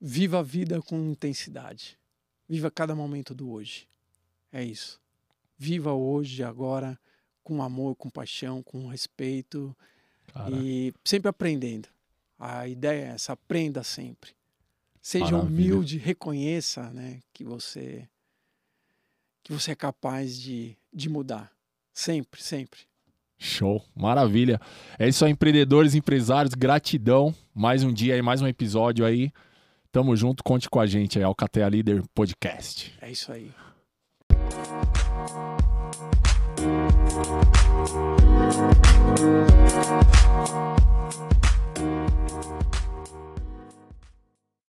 [0.00, 1.96] viva a vida com intensidade.
[2.48, 3.86] Viva cada momento do hoje.
[4.52, 5.00] É isso.
[5.58, 6.98] Viva hoje, agora,
[7.46, 9.74] com amor, com paixão, com respeito
[10.34, 11.88] Cara, e sempre aprendendo.
[12.36, 14.32] A ideia é essa, aprenda sempre.
[15.00, 15.48] Seja Maravilha.
[15.48, 18.08] humilde, reconheça né, que você
[19.44, 21.52] que você é capaz de, de mudar.
[21.94, 22.80] Sempre, sempre.
[23.38, 24.60] Show, maravilha.
[24.98, 27.32] É isso aí, empreendedores, empresários, gratidão.
[27.54, 29.30] Mais um dia aí, mais um episódio aí.
[29.92, 32.92] Tamo junto, conte com a gente aí, Alcatea Líder Podcast.
[33.00, 33.52] É isso aí.